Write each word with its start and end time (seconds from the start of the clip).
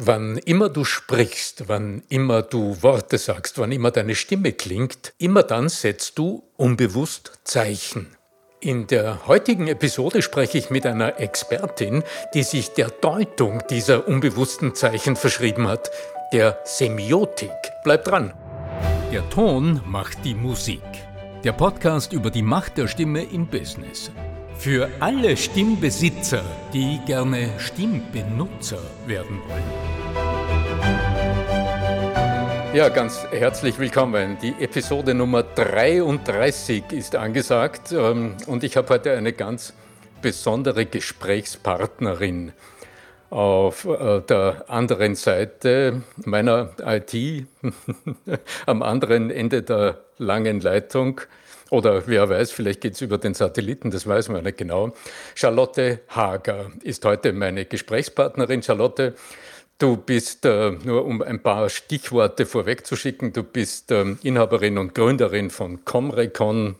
Wann 0.00 0.38
immer 0.38 0.68
du 0.68 0.84
sprichst, 0.84 1.64
wann 1.66 2.04
immer 2.08 2.42
du 2.42 2.80
Worte 2.84 3.18
sagst, 3.18 3.58
wann 3.58 3.72
immer 3.72 3.90
deine 3.90 4.14
Stimme 4.14 4.52
klingt, 4.52 5.12
immer 5.18 5.42
dann 5.42 5.68
setzt 5.68 6.16
du 6.18 6.44
unbewusst 6.56 7.40
Zeichen. 7.42 8.06
In 8.60 8.86
der 8.86 9.26
heutigen 9.26 9.66
Episode 9.66 10.22
spreche 10.22 10.56
ich 10.56 10.70
mit 10.70 10.86
einer 10.86 11.18
Expertin, 11.18 12.04
die 12.32 12.44
sich 12.44 12.70
der 12.74 12.90
Deutung 12.90 13.64
dieser 13.70 14.06
unbewussten 14.06 14.76
Zeichen 14.76 15.16
verschrieben 15.16 15.66
hat, 15.66 15.90
der 16.32 16.60
Semiotik. 16.64 17.50
Bleib 17.82 18.04
dran. 18.04 18.34
Der 19.12 19.28
Ton 19.30 19.80
macht 19.84 20.24
die 20.24 20.34
Musik. 20.34 20.82
Der 21.42 21.52
Podcast 21.52 22.12
über 22.12 22.30
die 22.30 22.42
Macht 22.42 22.78
der 22.78 22.86
Stimme 22.86 23.24
im 23.24 23.48
Business. 23.48 24.12
Für 24.58 24.90
alle 24.98 25.36
Stimmbesitzer, 25.36 26.42
die 26.72 26.98
gerne 27.06 27.48
Stimmbenutzer 27.58 28.80
werden 29.06 29.40
wollen. 29.46 29.62
Ja, 32.74 32.88
ganz 32.88 33.24
herzlich 33.30 33.78
willkommen. 33.78 34.36
Die 34.42 34.56
Episode 34.58 35.14
Nummer 35.14 35.44
33 35.44 36.90
ist 36.90 37.14
angesagt 37.14 37.92
ähm, 37.92 38.34
und 38.48 38.64
ich 38.64 38.76
habe 38.76 38.88
heute 38.88 39.12
eine 39.12 39.32
ganz 39.32 39.74
besondere 40.22 40.86
Gesprächspartnerin 40.86 42.50
auf 43.30 43.84
äh, 43.84 44.20
der 44.22 44.64
anderen 44.66 45.14
Seite 45.14 46.02
meiner 46.24 46.70
IT, 46.84 47.46
am 48.66 48.82
anderen 48.82 49.30
Ende 49.30 49.62
der 49.62 50.00
langen 50.18 50.60
Leitung 50.60 51.20
oder 51.70 52.06
wer 52.06 52.28
weiß, 52.28 52.50
vielleicht 52.50 52.80
geht 52.80 52.94
es 52.94 53.00
über 53.00 53.18
den 53.18 53.34
Satelliten, 53.34 53.90
das 53.90 54.06
weiß 54.06 54.30
man 54.30 54.44
nicht 54.44 54.58
genau. 54.58 54.92
Charlotte 55.34 56.00
Hager 56.08 56.70
ist 56.82 57.04
heute 57.04 57.32
meine 57.32 57.66
Gesprächspartnerin. 57.66 58.62
Charlotte, 58.62 59.14
du 59.78 59.96
bist, 59.96 60.44
äh, 60.46 60.70
nur 60.70 61.04
um 61.04 61.22
ein 61.22 61.42
paar 61.42 61.68
Stichworte 61.68 62.46
vorwegzuschicken, 62.46 63.32
du 63.32 63.42
bist 63.42 63.90
äh, 63.90 64.16
Inhaberin 64.22 64.78
und 64.78 64.94
Gründerin 64.94 65.50
von 65.50 65.84
Comrecon. 65.84 66.76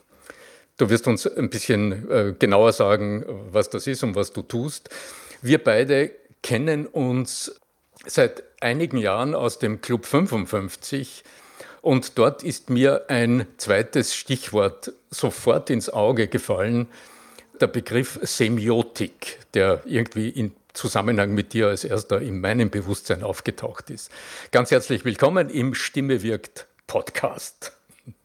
Du 0.78 0.88
wirst 0.90 1.06
uns 1.06 1.26
ein 1.26 1.50
bisschen 1.50 2.10
äh, 2.10 2.34
genauer 2.38 2.72
sagen, 2.72 3.24
was 3.50 3.68
das 3.68 3.86
ist 3.86 4.02
und 4.04 4.14
was 4.14 4.32
du 4.32 4.42
tust. 4.42 4.90
Wir 5.42 5.62
beide 5.62 6.12
kennen 6.42 6.86
uns 6.86 7.60
seit 8.06 8.42
einigen 8.60 8.98
Jahren 8.98 9.34
aus 9.34 9.58
dem 9.58 9.80
Club 9.80 10.06
55 10.06 11.24
und 11.88 12.18
dort 12.18 12.42
ist 12.42 12.68
mir 12.68 13.06
ein 13.08 13.46
zweites 13.56 14.14
Stichwort 14.14 14.92
sofort 15.10 15.70
ins 15.70 15.88
Auge 15.88 16.28
gefallen, 16.28 16.86
der 17.62 17.66
Begriff 17.66 18.18
Semiotik, 18.20 19.38
der 19.54 19.80
irgendwie 19.86 20.28
in 20.28 20.52
Zusammenhang 20.74 21.32
mit 21.32 21.54
dir 21.54 21.68
als 21.68 21.84
erster 21.84 22.20
in 22.20 22.42
meinem 22.42 22.68
Bewusstsein 22.68 23.22
aufgetaucht 23.22 23.88
ist. 23.88 24.10
Ganz 24.50 24.70
herzlich 24.70 25.06
willkommen 25.06 25.48
im 25.48 25.72
Stimme 25.72 26.22
wirkt 26.22 26.66
Podcast. 26.86 27.72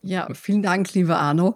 Ja, 0.02 0.27
vielen 0.33 0.61
Dank, 0.61 0.94
lieber 0.94 1.17
Arno. 1.20 1.55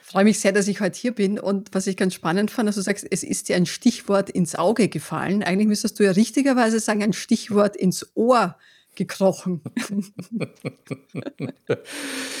Ich 0.00 0.06
freue 0.12 0.22
mich 0.22 0.38
sehr, 0.38 0.52
dass 0.52 0.68
ich 0.68 0.80
heute 0.80 0.96
hier 0.96 1.12
bin. 1.12 1.40
Und 1.40 1.70
was 1.72 1.88
ich 1.88 1.96
ganz 1.96 2.14
spannend 2.14 2.52
fand, 2.52 2.68
dass 2.68 2.76
du 2.76 2.82
sagst, 2.82 3.04
es 3.10 3.24
ist 3.24 3.48
dir 3.48 3.56
ein 3.56 3.66
Stichwort 3.66 4.30
ins 4.30 4.54
Auge 4.54 4.88
gefallen. 4.88 5.42
Eigentlich 5.42 5.66
müsstest 5.66 5.98
du 5.98 6.04
ja 6.04 6.12
richtigerweise 6.12 6.78
sagen, 6.78 7.02
ein 7.02 7.12
Stichwort 7.12 7.74
ins 7.74 8.12
Ohr 8.14 8.54
gekrochen. 8.94 9.62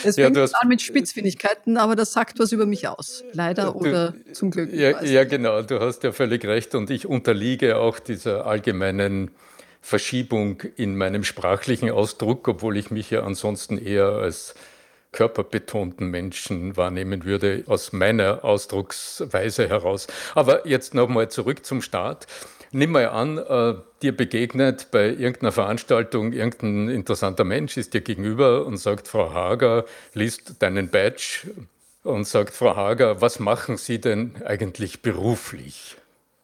es 0.04 0.16
fängt 0.16 0.36
ja, 0.36 0.44
an 0.44 0.68
mit 0.68 0.82
Spitzfindigkeiten, 0.82 1.76
aber 1.76 1.96
das 1.96 2.12
sagt 2.12 2.38
was 2.38 2.52
über 2.52 2.66
mich 2.66 2.88
aus. 2.88 3.24
Leider 3.32 3.76
oder 3.76 4.12
du, 4.12 4.32
zum 4.32 4.50
Glück. 4.50 4.72
Ja, 4.72 5.02
ja, 5.02 5.24
genau, 5.24 5.62
du 5.62 5.80
hast 5.80 6.02
ja 6.02 6.12
völlig 6.12 6.44
recht 6.44 6.74
und 6.74 6.90
ich 6.90 7.06
unterliege 7.06 7.76
auch 7.76 7.98
dieser 7.98 8.46
allgemeinen 8.46 9.30
Verschiebung 9.80 10.62
in 10.76 10.96
meinem 10.96 11.24
sprachlichen 11.24 11.90
Ausdruck, 11.90 12.48
obwohl 12.48 12.76
ich 12.76 12.90
mich 12.90 13.10
ja 13.10 13.22
ansonsten 13.22 13.78
eher 13.78 14.08
als 14.08 14.54
körperbetonten 15.12 16.08
Menschen 16.08 16.76
wahrnehmen 16.76 17.24
würde, 17.24 17.64
aus 17.66 17.92
meiner 17.92 18.44
Ausdrucksweise 18.44 19.68
heraus. 19.68 20.06
Aber 20.34 20.66
jetzt 20.66 20.94
nochmal 20.94 21.30
zurück 21.30 21.64
zum 21.64 21.80
Start. 21.80 22.26
Nimm 22.70 22.92
mal 22.92 23.08
an, 23.08 23.38
äh, 23.38 23.74
dir 24.02 24.16
begegnet 24.16 24.90
bei 24.90 25.08
irgendeiner 25.08 25.52
Veranstaltung 25.52 26.32
irgendein 26.32 26.88
interessanter 26.88 27.44
Mensch, 27.44 27.76
ist 27.76 27.94
dir 27.94 28.02
gegenüber 28.02 28.66
und 28.66 28.76
sagt, 28.76 29.08
Frau 29.08 29.32
Hager, 29.32 29.84
liest 30.12 30.62
deinen 30.62 30.90
Badge 30.90 31.50
und 32.02 32.26
sagt, 32.26 32.54
Frau 32.54 32.76
Hager, 32.76 33.20
was 33.20 33.38
machen 33.40 33.76
Sie 33.76 34.00
denn 34.00 34.42
eigentlich 34.44 35.02
beruflich? 35.02 35.96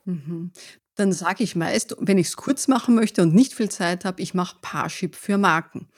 Mhm. 0.05 0.51
Dann 0.97 1.13
sage 1.13 1.43
ich 1.43 1.57
meist, 1.57 1.97
wenn 1.99 2.19
ich 2.19 2.29
es 2.29 2.37
kurz 2.37 2.69
machen 2.69 2.95
möchte 2.95 3.23
und 3.23 3.35
nicht 3.35 3.53
viel 3.53 3.71
Zeit 3.71 4.05
habe, 4.05 4.23
ich 4.23 4.33
mache 4.33 4.57
Parship 4.63 5.17
für 5.17 5.39
Marken. 5.39 5.89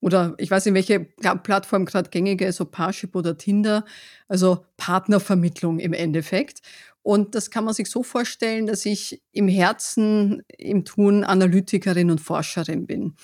Oder 0.00 0.34
ich 0.38 0.50
weiß 0.50 0.66
nicht, 0.66 0.74
welche 0.74 0.98
Plattform 0.98 1.84
gerade 1.84 2.10
gängige 2.10 2.44
ist, 2.44 2.60
ob 2.60 2.72
Parship 2.72 3.14
oder 3.14 3.38
Tinder, 3.38 3.84
also 4.26 4.64
Partnervermittlung 4.76 5.78
im 5.78 5.92
Endeffekt. 5.92 6.60
Und 7.02 7.34
das 7.34 7.50
kann 7.50 7.64
man 7.64 7.74
sich 7.74 7.90
so 7.90 8.02
vorstellen, 8.02 8.66
dass 8.66 8.86
ich 8.86 9.22
im 9.32 9.48
Herzen, 9.48 10.42
im 10.56 10.84
Tun 10.84 11.24
Analytikerin 11.24 12.10
und 12.10 12.20
Forscherin 12.20 12.86
bin. 12.86 13.14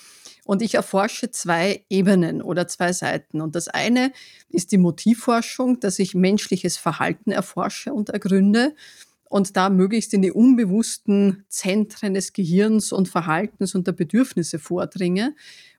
Und 0.44 0.62
ich 0.62 0.74
erforsche 0.74 1.30
zwei 1.30 1.84
Ebenen 1.88 2.42
oder 2.42 2.66
zwei 2.66 2.92
Seiten. 2.92 3.40
Und 3.40 3.54
das 3.54 3.68
eine 3.68 4.12
ist 4.48 4.72
die 4.72 4.78
Motivforschung, 4.78 5.78
dass 5.78 5.98
ich 5.98 6.14
menschliches 6.14 6.76
Verhalten 6.76 7.30
erforsche 7.30 7.92
und 7.92 8.08
ergründe 8.08 8.74
und 9.28 9.56
da 9.56 9.68
möglichst 9.68 10.14
in 10.14 10.22
die 10.22 10.32
unbewussten 10.32 11.44
Zentren 11.48 12.14
des 12.14 12.32
Gehirns 12.32 12.92
und 12.92 13.08
Verhaltens 13.08 13.74
und 13.74 13.86
der 13.86 13.92
Bedürfnisse 13.92 14.58
vordringe 14.58 15.34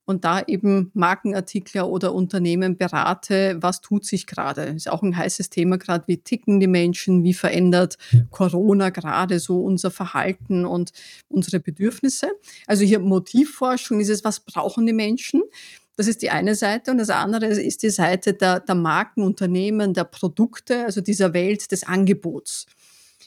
und 0.09 0.25
da 0.25 0.41
eben 0.41 0.89
Markenartikler 0.95 1.87
oder 1.87 2.15
Unternehmen 2.15 2.77
berate, 2.77 3.57
was 3.59 3.79
tut 3.79 4.05
sich 4.05 4.25
gerade. 4.25 4.63
Ist 4.63 4.89
auch 4.89 5.03
ein 5.03 5.15
heißes 5.15 5.51
Thema 5.51 5.77
gerade, 5.77 6.05
wie 6.07 6.17
ticken 6.17 6.59
die 6.59 6.65
Menschen, 6.65 7.23
wie 7.23 7.35
verändert 7.35 7.99
Corona 8.31 8.89
gerade 8.89 9.37
so 9.37 9.61
unser 9.61 9.91
Verhalten 9.91 10.65
und 10.65 10.93
unsere 11.27 11.59
Bedürfnisse. 11.59 12.31
Also 12.65 12.85
hier 12.85 12.97
Motivforschung 12.97 13.99
ist 13.99 14.09
es, 14.09 14.23
was 14.23 14.39
brauchen 14.39 14.87
die 14.87 14.93
Menschen? 14.93 15.43
Das 15.95 16.07
ist 16.07 16.23
die 16.23 16.31
eine 16.31 16.55
Seite 16.55 16.89
und 16.89 16.97
das 16.97 17.11
andere 17.11 17.45
ist 17.45 17.83
die 17.83 17.91
Seite 17.91 18.33
der, 18.33 18.61
der 18.61 18.73
Markenunternehmen, 18.73 19.93
der 19.93 20.05
Produkte, 20.05 20.85
also 20.85 21.01
dieser 21.01 21.35
Welt 21.35 21.71
des 21.71 21.83
Angebots. 21.83 22.65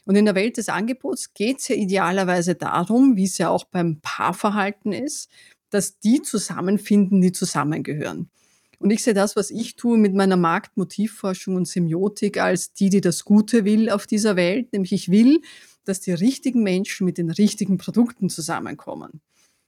Und 0.05 0.17
in 0.17 0.25
der 0.25 0.35
Welt 0.35 0.57
des 0.57 0.69
Angebots 0.69 1.33
geht 1.33 1.61
es 1.61 1.69
ja 1.69 1.77
idealerweise 1.77 2.57
darum, 2.57 3.17
wie 3.17 3.27
es 3.27 3.39
ja 3.39 3.51
auch 3.51 3.67
beim 3.67 4.01
Paarverhalten 4.03 4.93
ist, 4.93 5.31
dass 5.73 5.99
die 5.99 6.23
zusammenfinden, 6.23 7.21
die 7.21 7.33
zusammengehören. 7.33 8.31
Und 8.79 8.91
ich 8.91 9.03
sehe 9.03 9.15
das, 9.15 9.37
was 9.37 9.51
ich 9.51 9.77
tue 9.77 9.97
mit 9.97 10.15
meiner 10.15 10.37
Marktmotivforschung 10.37 11.57
und 11.57 11.69
Semiotik 11.69 12.39
als 12.39 12.73
die, 12.73 12.91
die 12.91 13.01
das 13.01 13.25
Gute 13.25 13.65
will 13.65 13.91
auf 13.91 14.07
dieser 14.07 14.37
Welt, 14.37 14.73
nämlich 14.73 14.93
ich 14.93 15.11
will, 15.11 15.41
dass 15.85 16.01
die 16.01 16.13
richtigen 16.13 16.63
Menschen 16.63 17.05
mit 17.05 17.17
den 17.17 17.31
richtigen 17.31 17.79
Produkten 17.79 18.29
zusammenkommen 18.29 19.21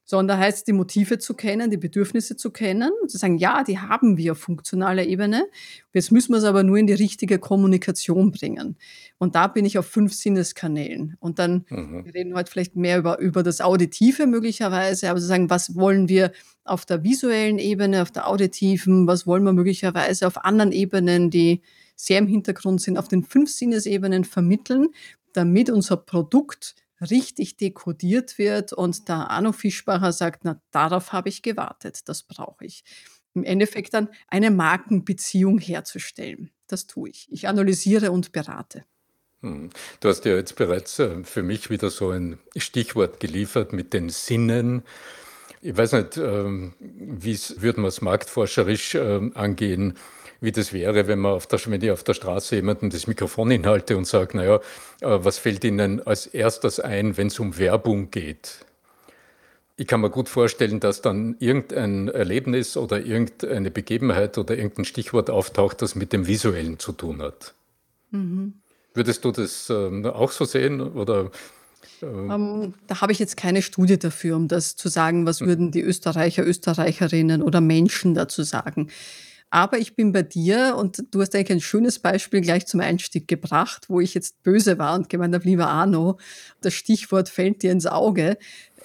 sondern 0.04 0.38
heißt 0.38 0.66
die 0.66 0.72
Motive 0.72 1.18
zu 1.18 1.34
kennen, 1.34 1.70
die 1.70 1.76
Bedürfnisse 1.76 2.36
zu 2.36 2.50
kennen 2.50 2.90
und 3.00 3.10
zu 3.10 3.16
sagen, 3.16 3.38
ja, 3.38 3.64
die 3.64 3.78
haben 3.78 4.16
wir 4.16 4.32
auf 4.32 4.38
funktionaler 4.38 5.04
Ebene. 5.04 5.46
Jetzt 5.92 6.12
müssen 6.12 6.32
wir 6.32 6.38
es 6.38 6.44
aber 6.44 6.62
nur 6.62 6.76
in 6.76 6.86
die 6.86 6.92
richtige 6.92 7.38
Kommunikation 7.38 8.30
bringen. 8.30 8.76
Und 9.18 9.34
da 9.34 9.46
bin 9.46 9.64
ich 9.64 9.78
auf 9.78 9.86
fünf 9.86 10.12
Sinneskanälen. 10.12 11.16
Und 11.20 11.38
dann, 11.38 11.64
mhm. 11.70 12.04
wir 12.04 12.14
reden 12.14 12.34
heute 12.34 12.50
vielleicht 12.50 12.76
mehr 12.76 12.98
über, 12.98 13.18
über 13.18 13.42
das 13.42 13.60
Auditive 13.60 14.26
möglicherweise, 14.26 15.08
aber 15.08 15.20
zu 15.20 15.26
sagen, 15.26 15.48
was 15.48 15.74
wollen 15.74 16.08
wir 16.08 16.32
auf 16.64 16.84
der 16.84 17.02
visuellen 17.02 17.58
Ebene, 17.58 18.02
auf 18.02 18.10
der 18.10 18.28
auditiven, 18.28 19.06
was 19.06 19.26
wollen 19.26 19.44
wir 19.44 19.52
möglicherweise 19.52 20.26
auf 20.26 20.44
anderen 20.44 20.72
Ebenen, 20.72 21.30
die 21.30 21.62
sehr 21.96 22.18
im 22.18 22.26
Hintergrund 22.26 22.82
sind, 22.82 22.98
auf 22.98 23.08
den 23.08 23.22
fünf 23.22 23.50
Sinnesebenen 23.50 24.24
vermitteln, 24.24 24.88
damit 25.32 25.70
unser 25.70 25.96
Produkt 25.96 26.74
richtig 27.10 27.56
dekodiert 27.56 28.38
wird 28.38 28.72
und 28.72 29.08
der 29.08 29.30
Arno 29.30 29.52
Fischbacher 29.52 30.12
sagt, 30.12 30.44
na, 30.44 30.60
darauf 30.70 31.12
habe 31.12 31.28
ich 31.28 31.42
gewartet, 31.42 32.08
das 32.08 32.22
brauche 32.22 32.64
ich. 32.64 32.84
Im 33.34 33.44
Endeffekt 33.44 33.94
dann 33.94 34.08
eine 34.28 34.50
Markenbeziehung 34.50 35.58
herzustellen. 35.58 36.50
Das 36.66 36.86
tue 36.86 37.10
ich. 37.10 37.26
Ich 37.30 37.48
analysiere 37.48 38.12
und 38.12 38.32
berate. 38.32 38.84
Hm. 39.40 39.70
Du 40.00 40.08
hast 40.08 40.24
ja 40.24 40.34
jetzt 40.34 40.56
bereits 40.56 40.98
äh, 40.98 41.22
für 41.24 41.42
mich 41.42 41.68
wieder 41.68 41.90
so 41.90 42.10
ein 42.10 42.38
Stichwort 42.56 43.20
geliefert 43.20 43.72
mit 43.72 43.92
den 43.92 44.08
Sinnen. 44.08 44.82
Ich 45.60 45.76
weiß 45.76 45.92
nicht, 45.92 46.16
ähm, 46.16 46.74
wie 46.78 47.38
würde 47.56 47.80
man 47.80 47.88
es 47.88 48.00
marktforscherisch 48.00 48.94
ähm, 48.94 49.32
angehen? 49.34 49.98
Wie 50.40 50.52
das 50.52 50.72
wäre, 50.72 51.06
wenn, 51.06 51.18
man 51.18 51.32
auf 51.32 51.46
der, 51.46 51.60
wenn 51.66 51.82
ich 51.82 51.90
auf 51.90 52.04
der 52.04 52.14
Straße 52.14 52.56
jemandem 52.56 52.90
das 52.90 53.06
Mikrofon 53.06 53.50
hinhalte 53.50 53.96
und 53.96 54.06
sage, 54.06 54.36
naja, 54.36 54.56
äh, 54.56 54.60
was 55.00 55.38
fällt 55.38 55.64
Ihnen 55.64 56.06
als 56.06 56.26
erstes 56.26 56.80
ein, 56.80 57.16
wenn 57.16 57.28
es 57.28 57.38
um 57.38 57.58
Werbung 57.58 58.10
geht? 58.10 58.64
Ich 59.76 59.88
kann 59.88 60.00
mir 60.00 60.10
gut 60.10 60.28
vorstellen, 60.28 60.78
dass 60.78 61.02
dann 61.02 61.36
irgendein 61.40 62.08
Erlebnis 62.08 62.76
oder 62.76 63.04
irgendeine 63.04 63.72
Begebenheit 63.72 64.38
oder 64.38 64.56
irgendein 64.56 64.84
Stichwort 64.84 65.30
auftaucht, 65.30 65.82
das 65.82 65.96
mit 65.96 66.12
dem 66.12 66.28
Visuellen 66.28 66.78
zu 66.78 66.92
tun 66.92 67.20
hat. 67.20 67.54
Mhm. 68.12 68.54
Würdest 68.92 69.24
du 69.24 69.32
das 69.32 69.68
ähm, 69.70 70.06
auch 70.06 70.30
so 70.30 70.44
sehen? 70.44 70.80
Oder 70.80 71.32
Ähm, 72.02 72.74
da 72.86 73.00
habe 73.00 73.12
ich 73.12 73.18
jetzt 73.18 73.36
keine 73.36 73.62
Studie 73.62 73.98
dafür, 73.98 74.36
um 74.36 74.48
das 74.48 74.76
zu 74.76 74.88
sagen, 74.88 75.26
was 75.26 75.40
hm. 75.40 75.46
würden 75.46 75.70
die 75.70 75.82
Österreicher, 75.82 76.46
Österreicherinnen 76.46 77.42
oder 77.42 77.60
Menschen 77.60 78.14
dazu 78.14 78.42
sagen. 78.42 78.88
Aber 79.54 79.78
ich 79.78 79.94
bin 79.94 80.10
bei 80.10 80.22
dir 80.22 80.74
und 80.76 81.04
du 81.12 81.20
hast 81.20 81.32
eigentlich 81.32 81.52
ein 81.52 81.60
schönes 81.60 82.00
Beispiel 82.00 82.40
gleich 82.40 82.66
zum 82.66 82.80
Einstieg 82.80 83.28
gebracht, 83.28 83.88
wo 83.88 84.00
ich 84.00 84.12
jetzt 84.12 84.42
böse 84.42 84.80
war 84.80 84.96
und 84.96 85.08
gemeint 85.08 85.32
habe, 85.32 85.44
lieber 85.44 85.68
Arno, 85.68 86.18
das 86.60 86.74
Stichwort 86.74 87.28
fällt 87.28 87.62
dir 87.62 87.70
ins 87.70 87.86
Auge. 87.86 88.36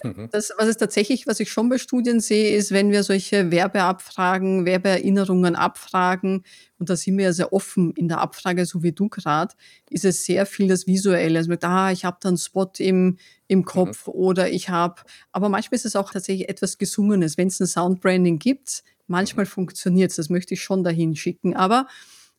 Mhm. 0.03 0.29
Das, 0.31 0.51
was 0.59 0.67
es 0.67 0.77
tatsächlich, 0.77 1.25
was 1.25 1.39
ich 1.39 1.51
schon 1.51 1.69
bei 1.69 1.79
Studien 1.79 2.19
sehe, 2.19 2.55
ist, 2.55 2.71
wenn 2.71 2.91
wir 2.91 3.01
solche 3.01 3.49
Werbeabfragen, 3.49 4.67
Werbeerinnerungen 4.67 5.55
abfragen, 5.55 6.43
und 6.77 6.87
da 6.87 6.95
sind 6.95 7.17
wir 7.17 7.25
ja 7.25 7.33
sehr 7.33 7.51
offen 7.51 7.91
in 7.93 8.07
der 8.07 8.21
Abfrage, 8.21 8.63
so 8.67 8.83
wie 8.83 8.91
du 8.91 9.09
gerade, 9.09 9.55
ist 9.89 10.05
es 10.05 10.23
sehr 10.23 10.45
viel 10.45 10.67
das 10.67 10.85
Visuelle. 10.85 11.39
Also, 11.39 11.51
ah, 11.61 11.91
ich 11.91 12.05
habe 12.05 12.17
da 12.21 12.29
einen 12.29 12.37
Spot 12.37 12.69
im, 12.77 13.17
im 13.47 13.65
Kopf 13.65 14.05
mhm. 14.05 14.13
oder 14.13 14.51
ich 14.51 14.69
habe, 14.69 15.01
aber 15.31 15.49
manchmal 15.49 15.77
ist 15.77 15.85
es 15.85 15.95
auch 15.95 16.11
tatsächlich 16.11 16.47
etwas 16.47 16.77
Gesungenes. 16.77 17.39
Wenn 17.39 17.47
es 17.47 17.59
ein 17.59 17.65
Soundbranding 17.65 18.37
gibt, 18.37 18.83
manchmal 19.09 19.45
funktioniert 19.45 20.11
es, 20.11 20.17
das 20.17 20.29
möchte 20.29 20.53
ich 20.53 20.61
schon 20.61 20.83
dahin 20.83 21.15
schicken, 21.15 21.55
aber 21.55 21.87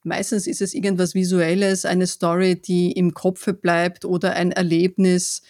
meistens 0.02 0.46
ist 0.46 0.62
es 0.62 0.75
irgendwas 0.75 1.14
Visuelles, 1.14 1.84
eine 1.84 2.06
Story, 2.06 2.61
die 2.61 2.93
im 2.93 3.12
Kopf 3.14 3.46
bleibt 3.61 4.05
oder 4.05 4.34
ein 4.34 4.52
Erlebnis, 4.52 5.43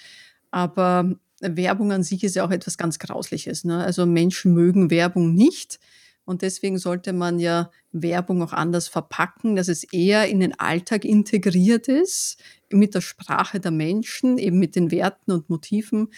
aber 0.50 1.14
Werbung 1.40 1.92
an 1.92 2.02
sich 2.02 2.22
ist 2.24 2.36
ja 2.36 2.44
auch 2.44 2.50
etwas 2.50 2.76
ganz 2.76 2.98
Grausliches. 2.98 3.64
Ne? 3.64 3.82
Also 3.82 4.06
Menschen 4.06 4.52
mögen 4.52 4.90
Werbung 4.90 5.34
nicht. 5.34 5.78
Und 6.26 6.42
deswegen 6.42 6.78
sollte 6.78 7.12
man 7.12 7.38
ja 7.38 7.70
Werbung 7.92 8.42
auch 8.42 8.52
anders 8.52 8.88
verpacken, 8.88 9.56
dass 9.56 9.68
es 9.68 9.84
eher 9.84 10.28
in 10.28 10.38
den 10.38 10.56
Alltag 10.58 11.04
integriert 11.04 11.88
ist, 11.88 12.36
mit 12.70 12.94
der 12.94 13.00
Sprache 13.00 13.58
der 13.58 13.72
Menschen, 13.72 14.38
eben 14.38 14.58
mit 14.58 14.76
den 14.76 14.90
Werten 14.90 15.32
und 15.32 15.50
Motiven 15.50 16.08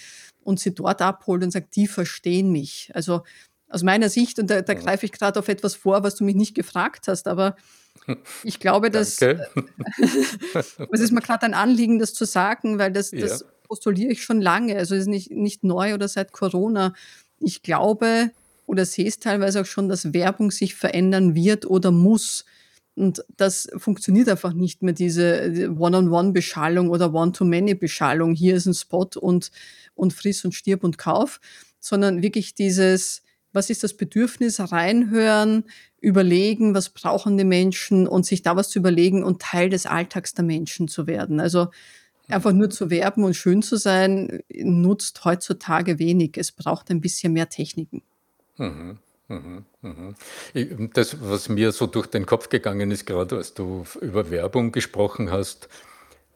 und 0.43 0.60
sie 0.60 0.75
dort 0.75 1.00
abholt 1.00 1.43
und 1.43 1.50
sagt, 1.50 1.76
die 1.76 1.87
verstehen 1.87 2.52
mich. 2.52 2.90
Also 2.94 3.22
aus 3.72 3.82
meiner 3.82 4.08
Sicht, 4.08 4.38
und 4.38 4.48
da, 4.48 4.62
da 4.62 4.74
greife 4.74 5.06
ich 5.06 5.12
gerade 5.12 5.38
auf 5.38 5.48
etwas 5.48 5.74
vor, 5.74 6.02
was 6.02 6.14
du 6.14 6.24
mich 6.24 6.36
nicht 6.36 6.54
gefragt 6.54 7.08
hast, 7.08 7.26
aber 7.26 7.56
ich 8.44 8.60
glaube, 8.60 8.90
dass 8.90 9.20
es 9.22 11.00
ist 11.00 11.12
mir 11.12 11.20
gerade 11.20 11.46
ein 11.46 11.54
Anliegen, 11.54 11.98
das 11.98 12.14
zu 12.14 12.24
sagen, 12.24 12.78
weil 12.78 12.92
das, 12.92 13.10
das 13.10 13.40
ja 13.40 13.46
postuliere 13.72 14.12
ich 14.12 14.22
schon 14.22 14.42
lange. 14.42 14.76
Also 14.76 14.94
es 14.94 15.02
ist 15.02 15.06
nicht, 15.06 15.30
nicht 15.30 15.64
neu 15.64 15.94
oder 15.94 16.06
seit 16.06 16.32
Corona. 16.32 16.92
Ich 17.38 17.62
glaube 17.62 18.30
oder 18.66 18.84
sehe 18.84 19.08
es 19.08 19.19
teilweise 19.19 19.62
auch 19.62 19.66
schon, 19.66 19.88
dass 19.88 20.12
Werbung 20.12 20.50
sich 20.50 20.75
verändern 20.75 21.34
wird 21.34 21.64
oder 21.64 21.90
muss. 21.90 22.44
Und 22.96 23.25
das 23.38 23.70
funktioniert 23.78 24.28
einfach 24.28 24.52
nicht 24.52 24.82
mehr, 24.82 24.92
diese 24.92 25.75
One-on-One-Beschallung 25.78 26.90
oder 26.90 27.14
One-to-Many-Beschallung. 27.14 28.34
Hier 28.34 28.56
ist 28.56 28.66
ein 28.66 28.75
Spot 28.75 29.08
und, 29.18 29.50
und 29.94 30.12
friss 30.12 30.44
und 30.44 30.52
stirb 30.52 30.84
und 30.84 30.98
kauf, 30.98 31.40
sondern 31.80 32.20
wirklich 32.20 32.54
dieses, 32.54 33.22
was 33.52 33.70
ist 33.70 33.82
das 33.82 33.94
Bedürfnis, 33.94 34.60
reinhören, 34.72 35.64
überlegen, 36.00 36.75
was 36.75 36.88
brauchen 36.88 37.38
die 37.38 37.44
Menschen 37.44 38.08
und 38.08 38.26
sich 38.26 38.43
da 38.43 38.56
was 38.56 38.70
zu 38.70 38.78
überlegen 38.78 39.22
und 39.22 39.43
Teil 39.43 39.70
des 39.70 39.87
Alltags 39.87 40.34
der 40.34 40.44
Menschen 40.44 40.88
zu 40.88 41.06
werden. 41.06 41.40
Also 41.40 41.69
Einfach 42.28 42.52
nur 42.52 42.70
zu 42.70 42.88
werben 42.90 43.25
und 43.25 43.34
schön 43.34 43.62
zu 43.62 43.76
sein, 43.76 44.43
nutzt 44.49 45.25
heutzutage 45.25 45.99
wenig. 45.99 46.37
Es 46.37 46.52
braucht 46.52 46.90
ein 46.90 47.00
bisschen 47.00 47.32
mehr 47.32 47.49
Techniken. 47.49 48.02
Mhm, 48.56 48.99
mhm, 49.28 49.64
mhm. 49.82 50.90
Das, 50.94 51.16
was 51.20 51.49
mir 51.49 51.72
so 51.72 51.87
durch 51.87 52.06
den 52.06 52.25
Kopf 52.25 52.49
gegangen 52.49 52.90
ist, 52.90 53.06
gerade 53.06 53.37
als 53.37 53.54
du 53.54 53.84
über 54.00 54.31
Werbung 54.31 54.72
gesprochen 54.72 55.31
hast, 55.31 55.69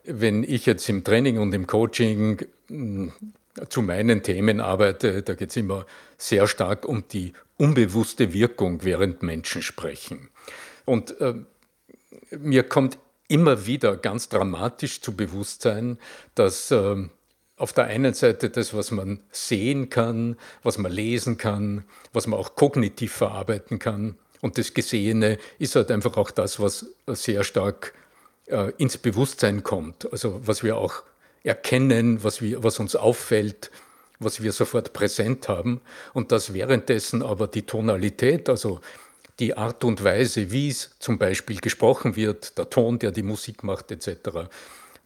wenn 0.04 0.42
ich 0.42 0.66
jetzt 0.66 0.88
im 0.88 1.02
Training 1.02 1.38
und 1.38 1.54
im 1.54 1.66
Coaching 1.66 2.44
zu 3.68 3.82
meinen 3.82 4.22
Themen 4.22 4.60
arbeite, 4.60 5.22
da 5.22 5.34
geht 5.34 5.50
es 5.50 5.56
immer 5.56 5.86
sehr 6.18 6.46
stark 6.46 6.86
um 6.86 7.08
die 7.08 7.32
unbewusste 7.56 8.32
Wirkung, 8.32 8.84
während 8.84 9.22
Menschen 9.22 9.62
sprechen. 9.62 10.28
Und 10.84 11.20
äh, 11.20 11.34
mir 12.30 12.62
kommt 12.64 12.98
immer 13.28 13.66
wieder 13.66 13.96
ganz 13.96 14.28
dramatisch 14.28 15.00
zu 15.00 15.16
Bewusstsein, 15.16 15.98
dass 16.34 16.70
äh, 16.70 17.08
auf 17.56 17.72
der 17.72 17.84
einen 17.84 18.14
Seite 18.14 18.50
das, 18.50 18.74
was 18.74 18.90
man 18.90 19.20
sehen 19.30 19.88
kann, 19.88 20.36
was 20.62 20.78
man 20.78 20.92
lesen 20.92 21.38
kann, 21.38 21.84
was 22.12 22.26
man 22.26 22.38
auch 22.38 22.54
kognitiv 22.54 23.12
verarbeiten 23.12 23.78
kann. 23.78 24.16
Und 24.42 24.58
das 24.58 24.74
Gesehene 24.74 25.38
ist 25.58 25.74
halt 25.74 25.90
einfach 25.90 26.16
auch 26.16 26.30
das, 26.30 26.60
was 26.60 26.86
sehr 27.06 27.42
stark 27.44 27.94
äh, 28.46 28.72
ins 28.76 28.98
Bewusstsein 28.98 29.62
kommt. 29.62 30.10
Also 30.12 30.40
was 30.46 30.62
wir 30.62 30.76
auch 30.76 31.02
erkennen, 31.42 32.22
was, 32.24 32.42
wir, 32.42 32.62
was 32.62 32.78
uns 32.78 32.96
auffällt, 32.96 33.70
was 34.18 34.42
wir 34.42 34.52
sofort 34.52 34.92
präsent 34.92 35.48
haben. 35.48 35.80
Und 36.12 36.32
dass 36.32 36.54
währenddessen 36.54 37.22
aber 37.22 37.46
die 37.46 37.62
Tonalität, 37.62 38.48
also 38.48 38.80
die 39.38 39.56
Art 39.56 39.84
und 39.84 40.02
Weise, 40.02 40.50
wie 40.50 40.68
es 40.68 40.90
zum 40.98 41.18
Beispiel 41.18 41.60
gesprochen 41.60 42.16
wird, 42.16 42.56
der 42.56 42.70
Ton, 42.70 42.98
der 42.98 43.12
die 43.12 43.22
Musik 43.22 43.64
macht, 43.64 43.90
etc., 43.90 44.48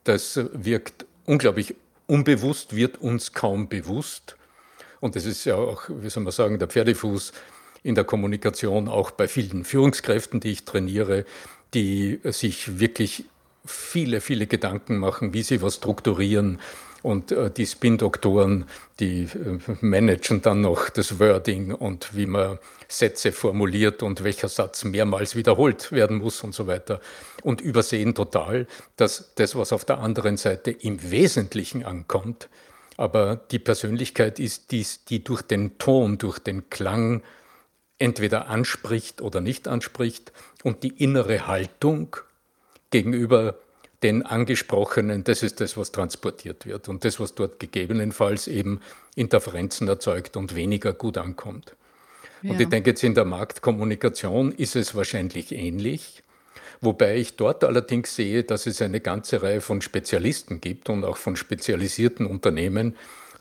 das 0.05 0.41
wirkt 0.53 1.05
unglaublich 1.27 1.75
unbewusst, 2.07 2.75
wird 2.75 2.99
uns 2.99 3.33
kaum 3.33 3.69
bewusst. 3.69 4.37
Und 5.01 5.17
das 5.17 5.25
ist 5.25 5.45
ja 5.45 5.57
auch, 5.57 5.85
wie 5.89 6.11
soll 6.11 6.23
man 6.23 6.33
sagen, 6.33 6.59
der 6.59 6.69
Pferdefuß 6.69 7.33
in 7.83 7.95
der 7.95 8.05
Kommunikation, 8.05 8.89
auch 8.89 9.11
bei 9.11 9.29
vielen 9.29 9.65
Führungskräften, 9.65 10.41
die 10.41 10.53
ich 10.53 10.65
trainiere, 10.65 11.25
die 11.75 12.21
sich 12.25 12.79
wirklich 12.79 13.25
viele, 13.65 14.21
viele 14.21 14.47
Gedanken 14.47 14.99
machen, 14.99 15.35
wie 15.35 15.43
sie 15.43 15.63
was 15.63 15.77
strukturieren, 15.77 16.59
und 17.03 17.33
äh, 17.33 17.51
die 17.51 17.67
Spin-Doktoren, 17.67 18.67
die 18.99 19.23
äh, 19.23 19.59
managen 19.81 20.43
dann 20.43 20.61
noch 20.61 20.91
das 20.91 21.19
Wording 21.19 21.73
und 21.73 22.15
wie 22.15 22.27
man 22.27 22.59
Sätze 22.89 23.33
formuliert 23.33 24.03
und 24.03 24.25
welcher 24.25 24.49
Satz 24.49 24.85
mehrmals 24.85 25.37
wiederholt 25.37 25.93
werden 25.93 26.19
muss 26.19 26.43
und 26.43 26.55
so 26.55 26.67
weiter. 26.67 27.01
Und 27.43 27.61
übersehen 27.61 28.15
total, 28.15 28.67
dass 28.97 29.33
das, 29.37 29.55
was 29.55 29.73
auf 29.73 29.85
der 29.85 29.99
anderen 29.99 30.37
Seite 30.37 30.71
im 30.71 31.11
Wesentlichen 31.11 31.85
ankommt, 31.85 32.49
aber 32.97 33.37
die 33.51 33.59
Persönlichkeit 33.59 34.39
ist 34.39 34.73
dies, 34.73 35.05
die 35.05 35.25
durch 35.25 35.41
den 35.43 35.79
Ton, 35.79 36.19
durch 36.19 36.39
den 36.39 36.69
Klang 36.69 37.23
entweder 37.99 38.49
anspricht 38.49 39.23
oder 39.23 39.41
nicht 39.41 39.69
anspricht 39.69 40.33
und 40.65 40.83
die 40.83 41.03
innere 41.03 41.47
Haltung 41.47 42.17
gegenüber 42.91 43.57
den 44.03 44.25
Angesprochenen, 44.25 45.25
das 45.25 45.43
ist 45.43 45.61
das, 45.61 45.77
was 45.77 45.93
transportiert 45.93 46.67
wird 46.67 46.89
und 46.89 47.05
das, 47.05 47.21
was 47.21 47.35
dort 47.35 47.61
gegebenenfalls 47.61 48.49
eben 48.49 48.81
Interferenzen 49.15 49.89
erzeugt 49.89 50.37
und 50.37 50.55
weniger 50.55 50.93
gut 50.93 51.19
ankommt. 51.19 51.77
Ja. 52.43 52.53
Und 52.53 52.61
ich 52.61 52.69
denke, 52.69 52.91
jetzt 52.91 53.05
in 53.05 53.15
der 53.15 53.27
Marktkommunikation 53.27 54.53
ist 54.53 54.77
es 54.77 54.95
wahrscheinlich 54.95 55.53
ähnlich, 55.53 56.23
wobei 56.81 57.17
ich 57.17 57.37
dort 57.37 57.63
allerdings 57.63 58.17
sehe, 58.17 58.43
dass 58.43 58.67
es 58.67 58.81
eine 58.81 59.01
ganze 59.01 59.43
Reihe 59.43 59.61
von 59.61 59.83
Spezialisten 59.83 60.63
gibt 60.63 60.89
und 60.89 61.05
auch 61.05 61.19
von 61.19 61.37
spezialisierten 61.37 62.25
Unternehmen, 62.25 62.97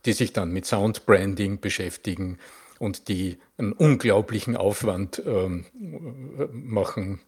die 0.05 0.13
sich 0.13 0.33
dann 0.33 0.51
mit 0.51 0.65
Soundbranding 0.65 1.61
beschäftigen 1.61 2.37
und 2.79 3.07
die 3.07 3.37
einen 3.57 3.71
unglaublichen 3.73 4.57
Aufwand 4.57 5.21
ähm, 5.25 5.65
machen, 6.51 7.19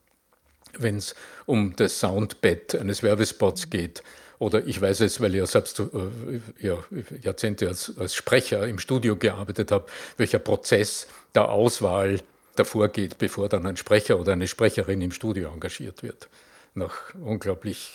wenn 0.77 0.97
es 0.97 1.15
um 1.45 1.75
das 1.75 1.99
Soundbed 1.99 2.75
eines 2.75 3.03
Werbespots 3.03 3.69
geht. 3.69 4.03
Oder 4.39 4.65
ich 4.65 4.81
weiß 4.81 5.01
es, 5.01 5.21
weil 5.21 5.35
ich 5.35 5.39
ja 5.39 5.45
selbst 5.45 5.79
äh, 5.79 5.85
ja, 6.59 6.77
Jahrzehnte 7.21 7.67
als, 7.67 7.95
als 7.97 8.15
Sprecher 8.15 8.67
im 8.67 8.79
Studio 8.79 9.15
gearbeitet 9.15 9.71
habe, 9.71 9.85
welcher 10.17 10.39
Prozess 10.39 11.07
der 11.35 11.49
Auswahl 11.49 12.21
davor 12.55 12.89
geht, 12.89 13.17
bevor 13.19 13.49
dann 13.49 13.65
ein 13.67 13.77
Sprecher 13.77 14.19
oder 14.19 14.33
eine 14.33 14.47
Sprecherin 14.47 15.01
im 15.01 15.11
Studio 15.11 15.51
engagiert 15.53 16.01
wird. 16.01 16.27
Nach 16.73 17.13
unglaublich 17.23 17.93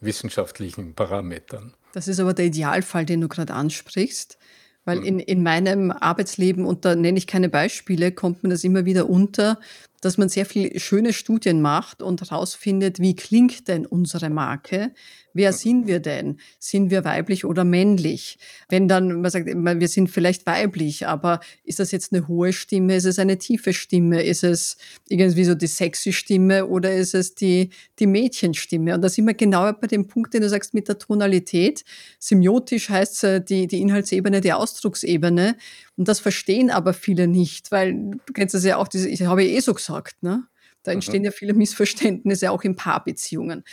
wissenschaftlichen 0.00 0.94
Parametern. 0.94 1.72
Das 1.94 2.08
ist 2.08 2.20
aber 2.20 2.34
der 2.34 2.46
Idealfall, 2.46 3.06
den 3.06 3.22
du 3.22 3.28
gerade 3.28 3.54
ansprichst. 3.54 4.38
Weil 4.84 4.98
hm. 4.98 5.04
in, 5.04 5.18
in 5.18 5.42
meinem 5.42 5.90
Arbeitsleben, 5.90 6.66
und 6.66 6.84
da 6.84 6.94
nenne 6.94 7.18
ich 7.18 7.26
keine 7.26 7.48
Beispiele, 7.48 8.12
kommt 8.12 8.42
mir 8.42 8.50
das 8.50 8.64
immer 8.64 8.84
wieder 8.84 9.08
unter, 9.08 9.58
dass 10.00 10.18
man 10.18 10.28
sehr 10.28 10.46
viel 10.46 10.78
schöne 10.78 11.12
Studien 11.12 11.60
macht 11.62 12.02
und 12.02 12.20
herausfindet, 12.20 13.00
wie 13.00 13.16
klingt 13.16 13.68
denn 13.68 13.86
unsere 13.86 14.30
Marke? 14.30 14.92
Wer 15.36 15.52
sind 15.52 15.86
wir 15.86 16.00
denn? 16.00 16.38
Sind 16.58 16.90
wir 16.90 17.04
weiblich 17.04 17.44
oder 17.44 17.62
männlich? 17.62 18.38
Wenn 18.70 18.88
dann 18.88 19.20
man 19.20 19.30
sagt, 19.30 19.46
wir 19.46 19.88
sind 19.88 20.08
vielleicht 20.10 20.46
weiblich, 20.46 21.06
aber 21.06 21.40
ist 21.62 21.78
das 21.78 21.92
jetzt 21.92 22.14
eine 22.14 22.26
hohe 22.26 22.54
Stimme? 22.54 22.96
Ist 22.96 23.04
es 23.04 23.18
eine 23.18 23.36
tiefe 23.36 23.74
Stimme? 23.74 24.22
Ist 24.22 24.44
es 24.44 24.78
irgendwie 25.08 25.44
so 25.44 25.54
die 25.54 25.66
sexy 25.66 26.14
Stimme 26.14 26.66
oder 26.66 26.94
ist 26.94 27.14
es 27.14 27.34
die, 27.34 27.68
die 27.98 28.06
Mädchenstimme? 28.06 28.94
Und 28.94 29.02
da 29.02 29.10
sind 29.10 29.26
wir 29.26 29.34
genau 29.34 29.70
bei 29.74 29.86
dem 29.86 30.06
Punkt, 30.06 30.32
den 30.32 30.40
du 30.40 30.48
sagst 30.48 30.72
mit 30.72 30.88
der 30.88 30.98
Tonalität. 30.98 31.84
Semiotisch 32.18 32.88
heißt 32.88 33.24
es 33.24 33.44
die, 33.44 33.66
die 33.66 33.82
Inhaltsebene, 33.82 34.40
die 34.40 34.54
Ausdrucksebene. 34.54 35.56
Und 35.98 36.08
das 36.08 36.18
verstehen 36.20 36.70
aber 36.70 36.94
viele 36.94 37.26
nicht, 37.26 37.70
weil 37.70 37.92
du 37.92 38.32
kennst 38.32 38.54
das 38.54 38.64
ja 38.64 38.78
auch, 38.78 38.88
diese, 38.88 39.10
ich 39.10 39.20
habe 39.22 39.44
eh 39.44 39.60
so 39.60 39.74
gesagt, 39.74 40.22
ne? 40.22 40.44
Da 40.82 40.92
entstehen 40.92 41.20
mhm. 41.20 41.26
ja 41.26 41.30
viele 41.32 41.52
Missverständnisse 41.52 42.50
auch 42.50 42.62
in 42.62 42.76
Paarbeziehungen. 42.76 43.64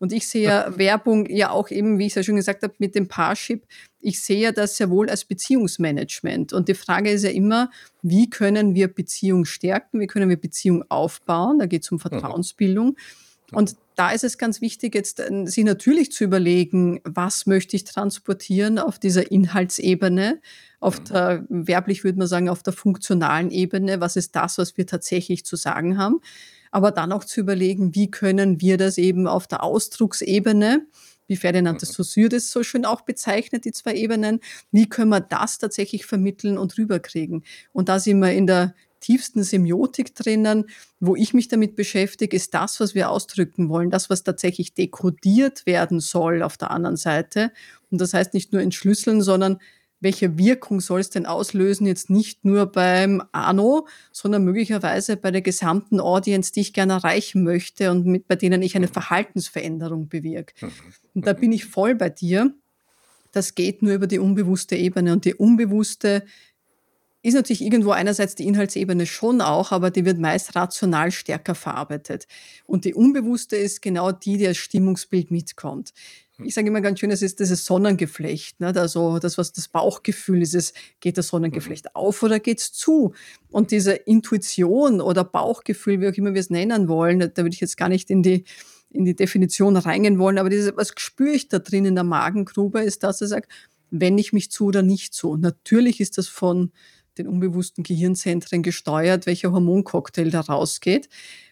Und 0.00 0.14
ich 0.14 0.26
sehe 0.26 0.44
ja 0.44 0.78
Werbung 0.78 1.28
ja 1.28 1.50
auch 1.50 1.70
eben, 1.70 1.98
wie 1.98 2.06
ich 2.06 2.12
es 2.12 2.14
ja 2.16 2.22
schon 2.22 2.36
gesagt 2.36 2.62
habe, 2.62 2.72
mit 2.78 2.94
dem 2.94 3.06
Parship. 3.06 3.66
Ich 4.00 4.22
sehe 4.22 4.40
ja 4.40 4.50
das 4.50 4.78
sehr 4.78 4.88
wohl 4.88 5.10
als 5.10 5.26
Beziehungsmanagement. 5.26 6.54
Und 6.54 6.68
die 6.68 6.74
Frage 6.74 7.10
ist 7.10 7.22
ja 7.22 7.30
immer, 7.30 7.70
wie 8.00 8.30
können 8.30 8.74
wir 8.74 8.88
Beziehung 8.88 9.44
stärken? 9.44 10.00
Wie 10.00 10.06
können 10.06 10.30
wir 10.30 10.40
Beziehung 10.40 10.84
aufbauen? 10.88 11.58
Da 11.58 11.66
geht 11.66 11.82
es 11.82 11.92
um 11.92 11.96
mhm. 11.96 12.00
Vertrauensbildung. 12.00 12.96
Und 13.52 13.76
da 13.94 14.12
ist 14.12 14.24
es 14.24 14.38
ganz 14.38 14.62
wichtig, 14.62 14.94
jetzt 14.94 15.20
äh, 15.20 15.44
sich 15.44 15.64
natürlich 15.64 16.12
zu 16.12 16.24
überlegen, 16.24 17.00
was 17.04 17.44
möchte 17.44 17.76
ich 17.76 17.84
transportieren 17.84 18.78
auf 18.78 18.98
dieser 18.98 19.30
Inhaltsebene, 19.30 20.40
auf 20.78 20.98
mhm. 20.98 21.04
der, 21.04 21.44
werblich 21.50 22.04
würde 22.04 22.18
man 22.18 22.26
sagen, 22.26 22.48
auf 22.48 22.62
der 22.62 22.72
funktionalen 22.72 23.50
Ebene, 23.50 24.00
was 24.00 24.16
ist 24.16 24.34
das, 24.34 24.56
was 24.56 24.78
wir 24.78 24.86
tatsächlich 24.86 25.44
zu 25.44 25.56
sagen 25.56 25.98
haben, 25.98 26.22
aber 26.70 26.90
dann 26.90 27.12
auch 27.12 27.24
zu 27.24 27.40
überlegen, 27.40 27.94
wie 27.94 28.10
können 28.10 28.60
wir 28.60 28.76
das 28.76 28.98
eben 28.98 29.26
auf 29.26 29.46
der 29.46 29.62
Ausdrucksebene, 29.62 30.86
wie 31.26 31.36
Ferdinand 31.36 31.80
de 31.80 31.88
mhm. 31.88 31.92
Saussure 31.92 32.28
das 32.28 32.50
so 32.50 32.62
schön 32.62 32.84
auch 32.84 33.02
bezeichnet, 33.02 33.64
die 33.64 33.72
zwei 33.72 33.94
Ebenen, 33.94 34.40
wie 34.72 34.88
können 34.88 35.10
wir 35.10 35.20
das 35.20 35.58
tatsächlich 35.58 36.06
vermitteln 36.06 36.58
und 36.58 36.76
rüberkriegen? 36.76 37.44
Und 37.72 37.88
da 37.88 37.98
sind 38.00 38.18
wir 38.18 38.32
in 38.32 38.46
der 38.46 38.74
tiefsten 39.00 39.42
Semiotik 39.42 40.14
drinnen. 40.14 40.66
Wo 41.00 41.16
ich 41.16 41.32
mich 41.34 41.48
damit 41.48 41.74
beschäftige, 41.74 42.36
ist 42.36 42.54
das, 42.54 42.80
was 42.80 42.94
wir 42.94 43.10
ausdrücken 43.10 43.68
wollen, 43.68 43.90
das, 43.90 44.10
was 44.10 44.22
tatsächlich 44.22 44.74
dekodiert 44.74 45.66
werden 45.66 46.00
soll 46.00 46.42
auf 46.42 46.56
der 46.56 46.70
anderen 46.70 46.96
Seite. 46.96 47.52
Und 47.90 48.00
das 48.00 48.14
heißt 48.14 48.34
nicht 48.34 48.52
nur 48.52 48.62
entschlüsseln, 48.62 49.22
sondern 49.22 49.58
welche 50.00 50.38
Wirkung 50.38 50.80
soll 50.80 51.00
es 51.00 51.10
denn 51.10 51.26
auslösen, 51.26 51.86
jetzt 51.86 52.10
nicht 52.10 52.44
nur 52.44 52.66
beim 52.66 53.22
Arno, 53.32 53.86
sondern 54.12 54.44
möglicherweise 54.44 55.16
bei 55.16 55.30
der 55.30 55.42
gesamten 55.42 56.00
Audience, 56.00 56.52
die 56.52 56.60
ich 56.60 56.72
gerne 56.72 56.94
erreichen 56.94 57.44
möchte 57.44 57.90
und 57.90 58.06
mit, 58.06 58.26
bei 58.26 58.36
denen 58.36 58.62
ich 58.62 58.76
eine 58.76 58.86
mhm. 58.86 58.92
Verhaltensveränderung 58.92 60.08
bewirke. 60.08 60.54
Mhm. 60.66 60.72
Und 61.14 61.26
da 61.26 61.34
bin 61.34 61.52
ich 61.52 61.66
voll 61.66 61.94
bei 61.94 62.08
dir. 62.08 62.52
Das 63.32 63.54
geht 63.54 63.82
nur 63.82 63.94
über 63.94 64.06
die 64.06 64.18
unbewusste 64.18 64.74
Ebene 64.74 65.12
und 65.12 65.24
die 65.24 65.34
unbewusste 65.34 66.24
ist 67.22 67.34
natürlich 67.34 67.60
irgendwo 67.60 67.90
einerseits 67.90 68.34
die 68.34 68.46
Inhaltsebene 68.46 69.04
schon 69.04 69.42
auch, 69.42 69.72
aber 69.72 69.90
die 69.90 70.06
wird 70.06 70.18
meist 70.18 70.56
rational 70.56 71.12
stärker 71.12 71.54
verarbeitet. 71.54 72.26
Und 72.64 72.86
die 72.86 72.94
unbewusste 72.94 73.56
ist 73.56 73.82
genau 73.82 74.10
die, 74.10 74.38
die 74.38 74.46
als 74.46 74.56
Stimmungsbild 74.56 75.30
mitkommt. 75.30 75.92
Ich 76.44 76.54
sage 76.54 76.68
immer 76.68 76.80
ganz 76.80 77.00
schön, 77.00 77.10
es 77.10 77.22
ist 77.22 77.40
dieses 77.40 77.64
Sonnengeflecht. 77.64 78.60
Ne? 78.60 78.72
Also 78.74 79.18
das, 79.18 79.38
was 79.38 79.52
das 79.52 79.68
Bauchgefühl 79.68 80.42
ist, 80.42 80.54
ist, 80.54 80.74
geht 81.00 81.18
das 81.18 81.28
Sonnengeflecht 81.28 81.86
mhm. 81.86 81.90
auf 81.94 82.22
oder 82.22 82.40
geht 82.40 82.60
es 82.60 82.72
zu? 82.72 83.14
Und 83.50 83.70
diese 83.70 83.92
Intuition 83.92 85.00
oder 85.00 85.24
Bauchgefühl, 85.24 86.00
wie 86.00 86.08
auch 86.08 86.14
immer 86.14 86.34
wir 86.34 86.40
es 86.40 86.50
nennen 86.50 86.88
wollen, 86.88 87.20
da 87.20 87.36
würde 87.36 87.54
ich 87.54 87.60
jetzt 87.60 87.76
gar 87.76 87.88
nicht 87.88 88.10
in 88.10 88.22
die, 88.22 88.44
in 88.90 89.04
die 89.04 89.14
Definition 89.14 89.76
reingehen 89.76 90.18
wollen, 90.18 90.38
aber 90.38 90.50
dieses, 90.50 90.76
was 90.76 90.92
spüre 90.96 91.34
ich 91.34 91.48
da 91.48 91.58
drin 91.58 91.84
in 91.84 91.94
der 91.94 92.04
Magengrube, 92.04 92.80
ist, 92.80 93.02
dass 93.02 93.20
er 93.20 93.28
sagt, 93.28 93.50
wenn 93.90 94.18
ich 94.18 94.32
mich 94.32 94.50
zu 94.50 94.66
oder 94.66 94.82
nicht 94.82 95.14
zu. 95.14 95.36
Natürlich 95.36 96.00
ist 96.00 96.18
das 96.18 96.28
von 96.28 96.72
den 97.18 97.26
unbewussten 97.26 97.84
Gehirnzentren 97.84 98.62
gesteuert, 98.62 99.26
welcher 99.26 99.52
Hormoncocktail 99.52 100.30
da 100.30 100.40
rausgeht. 100.40 101.08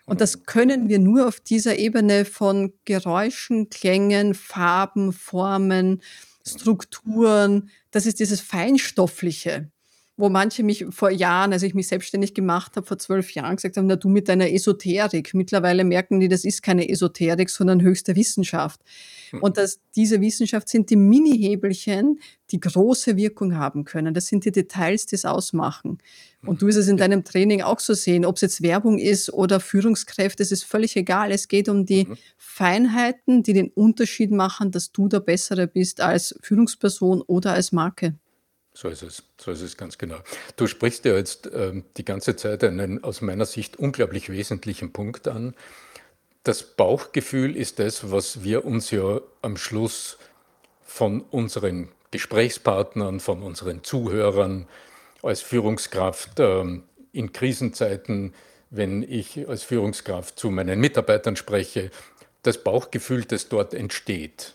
Und 0.08 0.22
das 0.22 0.44
können 0.44 0.88
wir 0.88 0.98
nur 0.98 1.28
auf 1.28 1.38
dieser 1.38 1.76
Ebene 1.78 2.24
von 2.24 2.72
Geräuschen, 2.86 3.68
Klängen, 3.68 4.32
Farben, 4.32 5.12
Formen, 5.12 6.00
Strukturen. 6.46 7.68
Das 7.90 8.06
ist 8.06 8.18
dieses 8.18 8.40
Feinstoffliche 8.40 9.70
wo 10.18 10.28
manche 10.28 10.64
mich 10.64 10.84
vor 10.90 11.10
Jahren, 11.10 11.52
als 11.52 11.62
ich 11.62 11.74
mich 11.74 11.86
selbstständig 11.86 12.34
gemacht 12.34 12.74
habe, 12.74 12.84
vor 12.84 12.98
zwölf 12.98 13.32
Jahren 13.34 13.54
gesagt 13.54 13.76
haben, 13.76 13.86
na 13.86 13.94
du 13.94 14.08
mit 14.08 14.28
deiner 14.28 14.50
Esoterik. 14.50 15.32
Mittlerweile 15.32 15.84
merken 15.84 16.18
die, 16.18 16.26
das 16.26 16.44
ist 16.44 16.60
keine 16.60 16.88
Esoterik, 16.88 17.48
sondern 17.48 17.80
höchste 17.80 18.16
Wissenschaft. 18.16 18.80
Hm. 19.30 19.42
Und 19.42 19.56
dass 19.58 19.78
diese 19.94 20.20
Wissenschaft 20.20 20.68
sind 20.68 20.90
die 20.90 20.96
Mini-Hebelchen, 20.96 22.18
die 22.50 22.58
große 22.58 23.16
Wirkung 23.16 23.56
haben 23.56 23.84
können. 23.84 24.12
Das 24.12 24.26
sind 24.26 24.44
die 24.44 24.50
Details, 24.50 25.06
die 25.06 25.14
es 25.14 25.24
ausmachen. 25.24 25.98
Und 26.44 26.62
du 26.62 26.66
wirst 26.66 26.78
es 26.78 26.88
in 26.88 26.96
deinem 26.96 27.22
Training 27.22 27.62
auch 27.62 27.78
so 27.78 27.94
sehen, 27.94 28.24
ob 28.24 28.36
es 28.36 28.42
jetzt 28.42 28.62
Werbung 28.62 28.98
ist 28.98 29.32
oder 29.32 29.60
Führungskräfte, 29.60 30.42
es 30.42 30.50
ist 30.50 30.64
völlig 30.64 30.96
egal. 30.96 31.30
Es 31.30 31.46
geht 31.46 31.68
um 31.68 31.86
die 31.86 32.06
mhm. 32.06 32.16
Feinheiten, 32.36 33.44
die 33.44 33.52
den 33.52 33.68
Unterschied 33.68 34.32
machen, 34.32 34.72
dass 34.72 34.90
du 34.90 35.06
der 35.06 35.20
Bessere 35.20 35.68
bist 35.68 36.00
als 36.00 36.36
Führungsperson 36.42 37.22
oder 37.22 37.52
als 37.52 37.70
Marke. 37.70 38.14
So 38.80 38.90
ist 38.90 39.02
es, 39.02 39.24
so 39.38 39.50
ist 39.50 39.62
es 39.62 39.76
ganz 39.76 39.98
genau. 39.98 40.18
Du 40.54 40.68
sprichst 40.68 41.04
ja 41.04 41.16
jetzt 41.16 41.50
ähm, 41.52 41.82
die 41.96 42.04
ganze 42.04 42.36
Zeit 42.36 42.62
einen 42.62 43.02
aus 43.02 43.22
meiner 43.22 43.44
Sicht 43.44 43.76
unglaublich 43.76 44.30
wesentlichen 44.30 44.92
Punkt 44.92 45.26
an. 45.26 45.56
Das 46.44 46.62
Bauchgefühl 46.62 47.56
ist 47.56 47.80
das, 47.80 48.12
was 48.12 48.44
wir 48.44 48.64
uns 48.64 48.92
ja 48.92 49.20
am 49.42 49.56
Schluss 49.56 50.16
von 50.84 51.22
unseren 51.22 51.88
Gesprächspartnern, 52.12 53.18
von 53.18 53.42
unseren 53.42 53.82
Zuhörern 53.82 54.68
als 55.24 55.42
Führungskraft 55.42 56.38
ähm, 56.38 56.84
in 57.10 57.32
Krisenzeiten, 57.32 58.32
wenn 58.70 59.02
ich 59.02 59.48
als 59.48 59.64
Führungskraft 59.64 60.38
zu 60.38 60.50
meinen 60.50 60.78
Mitarbeitern 60.78 61.34
spreche, 61.34 61.90
das 62.44 62.62
Bauchgefühl, 62.62 63.24
das 63.24 63.48
dort 63.48 63.74
entsteht. 63.74 64.54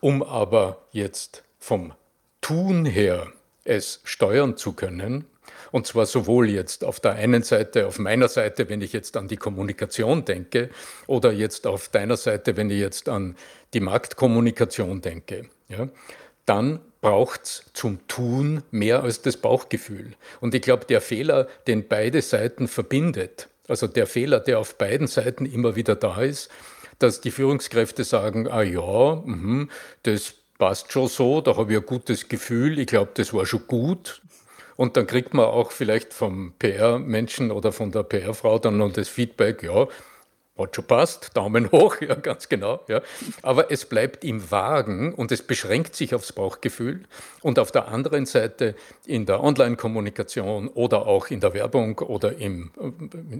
Um 0.00 0.22
aber 0.22 0.84
jetzt 0.92 1.42
vom 1.58 1.94
Tun 2.40 2.84
her 2.84 3.32
es 3.64 4.00
steuern 4.04 4.56
zu 4.56 4.72
können. 4.72 5.26
Und 5.72 5.86
zwar 5.86 6.06
sowohl 6.06 6.50
jetzt 6.50 6.84
auf 6.84 6.98
der 6.98 7.12
einen 7.12 7.42
Seite, 7.42 7.86
auf 7.86 7.98
meiner 7.98 8.28
Seite, 8.28 8.68
wenn 8.68 8.80
ich 8.80 8.92
jetzt 8.92 9.16
an 9.16 9.28
die 9.28 9.36
Kommunikation 9.36 10.24
denke, 10.24 10.70
oder 11.06 11.32
jetzt 11.32 11.66
auf 11.66 11.88
deiner 11.88 12.16
Seite, 12.16 12.56
wenn 12.56 12.70
ich 12.70 12.80
jetzt 12.80 13.08
an 13.08 13.36
die 13.72 13.80
Marktkommunikation 13.80 15.00
denke. 15.00 15.48
Ja, 15.68 15.88
dann 16.46 16.80
braucht 17.00 17.44
es 17.44 17.64
zum 17.72 18.06
Tun 18.08 18.64
mehr 18.72 19.02
als 19.04 19.22
das 19.22 19.36
Bauchgefühl. 19.36 20.14
Und 20.40 20.54
ich 20.54 20.62
glaube, 20.62 20.86
der 20.86 21.00
Fehler, 21.00 21.46
den 21.66 21.86
beide 21.86 22.20
Seiten 22.20 22.66
verbindet, 22.66 23.48
also 23.68 23.86
der 23.86 24.08
Fehler, 24.08 24.40
der 24.40 24.58
auf 24.58 24.76
beiden 24.76 25.06
Seiten 25.06 25.46
immer 25.46 25.76
wieder 25.76 25.94
da 25.94 26.20
ist, 26.20 26.50
dass 26.98 27.20
die 27.20 27.30
Führungskräfte 27.30 28.02
sagen, 28.02 28.48
ah 28.48 28.62
ja, 28.62 29.22
mh, 29.24 29.68
das 30.02 30.34
passt 30.60 30.92
schon 30.92 31.08
so, 31.08 31.40
da 31.40 31.56
habe 31.56 31.72
ich 31.72 31.78
ein 31.78 31.86
gutes 31.86 32.28
Gefühl, 32.28 32.78
ich 32.78 32.86
glaube, 32.86 33.10
das 33.14 33.32
war 33.32 33.46
schon 33.46 33.66
gut. 33.66 34.22
Und 34.76 34.96
dann 34.96 35.06
kriegt 35.06 35.34
man 35.34 35.46
auch 35.46 35.72
vielleicht 35.72 36.12
vom 36.12 36.52
PR-Menschen 36.58 37.50
oder 37.50 37.72
von 37.72 37.90
der 37.90 38.02
PR-Frau 38.02 38.58
dann 38.58 38.76
noch 38.76 38.92
das 38.92 39.08
Feedback, 39.08 39.62
ja, 39.62 39.88
hat 40.58 40.76
schon 40.76 40.84
passt, 40.84 41.30
Daumen 41.34 41.70
hoch, 41.72 42.00
ja, 42.00 42.14
ganz 42.14 42.48
genau. 42.48 42.80
Ja. 42.88 43.00
Aber 43.42 43.70
es 43.70 43.86
bleibt 43.86 44.24
im 44.24 44.50
Wagen 44.50 45.14
und 45.14 45.32
es 45.32 45.42
beschränkt 45.42 45.94
sich 45.94 46.14
aufs 46.14 46.32
Bauchgefühl. 46.32 47.04
Und 47.40 47.58
auf 47.58 47.72
der 47.72 47.88
anderen 47.88 48.26
Seite 48.26 48.74
in 49.06 49.26
der 49.26 49.42
Online-Kommunikation 49.42 50.68
oder 50.68 51.06
auch 51.06 51.28
in 51.28 51.40
der 51.40 51.54
Werbung 51.54 51.98
oder 51.98 52.36
im, 52.36 52.70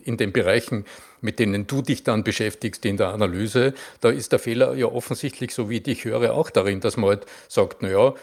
in 0.04 0.16
den 0.16 0.32
Bereichen, 0.32 0.84
mit 1.20 1.38
denen 1.38 1.66
du 1.66 1.82
dich 1.82 2.04
dann 2.04 2.24
beschäftigst, 2.24 2.84
in 2.84 2.96
der 2.96 3.08
Analyse, 3.08 3.74
da 4.00 4.10
ist 4.10 4.32
der 4.32 4.38
Fehler 4.38 4.74
ja 4.74 4.86
offensichtlich, 4.86 5.54
so 5.54 5.68
wie 5.68 5.76
ich 5.76 5.82
dich 5.82 6.04
höre, 6.04 6.34
auch 6.34 6.50
darin, 6.50 6.80
dass 6.80 6.96
man 6.96 7.10
halt 7.10 7.26
sagt, 7.48 7.82
naja, 7.82 8.14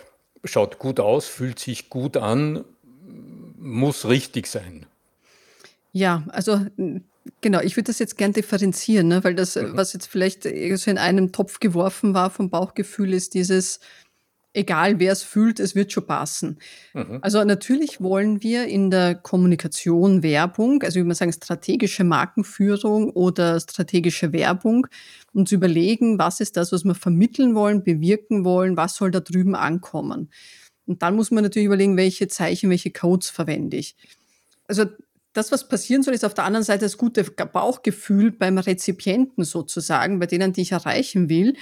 schaut 0.43 0.79
gut 0.79 0.99
aus, 0.99 1.27
fühlt 1.27 1.59
sich 1.59 1.89
gut 1.89 2.17
an, 2.17 2.63
muss 3.57 4.07
richtig 4.07 4.47
sein. 4.47 4.85
Ja, 5.91 6.23
also 6.29 6.65
Genau, 7.41 7.61
ich 7.61 7.75
würde 7.75 7.87
das 7.87 7.99
jetzt 7.99 8.17
gern 8.17 8.33
differenzieren, 8.33 9.07
ne? 9.07 9.23
weil 9.23 9.35
das, 9.35 9.55
mhm. 9.55 9.75
was 9.75 9.93
jetzt 9.93 10.07
vielleicht 10.07 10.43
so 10.43 10.91
in 10.91 10.97
einem 10.97 11.31
Topf 11.31 11.59
geworfen 11.59 12.13
war 12.13 12.29
vom 12.29 12.49
Bauchgefühl, 12.49 13.13
ist 13.13 13.33
dieses, 13.33 13.79
egal 14.53 14.99
wer 14.99 15.11
es 15.11 15.23
fühlt, 15.23 15.59
es 15.59 15.75
wird 15.75 15.91
schon 15.91 16.07
passen. 16.07 16.57
Mhm. 16.93 17.19
Also 17.21 17.43
natürlich 17.43 18.01
wollen 18.01 18.41
wir 18.41 18.65
in 18.65 18.89
der 18.89 19.15
Kommunikation 19.15 20.23
Werbung, 20.23 20.81
also 20.83 20.99
wie 20.99 21.03
man 21.03 21.15
sagen, 21.15 21.31
strategische 21.31 22.03
Markenführung 22.03 23.11
oder 23.11 23.59
strategische 23.59 24.33
Werbung, 24.33 24.87
uns 25.33 25.51
überlegen, 25.51 26.17
was 26.17 26.39
ist 26.39 26.57
das, 26.57 26.71
was 26.71 26.83
wir 26.83 26.95
vermitteln 26.95 27.53
wollen, 27.53 27.83
bewirken 27.83 28.43
wollen, 28.43 28.75
was 28.77 28.95
soll 28.95 29.11
da 29.11 29.19
drüben 29.19 29.55
ankommen. 29.55 30.31
Und 30.87 31.03
dann 31.03 31.15
muss 31.15 31.31
man 31.31 31.43
natürlich 31.43 31.67
überlegen, 31.67 31.97
welche 31.97 32.27
Zeichen, 32.27 32.69
welche 32.69 32.91
Codes 32.91 33.29
verwende 33.29 33.77
ich. 33.77 33.95
Also 34.67 34.85
das, 35.37 35.51
was 35.51 35.67
passieren 35.67 36.01
soll, 36.01 36.15
ist 36.15 36.25
auf 36.25 36.33
der 36.33 36.45
anderen 36.45 36.63
Seite 36.63 36.85
das 36.85 36.97
gute 36.97 37.23
Bauchgefühl 37.23 38.31
beim 38.31 38.57
Rezipienten 38.57 39.43
sozusagen, 39.43 40.19
bei 40.19 40.25
denen, 40.25 40.51
die 40.51 40.61
ich 40.61 40.71
erreichen 40.71 41.29
will. 41.29 41.55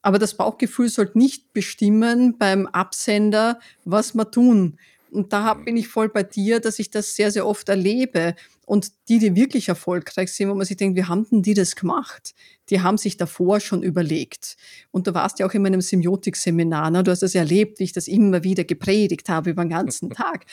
Aber 0.00 0.18
das 0.18 0.34
Bauchgefühl 0.34 0.88
sollte 0.88 1.18
nicht 1.18 1.52
bestimmen 1.52 2.38
beim 2.38 2.66
Absender, 2.66 3.58
was 3.84 4.14
wir 4.14 4.30
tun. 4.30 4.78
Und 5.10 5.32
da 5.32 5.54
bin 5.54 5.76
ich 5.76 5.88
voll 5.88 6.08
bei 6.08 6.22
dir, 6.22 6.60
dass 6.60 6.78
ich 6.78 6.90
das 6.90 7.16
sehr, 7.16 7.30
sehr 7.30 7.46
oft 7.46 7.68
erlebe. 7.68 8.34
Und 8.66 8.92
die, 9.08 9.18
die 9.18 9.34
wirklich 9.34 9.68
erfolgreich 9.68 10.32
sind, 10.32 10.48
wo 10.48 10.54
man 10.54 10.66
sich 10.66 10.76
denkt, 10.76 10.96
wie 10.96 11.04
haben 11.04 11.26
denn 11.30 11.42
die 11.42 11.54
das 11.54 11.76
gemacht? 11.76 12.34
Die 12.68 12.82
haben 12.82 12.98
sich 12.98 13.16
davor 13.16 13.60
schon 13.60 13.82
überlegt. 13.82 14.56
Und 14.90 15.06
du 15.06 15.14
warst 15.14 15.38
ja 15.38 15.46
auch 15.46 15.54
in 15.54 15.62
meinem 15.62 15.80
Semiotik-Seminar, 15.80 16.90
ne? 16.90 17.02
du 17.02 17.10
hast 17.10 17.22
das 17.22 17.34
erlebt, 17.34 17.78
wie 17.78 17.84
ich 17.84 17.92
das 17.92 18.08
immer 18.08 18.44
wieder 18.44 18.64
gepredigt 18.64 19.28
habe 19.28 19.50
über 19.50 19.64
den 19.64 19.70
ganzen 19.70 20.10
Tag. 20.14 20.44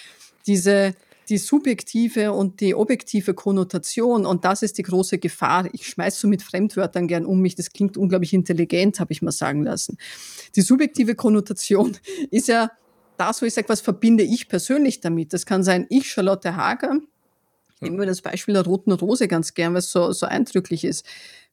Diese 0.48 0.96
die 1.30 1.38
subjektive 1.38 2.32
und 2.32 2.60
die 2.62 2.76
objektive 2.76 3.34
Konnotation, 3.34 4.26
und 4.26 4.46
das 4.46 4.62
ist 4.62 4.78
die 4.78 4.84
große 4.84 5.18
Gefahr. 5.18 5.68
Ich 5.74 5.88
schmeiß 5.88 6.20
so 6.20 6.28
mit 6.28 6.44
Fremdwörtern 6.44 7.08
gern 7.08 7.26
um 7.26 7.42
mich, 7.42 7.56
das 7.56 7.72
klingt 7.72 7.98
unglaublich 7.98 8.34
intelligent, 8.34 9.00
habe 9.00 9.14
ich 9.14 9.22
mal 9.22 9.32
sagen 9.32 9.64
lassen. 9.64 9.98
Die 10.56 10.62
subjektive 10.62 11.16
Konnotation 11.16 11.98
ist 12.32 12.48
ja 12.48 12.72
das, 13.18 13.42
wo 13.42 13.46
ich 13.46 13.54
sage, 13.54 13.70
was 13.70 13.82
verbinde 13.82 14.24
ich 14.24 14.48
persönlich 14.48 15.00
damit? 15.00 15.34
Das 15.34 15.46
kann 15.46 15.64
sein, 15.64 15.86
ich, 15.90 16.10
Charlotte 16.10 16.56
Hager, 16.56 17.00
ich 17.82 17.92
nehme 17.92 18.06
das 18.06 18.22
Beispiel 18.22 18.54
der 18.54 18.66
roten 18.66 18.92
Rose 18.92 19.28
ganz 19.28 19.54
gern, 19.54 19.74
weil 19.74 19.80
es 19.80 19.92
so, 19.92 20.12
so 20.12 20.26
eindrücklich 20.26 20.84
ist. 20.86 21.06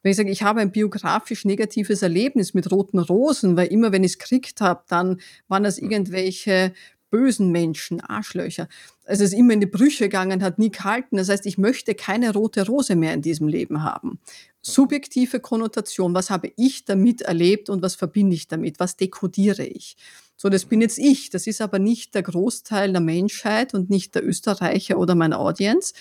Wenn 0.02 0.10
ich 0.10 0.16
sage, 0.16 0.30
ich 0.30 0.42
habe 0.42 0.60
ein 0.60 0.72
biografisch 0.72 1.44
negatives 1.44 2.02
Erlebnis 2.02 2.54
mit 2.54 2.70
roten 2.70 2.98
Rosen, 2.98 3.56
weil 3.56 3.68
immer 3.68 3.92
wenn 3.92 4.04
ich 4.04 4.12
es 4.12 4.18
gekriegt 4.18 4.60
habe, 4.60 4.82
dann 4.88 5.20
waren 5.48 5.62
das 5.62 5.78
irgendwelche 5.78 6.72
bösen 7.12 7.52
Menschen, 7.52 8.00
Arschlöcher. 8.00 8.68
Also 9.04 9.22
es 9.22 9.32
ist 9.32 9.38
immer 9.38 9.52
in 9.52 9.60
die 9.60 9.66
Brüche 9.66 10.04
gegangen, 10.04 10.42
hat 10.42 10.58
nie 10.58 10.70
gehalten. 10.70 11.18
Das 11.18 11.28
heißt, 11.28 11.44
ich 11.44 11.58
möchte 11.58 11.94
keine 11.94 12.32
rote 12.32 12.66
Rose 12.66 12.96
mehr 12.96 13.12
in 13.12 13.20
diesem 13.20 13.48
Leben 13.48 13.82
haben. 13.84 14.18
Subjektive 14.62 15.38
Konnotation, 15.38 16.14
was 16.14 16.30
habe 16.30 16.52
ich 16.56 16.86
damit 16.86 17.20
erlebt 17.20 17.68
und 17.68 17.82
was 17.82 17.94
verbinde 17.94 18.34
ich 18.34 18.48
damit? 18.48 18.80
Was 18.80 18.96
dekodiere 18.96 19.64
ich? 19.64 19.96
So, 20.36 20.48
das 20.48 20.64
bin 20.64 20.80
jetzt 20.80 20.98
ich. 20.98 21.28
Das 21.28 21.46
ist 21.46 21.60
aber 21.60 21.78
nicht 21.78 22.14
der 22.14 22.22
Großteil 22.22 22.90
der 22.90 23.02
Menschheit 23.02 23.74
und 23.74 23.90
nicht 23.90 24.14
der 24.14 24.26
Österreicher 24.26 24.98
oder 24.98 25.14
meine 25.14 25.38
Audience. 25.38 25.92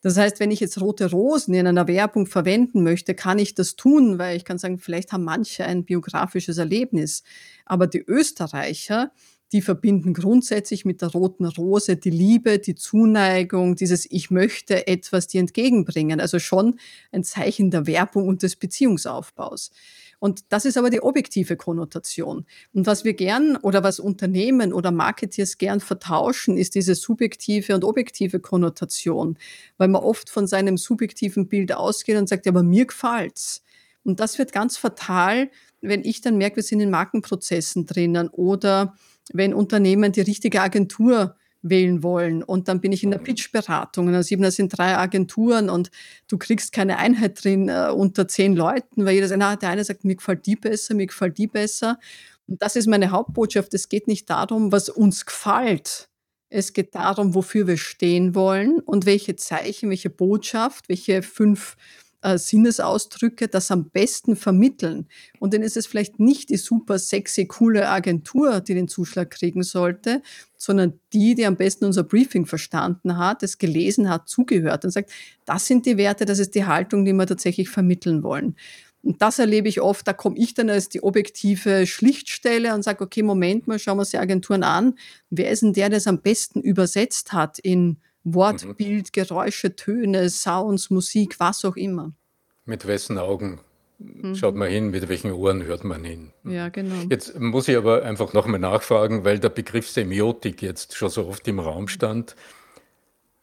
Das 0.00 0.16
heißt, 0.16 0.40
wenn 0.40 0.50
ich 0.50 0.60
jetzt 0.60 0.80
rote 0.80 1.10
Rosen 1.10 1.54
in 1.54 1.66
einer 1.66 1.88
Werbung 1.88 2.26
verwenden 2.26 2.82
möchte, 2.82 3.14
kann 3.14 3.38
ich 3.38 3.54
das 3.54 3.76
tun, 3.76 4.18
weil 4.18 4.36
ich 4.36 4.44
kann 4.44 4.58
sagen, 4.58 4.78
vielleicht 4.78 5.12
haben 5.12 5.24
manche 5.24 5.64
ein 5.66 5.84
biografisches 5.84 6.56
Erlebnis. 6.56 7.22
Aber 7.66 7.86
die 7.86 8.02
Österreicher, 8.06 9.12
die 9.52 9.62
verbinden 9.62 10.12
grundsätzlich 10.12 10.84
mit 10.84 11.00
der 11.00 11.08
roten 11.10 11.46
Rose 11.46 11.96
die 11.96 12.10
Liebe, 12.10 12.58
die 12.58 12.74
Zuneigung, 12.74 13.76
dieses 13.76 14.10
Ich 14.10 14.30
möchte 14.30 14.86
etwas 14.86 15.26
dir 15.26 15.40
entgegenbringen. 15.40 16.20
Also 16.20 16.38
schon 16.38 16.78
ein 17.12 17.24
Zeichen 17.24 17.70
der 17.70 17.86
Werbung 17.86 18.28
und 18.28 18.42
des 18.42 18.56
Beziehungsaufbaus. 18.56 19.70
Und 20.20 20.44
das 20.48 20.64
ist 20.64 20.76
aber 20.76 20.90
die 20.90 21.00
objektive 21.00 21.56
Konnotation. 21.56 22.44
Und 22.72 22.86
was 22.86 23.04
wir 23.04 23.14
gern 23.14 23.56
oder 23.56 23.84
was 23.84 24.00
Unternehmen 24.00 24.72
oder 24.72 24.90
Marketeers 24.90 25.58
gern 25.58 25.80
vertauschen, 25.80 26.56
ist 26.56 26.74
diese 26.74 26.94
subjektive 26.94 27.74
und 27.74 27.84
objektive 27.84 28.40
Konnotation, 28.40 29.38
weil 29.76 29.88
man 29.88 30.02
oft 30.02 30.28
von 30.28 30.46
seinem 30.46 30.76
subjektiven 30.76 31.48
Bild 31.48 31.72
ausgeht 31.72 32.16
und 32.16 32.28
sagt, 32.28 32.46
ja, 32.46 32.52
aber 32.52 32.64
mir 32.64 32.86
gefällt's. 32.86 33.62
Und 34.02 34.20
das 34.20 34.38
wird 34.38 34.52
ganz 34.52 34.76
fatal, 34.76 35.50
wenn 35.80 36.04
ich 36.04 36.20
dann 36.20 36.36
merke, 36.36 36.56
wir 36.56 36.62
sind 36.62 36.80
in 36.80 36.90
Markenprozessen 36.90 37.86
drinnen 37.86 38.28
oder 38.28 38.96
wenn 39.32 39.54
Unternehmen 39.54 40.12
die 40.12 40.20
richtige 40.20 40.60
Agentur 40.60 41.36
wählen 41.62 42.02
wollen. 42.02 42.42
Und 42.42 42.68
dann 42.68 42.80
bin 42.80 42.92
ich 42.92 43.02
in 43.02 43.10
der 43.10 43.18
Pitch-Beratung. 43.18 44.06
Und 44.06 44.12
dann 44.12 44.22
sieht 44.22 44.38
man, 44.38 44.44
das 44.44 44.56
sind 44.56 44.76
drei 44.76 44.96
Agenturen 44.96 45.70
und 45.70 45.90
du 46.28 46.38
kriegst 46.38 46.72
keine 46.72 46.98
Einheit 46.98 47.42
drin 47.42 47.68
äh, 47.68 47.90
unter 47.90 48.28
zehn 48.28 48.54
Leuten, 48.54 49.04
weil 49.04 49.14
jeder 49.14 49.28
sagt, 49.28 49.40
na, 49.40 49.56
der 49.56 49.70
eine 49.70 49.84
sagt, 49.84 50.04
mir 50.04 50.16
gefällt 50.16 50.46
die 50.46 50.56
besser, 50.56 50.94
mir 50.94 51.06
gefällt 51.06 51.38
die 51.38 51.48
besser. 51.48 51.98
Und 52.46 52.62
das 52.62 52.76
ist 52.76 52.86
meine 52.86 53.10
Hauptbotschaft. 53.10 53.74
Es 53.74 53.88
geht 53.88 54.06
nicht 54.06 54.30
darum, 54.30 54.72
was 54.72 54.88
uns 54.88 55.26
gefällt. 55.26 56.08
Es 56.50 56.72
geht 56.72 56.94
darum, 56.94 57.34
wofür 57.34 57.66
wir 57.66 57.76
stehen 57.76 58.34
wollen 58.34 58.80
und 58.80 59.04
welche 59.04 59.36
Zeichen, 59.36 59.90
welche 59.90 60.10
Botschaft, 60.10 60.88
welche 60.88 61.22
fünf 61.22 61.76
äh, 62.22 62.38
Sinnesausdrücke 62.38 63.48
das 63.48 63.70
am 63.70 63.90
besten 63.90 64.36
vermitteln. 64.36 65.06
Und 65.38 65.54
dann 65.54 65.62
ist 65.62 65.76
es 65.76 65.86
vielleicht 65.86 66.18
nicht 66.18 66.50
die 66.50 66.56
super 66.56 66.98
sexy, 66.98 67.46
coole 67.46 67.88
Agentur, 67.88 68.60
die 68.60 68.74
den 68.74 68.88
Zuschlag 68.88 69.30
kriegen 69.30 69.62
sollte, 69.62 70.22
sondern 70.56 70.98
die, 71.12 71.34
die 71.34 71.46
am 71.46 71.56
besten 71.56 71.84
unser 71.84 72.02
Briefing 72.02 72.46
verstanden 72.46 73.16
hat, 73.16 73.42
es 73.42 73.58
gelesen 73.58 74.08
hat, 74.08 74.28
zugehört 74.28 74.84
und 74.84 74.90
sagt, 74.90 75.12
das 75.44 75.66
sind 75.66 75.86
die 75.86 75.96
Werte, 75.96 76.24
das 76.24 76.38
ist 76.38 76.54
die 76.54 76.64
Haltung, 76.64 77.04
die 77.04 77.12
wir 77.12 77.26
tatsächlich 77.26 77.68
vermitteln 77.68 78.22
wollen. 78.22 78.56
Und 79.02 79.22
das 79.22 79.38
erlebe 79.38 79.68
ich 79.68 79.80
oft, 79.80 80.06
da 80.08 80.12
komme 80.12 80.36
ich 80.36 80.54
dann 80.54 80.70
als 80.70 80.88
die 80.88 81.02
objektive 81.02 81.86
Schlichtstelle 81.86 82.74
und 82.74 82.82
sage, 82.82 83.04
okay, 83.04 83.22
Moment 83.22 83.68
mal, 83.68 83.78
schauen 83.78 83.96
wir 83.96 84.00
uns 84.00 84.10
die 84.10 84.18
Agenturen 84.18 84.64
an. 84.64 84.94
Wer 85.30 85.50
ist 85.50 85.62
denn 85.62 85.72
der, 85.72 85.88
der 85.88 85.98
es 85.98 86.08
am 86.08 86.20
besten 86.20 86.60
übersetzt 86.60 87.32
hat 87.32 87.60
in 87.60 87.98
Wort, 88.24 88.64
mhm. 88.64 88.74
Bild, 88.74 89.12
Geräusche, 89.12 89.76
Töne, 89.76 90.28
Sounds, 90.30 90.90
Musik, 90.90 91.38
was 91.40 91.64
auch 91.64 91.76
immer. 91.76 92.12
Mit 92.64 92.86
wessen 92.86 93.18
Augen 93.18 93.60
mhm. 93.98 94.34
schaut 94.34 94.54
man 94.54 94.70
hin, 94.70 94.90
mit 94.90 95.08
welchen 95.08 95.32
Ohren 95.32 95.64
hört 95.64 95.84
man 95.84 96.04
hin. 96.04 96.32
Ja, 96.44 96.68
genau. 96.68 97.06
Jetzt 97.08 97.38
muss 97.38 97.68
ich 97.68 97.76
aber 97.76 98.02
einfach 98.02 98.32
nochmal 98.32 98.60
nachfragen, 98.60 99.24
weil 99.24 99.38
der 99.38 99.50
Begriff 99.50 99.88
Semiotik 99.88 100.62
jetzt 100.62 100.94
schon 100.94 101.10
so 101.10 101.26
oft 101.26 101.46
im 101.48 101.58
Raum 101.58 101.88
stand. 101.88 102.36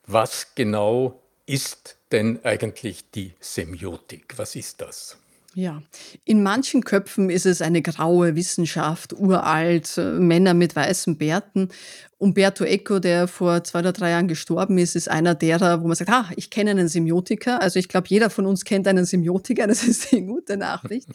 Was 0.07 0.53
genau 0.55 1.21
ist 1.45 1.97
denn 2.11 2.39
eigentlich 2.43 3.09
die 3.11 3.33
Semiotik? 3.39 4.37
Was 4.37 4.55
ist 4.55 4.81
das? 4.81 5.17
Ja, 5.57 5.81
in 6.25 6.43
manchen 6.43 6.83
Köpfen 6.83 7.29
ist 7.29 7.45
es 7.45 7.61
eine 7.61 7.81
graue 7.81 8.35
Wissenschaft, 8.35 9.13
uralt, 9.13 9.97
äh, 9.97 10.11
Männer 10.11 10.53
mit 10.53 10.75
weißen 10.75 11.17
Bärten. 11.17 11.69
Umberto 12.17 12.65
Eco, 12.65 12.99
der 12.99 13.29
vor 13.29 13.63
zwei 13.63 13.79
oder 13.79 13.93
drei 13.93 14.09
Jahren 14.09 14.27
gestorben 14.27 14.77
ist, 14.77 14.97
ist 14.97 15.09
einer 15.09 15.33
derer, 15.33 15.81
wo 15.81 15.87
man 15.87 15.95
sagt, 15.95 16.09
ah, 16.09 16.29
ich 16.35 16.49
kenne 16.49 16.71
einen 16.71 16.89
Semiotiker. 16.89 17.61
Also 17.61 17.79
ich 17.79 17.87
glaube, 17.87 18.07
jeder 18.09 18.29
von 18.29 18.45
uns 18.45 18.65
kennt 18.65 18.85
einen 18.85 19.05
Semiotiker, 19.05 19.65
das 19.67 19.83
ist 19.83 20.11
eine 20.11 20.23
gute 20.25 20.57
Nachricht. 20.57 21.07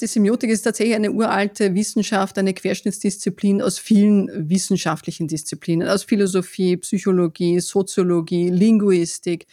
Die 0.00 0.06
Semiotik 0.08 0.50
ist 0.50 0.62
tatsächlich 0.62 0.96
eine 0.96 1.12
uralte 1.12 1.72
Wissenschaft, 1.72 2.38
eine 2.38 2.54
Querschnittsdisziplin 2.54 3.62
aus 3.62 3.78
vielen 3.78 4.48
wissenschaftlichen 4.48 5.28
Disziplinen, 5.28 5.86
aus 5.86 6.02
Philosophie, 6.02 6.76
Psychologie, 6.78 7.60
Soziologie, 7.60 8.50
Linguistik. 8.50 9.46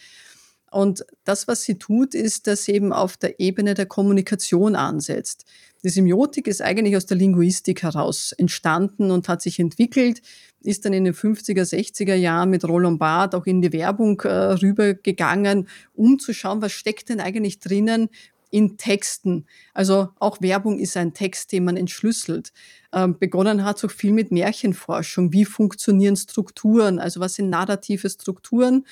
Und 0.70 1.04
das, 1.24 1.48
was 1.48 1.62
sie 1.62 1.78
tut, 1.78 2.14
ist, 2.14 2.46
dass 2.46 2.64
sie 2.64 2.72
eben 2.72 2.92
auf 2.92 3.16
der 3.16 3.40
Ebene 3.40 3.74
der 3.74 3.86
Kommunikation 3.86 4.76
ansetzt. 4.76 5.44
Die 5.84 5.88
Semiotik 5.88 6.46
ist 6.46 6.60
eigentlich 6.60 6.96
aus 6.96 7.06
der 7.06 7.16
Linguistik 7.16 7.82
heraus 7.82 8.32
entstanden 8.32 9.10
und 9.10 9.28
hat 9.28 9.42
sich 9.42 9.60
entwickelt, 9.60 10.20
ist 10.60 10.84
dann 10.84 10.92
in 10.92 11.04
den 11.04 11.14
50er, 11.14 11.62
60er 11.62 12.14
Jahren 12.14 12.50
mit 12.50 12.64
Roland 12.64 12.98
Barth 12.98 13.34
auch 13.34 13.46
in 13.46 13.62
die 13.62 13.72
Werbung 13.72 14.20
äh, 14.22 14.28
rübergegangen, 14.28 15.68
um 15.94 16.18
zu 16.18 16.34
schauen, 16.34 16.62
was 16.62 16.72
steckt 16.72 17.08
denn 17.08 17.20
eigentlich 17.20 17.60
drinnen 17.60 18.08
in 18.50 18.76
Texten. 18.76 19.46
Also 19.74 20.08
auch 20.18 20.40
Werbung 20.40 20.78
ist 20.78 20.96
ein 20.96 21.14
Text, 21.14 21.52
den 21.52 21.64
man 21.64 21.76
entschlüsselt. 21.76 22.52
Ähm, 22.92 23.18
begonnen 23.18 23.64
hat 23.64 23.84
auch 23.84 23.90
viel 23.90 24.12
mit 24.12 24.32
Märchenforschung. 24.32 25.32
Wie 25.32 25.44
funktionieren 25.44 26.16
Strukturen? 26.16 26.98
Also 26.98 27.20
was 27.20 27.34
sind 27.34 27.50
narrative 27.50 28.08
Strukturen? 28.08 28.86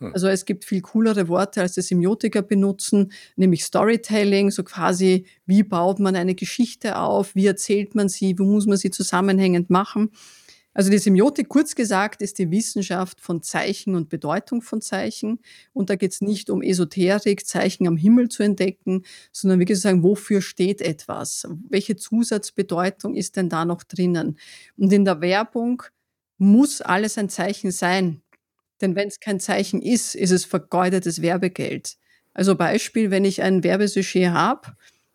Hm. 0.00 0.12
Also 0.12 0.28
es 0.28 0.44
gibt 0.44 0.64
viel 0.64 0.80
coolere 0.80 1.28
Worte, 1.28 1.60
als 1.60 1.74
die 1.74 1.82
Semiotiker 1.82 2.42
benutzen, 2.42 3.12
nämlich 3.36 3.64
Storytelling, 3.64 4.50
so 4.50 4.64
quasi, 4.64 5.26
wie 5.46 5.62
baut 5.62 6.00
man 6.00 6.16
eine 6.16 6.34
Geschichte 6.34 6.98
auf, 6.98 7.34
wie 7.34 7.46
erzählt 7.46 7.94
man 7.94 8.08
sie, 8.08 8.38
wo 8.38 8.44
muss 8.44 8.66
man 8.66 8.78
sie 8.78 8.90
zusammenhängend 8.90 9.70
machen. 9.70 10.10
Also 10.72 10.88
die 10.90 10.98
Semiotik, 10.98 11.48
kurz 11.48 11.74
gesagt, 11.74 12.22
ist 12.22 12.38
die 12.38 12.50
Wissenschaft 12.50 13.20
von 13.20 13.42
Zeichen 13.42 13.96
und 13.96 14.08
Bedeutung 14.08 14.62
von 14.62 14.80
Zeichen. 14.80 15.40
Und 15.72 15.90
da 15.90 15.96
geht 15.96 16.12
es 16.12 16.20
nicht 16.20 16.48
um 16.48 16.62
Esoterik, 16.62 17.44
Zeichen 17.44 17.88
am 17.88 17.96
Himmel 17.96 18.28
zu 18.28 18.44
entdecken, 18.44 19.02
sondern 19.32 19.58
wirklich 19.58 19.78
zu 19.78 19.82
sagen, 19.82 20.04
wofür 20.04 20.40
steht 20.40 20.80
etwas? 20.80 21.48
Welche 21.68 21.96
Zusatzbedeutung 21.96 23.16
ist 23.16 23.36
denn 23.36 23.48
da 23.48 23.64
noch 23.64 23.82
drinnen? 23.82 24.38
Und 24.76 24.92
in 24.92 25.04
der 25.04 25.20
Werbung 25.20 25.82
muss 26.38 26.80
alles 26.80 27.18
ein 27.18 27.28
Zeichen 27.28 27.72
sein. 27.72 28.22
Denn 28.80 28.96
wenn 28.96 29.08
es 29.08 29.20
kein 29.20 29.40
Zeichen 29.40 29.82
ist, 29.82 30.14
ist 30.14 30.30
es 30.30 30.44
vergeudetes 30.44 31.22
Werbegeld. 31.22 31.96
Also 32.34 32.54
Beispiel, 32.54 33.10
wenn 33.10 33.24
ich 33.24 33.42
ein 33.42 33.64
Werbesujet 33.64 34.30
habe 34.30 34.72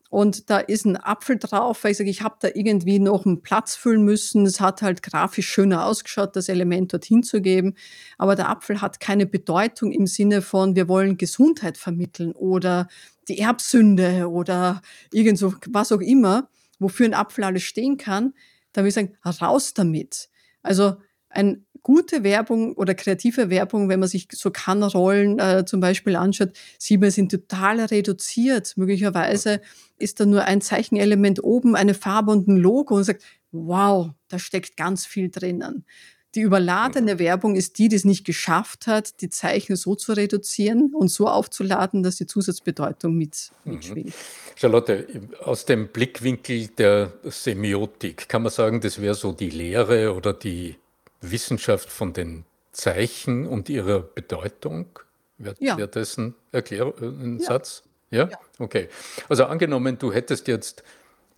und 0.10 0.50
da 0.50 0.60
ist 0.60 0.86
ein 0.86 0.98
Apfel 0.98 1.38
drauf, 1.38 1.84
weil 1.84 1.92
ich 1.92 1.98
sage, 1.98 2.10
ich 2.10 2.22
habe 2.22 2.36
da 2.40 2.50
irgendwie 2.54 3.00
noch 3.00 3.26
einen 3.26 3.42
Platz 3.42 3.76
füllen 3.76 4.04
müssen. 4.04 4.46
Es 4.46 4.62
hat 4.62 4.82
halt 4.82 5.04
grafisch 5.04 5.50
schöner 5.50 5.86
ausgeschaut, 5.86 6.36
das 6.36 6.48
Element 6.48 6.94
dorthin 6.94 7.24
zu 7.24 7.42
geben. 7.42 7.74
Aber 8.18 8.36
der 8.36 8.50
Apfel 8.50 8.82
hat 8.82 9.00
keine 9.00 9.26
Bedeutung 9.26 9.92
im 9.92 10.08
Sinne 10.08 10.42
von, 10.42 10.76
wir 10.76 10.88
wollen 10.88 11.18
Gesundheit 11.18 11.78
vermitteln 11.78 12.32
oder 12.34 12.88
die 13.28 13.40
Erbsünde 13.40 14.30
oder 14.30 14.82
irgend 15.12 15.40
so, 15.40 15.54
was 15.68 15.92
auch 15.92 16.02
immer, 16.02 16.50
wofür 16.80 17.08
ein 17.08 17.14
Apfel 17.14 17.44
alles 17.44 17.64
stehen 17.64 17.98
kann. 17.98 18.34
Da 18.74 18.82
würde 18.82 18.90
ich 18.90 18.96
sagen, 18.96 19.18
raus 19.26 19.74
damit. 19.74 20.30
Also 20.62 20.96
ein 21.30 21.65
gute 21.86 22.24
Werbung 22.24 22.74
oder 22.74 22.96
kreative 22.96 23.52
Werbung, 23.52 23.90
wenn 23.90 24.00
man 24.00 24.10
sich 24.10 24.28
so 24.32 24.50
Kann-Rollen 24.50 25.38
äh, 25.38 25.66
zum 25.68 25.82
Beispiel 25.82 26.16
anschaut, 26.16 26.50
sieht 26.80 27.00
man, 27.00 27.12
sind 27.12 27.30
total 27.30 27.80
reduziert. 27.80 28.76
Möglicherweise 28.76 29.62
ist 30.00 30.20
da 30.20 30.26
nur 30.26 30.46
ein 30.46 30.62
Zeichenelement 30.62 31.44
oben, 31.44 31.76
eine 31.76 31.94
Farbe 31.94 32.32
und 32.32 32.48
ein 32.48 32.58
Logo 32.58 32.96
und 32.96 33.04
sagt, 33.04 33.22
wow, 33.52 34.10
da 34.30 34.40
steckt 34.40 34.78
ganz 34.78 35.06
viel 35.06 35.30
drinnen. 35.30 35.86
Die 36.34 36.42
überladene 36.42 37.20
Werbung 37.20 37.56
ist 37.56 37.78
die, 37.78 37.88
die 37.88 37.98
es 37.98 38.04
nicht 38.04 38.26
geschafft 38.26 38.88
hat, 38.88 39.22
die 39.22 39.30
Zeichen 39.30 39.76
so 39.76 39.94
zu 39.94 40.14
reduzieren 40.14 40.92
und 40.92 41.10
so 41.10 41.28
aufzuladen, 41.28 42.02
dass 42.02 42.16
die 42.16 42.26
Zusatzbedeutung 42.26 43.16
mit, 43.16 43.52
mhm. 43.64 43.74
mitschwingt. 43.74 44.14
Charlotte, 44.56 45.08
aus 45.44 45.66
dem 45.66 45.90
Blickwinkel 45.90 46.70
der 46.80 47.14
Semiotik 47.26 48.28
kann 48.28 48.42
man 48.42 48.52
sagen, 48.52 48.82
das 48.82 49.00
wäre 49.00 49.14
so 49.14 49.34
die 49.34 49.52
Lehre 49.52 50.16
oder 50.16 50.34
die 50.34 50.78
Wissenschaft 51.22 51.90
von 51.90 52.14
den 52.14 52.46
Zeichen 52.72 53.48
und 53.48 53.70
ihrer 53.70 54.02
Bedeutung? 54.02 55.00
Wäre 55.38 55.56
Ja, 55.60 55.78
wär 55.78 55.88
das 55.88 56.18
ein, 56.18 56.36
Erklär 56.52 56.94
äh, 57.02 57.06
ein 57.06 57.40
ja, 57.40 57.46
Satz? 57.46 57.84
Ja? 58.12 58.30
ja. 58.30 58.40
Okay. 58.60 58.90
Also 59.28 59.46
angenommen, 59.46 59.98
du 59.98 60.14
hättest 60.14 60.48
jetzt 60.48 60.84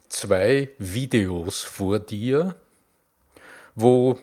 zwei 0.10 0.70
Videos 0.78 1.63
vor 1.63 2.00
dir, 2.00 2.56
wo 3.76 4.20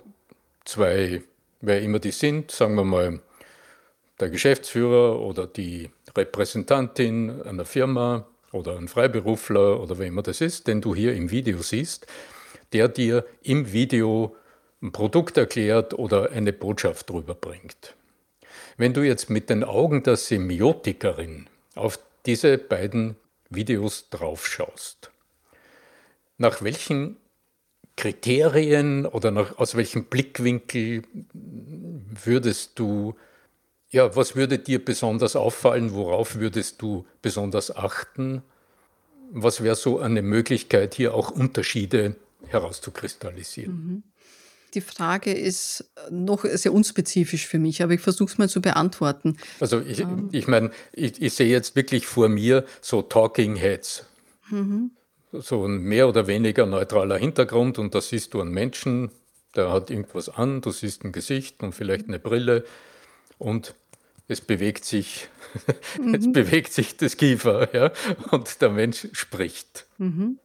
zwei, 0.65 1.23
wer 1.61 1.83
immer 1.83 1.99
die 1.99 2.11
sind, 2.11 2.51
sagen 2.51 2.75
wir 2.75 2.85
mal, 2.85 3.21
der 4.21 4.31
Geschäftsführer 4.31 5.21
oder 5.21 5.47
die 5.47 5.91
Repräsentantin 6.17 7.43
einer 7.43 7.65
Firma 7.65 8.27
oder 8.53 8.77
ein 8.77 8.89
Freiberufler 8.89 9.81
oder 9.81 9.99
wer 9.99 10.07
immer 10.07 10.23
das 10.23 10.41
ist, 10.41 10.69
den 10.69 10.81
du 10.81 10.95
hier 10.95 11.15
im 11.15 11.31
Video 11.31 11.61
siehst, 11.63 12.07
der 12.73 12.89
dir 12.89 13.27
im 13.43 13.73
Video 13.73 14.37
ein 14.85 14.93
Produkt 14.93 15.37
erklärt 15.39 15.95
oder 15.95 16.31
eine 16.31 16.53
Botschaft 16.53 17.11
rüberbringt. 17.11 17.95
Wenn 18.77 18.93
du 18.93 19.03
jetzt 19.03 19.31
mit 19.31 19.49
den 19.51 19.65
Augen 19.65 20.03
der 20.03 20.17
Semiotikerin 20.17 21.49
auf 21.75 21.99
diese 22.27 22.59
beiden 22.59 23.17
Videos 23.49 24.11
draufschaust, 24.11 25.11
nach 26.37 26.63
welchen 26.63 27.17
Kriterien 27.97 29.07
oder 29.07 29.31
nach, 29.31 29.57
aus 29.59 29.75
welchem 29.75 30.05
Blickwinkel 30.05 31.03
würdest 31.33 32.79
du, 32.79 33.15
ja, 33.91 34.15
was 34.17 34.37
würde 34.37 34.59
dir 34.59 34.85
besonders 34.85 35.37
auffallen, 35.37 35.95
worauf 35.95 36.37
würdest 36.37 36.83
du 36.83 37.07
besonders 37.23 37.75
achten? 37.75 38.43
Was 39.31 39.63
wäre 39.63 39.77
so 39.77 40.01
eine 40.01 40.23
Möglichkeit, 40.23 40.95
hier 40.95 41.15
auch 41.15 41.31
Unterschiede 41.31 42.17
herauszukristallisieren? 42.49 43.73
Mhm. 43.73 44.03
Die 44.75 44.81
Frage 44.81 45.33
ist 45.33 45.91
äh, 45.97 46.11
noch 46.13 46.45
sehr 46.45 46.73
unspezifisch 46.73 47.47
für 47.47 47.59
mich, 47.59 47.83
aber 47.83 47.93
ich 47.93 48.01
versuche 48.01 48.33
es 48.33 48.39
mal 48.39 48.49
zu 48.49 48.61
beantworten. 48.61 49.37
Also 49.61 49.81
ich, 49.81 50.01
Ähm, 50.01 50.29
ich 50.33 50.49
meine, 50.49 50.71
ich, 50.93 51.21
ich 51.23 51.35
sehe 51.35 51.49
jetzt 51.49 51.77
wirklich 51.77 52.07
vor 52.07 52.29
mir 52.29 52.65
so 52.81 53.03
Talking 53.03 53.57
Heads, 53.57 54.05
mhm, 54.51 54.91
so 55.33 55.67
ein 55.67 55.79
mehr 55.79 56.09
oder 56.09 56.27
weniger 56.27 56.67
neutraler 56.67 57.19
Hintergrund 57.19 57.79
und 57.79 57.95
da 57.95 58.01
siehst 58.01 58.35
du 58.35 58.41
einen 58.41 58.53
Menschen, 58.53 59.11
der 59.57 59.71
hat 59.73 59.91
irgendwas 59.91 60.29
an, 60.29 60.61
du 60.61 60.71
siehst 60.71 61.05
ein 61.05 61.13
Gesicht 61.13 61.63
und 61.63 61.75
vielleicht 61.75 62.09
eine 62.09 62.19
Brille 62.19 62.65
und 63.39 63.75
es 64.27 64.41
bewegt 64.41 64.85
sich, 64.85 65.29
es 66.13 66.27
mhm, 66.27 66.33
bewegt 66.33 66.73
sich 66.73 66.97
das 66.97 67.17
Kiefer, 67.17 67.69
ja, 67.75 67.93
und 68.31 68.61
der 68.61 68.71
Mensch 68.71 69.09
spricht. 69.13 69.87
mhm. 69.99 70.39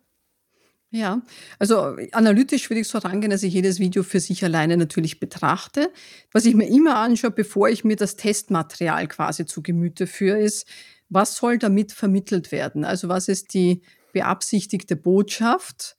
Ja, 0.92 1.22
also 1.60 1.98
analytisch 2.14 2.70
würde 2.70 2.82
ich 2.82 2.88
so 2.88 2.98
rangehen, 2.98 3.30
dass 3.30 3.44
ich 3.44 3.54
jedes 3.54 3.80
Video 3.80 4.02
für 4.02 4.20
sich 4.20 4.44
alleine 4.44 4.76
natürlich 4.76 5.20
betrachte. 5.20 5.92
Was 6.32 6.46
ich 6.46 6.56
mir 6.56 6.68
immer 6.68 6.96
anschaue, 6.96 7.30
bevor 7.30 7.70
ich 7.70 7.84
mir 7.84 7.96
das 7.96 8.16
Testmaterial 8.16 9.08
quasi 9.08 9.46
zu 9.46 9.62
Gemüte 9.62 10.08
führe, 10.08 10.40
ist, 10.40 10.68
was 11.10 11.36
soll 11.36 11.60
damit 11.60 11.92
vermittelt 11.92 12.52
werden? 12.52 12.86
Also 12.86 13.08
was 13.08 13.28
ist 13.28 13.54
die 13.54 13.84
beabsichtigte 14.14 14.96
Botschaft? 14.96 15.96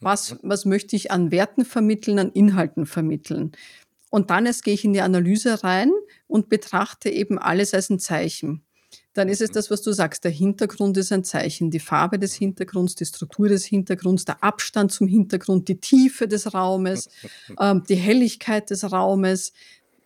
Was, 0.00 0.36
was 0.42 0.64
möchte 0.64 0.96
ich 0.96 1.10
an 1.10 1.30
Werten 1.30 1.66
vermitteln, 1.66 2.18
an 2.18 2.32
Inhalten 2.32 2.86
vermitteln? 2.86 3.52
Und 4.08 4.30
dann 4.30 4.46
erst 4.46 4.64
gehe 4.64 4.72
ich 4.72 4.86
in 4.86 4.94
die 4.94 5.02
Analyse 5.02 5.62
rein 5.62 5.92
und 6.26 6.48
betrachte 6.48 7.10
eben 7.10 7.38
alles 7.38 7.74
als 7.74 7.90
ein 7.90 7.98
Zeichen. 7.98 8.64
Dann 9.14 9.28
ist 9.28 9.40
es 9.40 9.50
das, 9.50 9.70
was 9.70 9.82
du 9.82 9.92
sagst. 9.92 10.24
Der 10.24 10.30
Hintergrund 10.30 10.96
ist 10.96 11.10
ein 11.12 11.24
Zeichen. 11.24 11.70
Die 11.70 11.80
Farbe 11.80 12.18
des 12.18 12.34
Hintergrunds, 12.34 12.94
die 12.94 13.04
Struktur 13.04 13.48
des 13.48 13.64
Hintergrunds, 13.64 14.24
der 14.24 14.42
Abstand 14.42 14.92
zum 14.92 15.08
Hintergrund, 15.08 15.68
die 15.68 15.80
Tiefe 15.80 16.28
des 16.28 16.54
Raumes, 16.54 17.08
ähm, 17.60 17.82
die 17.88 17.96
Helligkeit 17.96 18.70
des 18.70 18.90
Raumes 18.92 19.52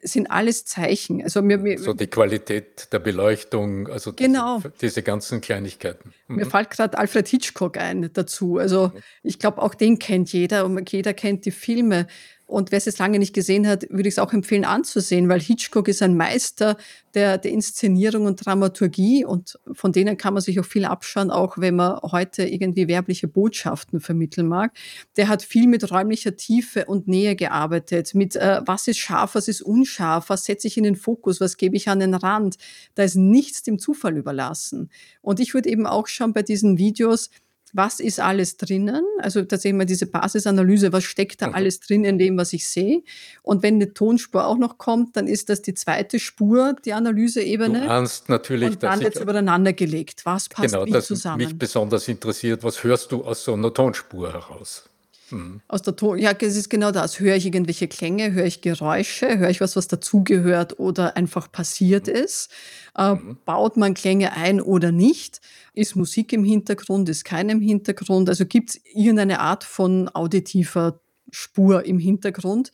sind 0.06 0.30
alles 0.30 0.64
Zeichen. 0.66 1.22
Also 1.22 1.40
mir, 1.42 1.58
So 1.78 1.90
mir, 1.92 1.96
die 1.96 2.06
Qualität 2.06 2.92
der 2.92 2.98
Beleuchtung, 2.98 3.88
also 3.88 4.12
diese, 4.12 4.28
genau. 4.28 4.62
diese 4.80 5.02
ganzen 5.02 5.40
Kleinigkeiten. 5.40 6.12
Mir 6.28 6.44
Mhm. 6.44 6.50
fällt 6.50 6.70
gerade 6.70 6.98
Alfred 6.98 7.26
Hitchcock 7.26 7.78
ein 7.78 8.10
dazu. 8.12 8.58
Also 8.58 8.92
ich 9.22 9.38
glaube, 9.38 9.62
auch 9.62 9.74
den 9.74 9.98
kennt 9.98 10.32
jeder 10.32 10.66
und 10.66 10.90
jeder 10.92 11.14
kennt 11.14 11.46
die 11.46 11.50
Filme. 11.50 12.06
Und 12.46 12.72
wer 12.72 12.78
es 12.78 12.84
jetzt 12.84 12.98
lange 12.98 13.18
nicht 13.18 13.34
gesehen 13.34 13.66
hat, 13.66 13.86
würde 13.90 14.08
ich 14.08 14.14
es 14.14 14.18
auch 14.18 14.32
empfehlen 14.32 14.64
anzusehen, 14.64 15.28
weil 15.28 15.40
Hitchcock 15.40 15.88
ist 15.88 16.02
ein 16.02 16.16
Meister 16.16 16.76
der, 17.14 17.38
der 17.38 17.52
Inszenierung 17.52 18.26
und 18.26 18.44
Dramaturgie 18.44 19.24
und 19.24 19.58
von 19.72 19.92
denen 19.92 20.16
kann 20.16 20.34
man 20.34 20.42
sich 20.42 20.60
auch 20.60 20.64
viel 20.64 20.84
abschauen, 20.84 21.30
auch 21.30 21.56
wenn 21.56 21.76
man 21.76 22.00
heute 22.02 22.44
irgendwie 22.44 22.86
werbliche 22.88 23.28
Botschaften 23.28 24.00
vermitteln 24.00 24.48
mag. 24.48 24.72
Der 25.16 25.28
hat 25.28 25.42
viel 25.42 25.66
mit 25.66 25.90
räumlicher 25.90 26.36
Tiefe 26.36 26.84
und 26.84 27.08
Nähe 27.08 27.34
gearbeitet, 27.34 28.14
mit 28.14 28.36
äh, 28.36 28.60
was 28.66 28.88
ist 28.88 28.98
scharf, 28.98 29.34
was 29.34 29.48
ist 29.48 29.62
unscharf, 29.62 30.28
was 30.28 30.44
setze 30.44 30.66
ich 30.66 30.76
in 30.76 30.84
den 30.84 30.96
Fokus, 30.96 31.40
was 31.40 31.56
gebe 31.56 31.76
ich 31.76 31.88
an 31.88 32.00
den 32.00 32.14
Rand. 32.14 32.56
Da 32.94 33.04
ist 33.04 33.16
nichts 33.16 33.62
dem 33.62 33.78
Zufall 33.78 34.16
überlassen. 34.16 34.90
Und 35.22 35.40
ich 35.40 35.54
würde 35.54 35.70
eben 35.70 35.86
auch 35.86 36.08
schauen 36.08 36.32
bei 36.32 36.42
diesen 36.42 36.78
Videos, 36.78 37.30
was 37.74 38.00
ist 38.00 38.20
alles 38.20 38.56
drinnen? 38.56 39.04
Also 39.18 39.42
tatsächlich 39.42 39.76
mal 39.76 39.84
diese 39.84 40.06
Basisanalyse, 40.06 40.92
was 40.92 41.04
steckt 41.04 41.42
da 41.42 41.48
Mhm. 41.48 41.54
alles 41.54 41.80
drin 41.80 42.04
in 42.04 42.18
dem, 42.18 42.38
was 42.38 42.52
ich 42.52 42.66
sehe? 42.68 43.02
Und 43.42 43.62
wenn 43.62 43.74
eine 43.74 43.92
Tonspur 43.92 44.46
auch 44.46 44.56
noch 44.58 44.78
kommt, 44.78 45.16
dann 45.16 45.26
ist 45.26 45.48
das 45.50 45.60
die 45.60 45.74
zweite 45.74 46.18
Spur, 46.18 46.76
die 46.84 46.90
Du 46.90 46.96
Analyseebene. 46.96 47.90
ahnst 47.90 48.28
natürlich, 48.28 48.70
Und 48.70 48.82
dann 48.82 49.00
wird's 49.00 49.20
übereinander 49.20 49.72
gelegt. 49.72 50.24
Was 50.24 50.48
passt 50.48 50.72
Genau, 50.72 50.86
wie 50.86 50.90
das 50.92 51.10
mich 51.10 51.18
zusammen? 51.18 51.58
besonders 51.58 52.08
interessiert. 52.08 52.62
Was 52.64 52.82
hörst 52.84 53.12
du 53.12 53.24
aus 53.24 53.44
so 53.44 53.52
einer 53.54 53.74
Tonspur 53.74 54.32
heraus? 54.32 54.88
Mhm. 55.34 55.60
Aus 55.68 55.82
der 55.82 55.96
Ton, 55.96 56.18
ja, 56.18 56.32
es 56.38 56.56
ist 56.56 56.70
genau 56.70 56.90
das. 56.90 57.18
Höre 57.20 57.36
ich 57.36 57.44
irgendwelche 57.46 57.88
Klänge, 57.88 58.32
höre 58.32 58.46
ich 58.46 58.60
Geräusche, 58.60 59.38
höre 59.38 59.50
ich 59.50 59.60
was, 59.60 59.76
was 59.76 59.88
dazugehört 59.88 60.78
oder 60.78 61.16
einfach 61.16 61.50
passiert 61.50 62.08
ist? 62.08 62.50
Äh, 62.96 63.14
Mhm. 63.14 63.38
baut 63.44 63.76
man 63.76 63.94
Klänge 63.94 64.32
ein 64.32 64.60
oder 64.60 64.92
nicht? 64.92 65.40
Ist 65.74 65.96
Musik 65.96 66.32
im 66.32 66.44
Hintergrund, 66.44 67.08
ist 67.08 67.24
keine 67.24 67.52
im 67.52 67.60
Hintergrund? 67.60 68.28
Also 68.28 68.46
gibt 68.46 68.70
es 68.70 68.80
irgendeine 68.94 69.40
Art 69.40 69.64
von 69.64 70.08
auditiver 70.08 71.00
Spur 71.30 71.84
im 71.84 71.98
Hintergrund, 71.98 72.70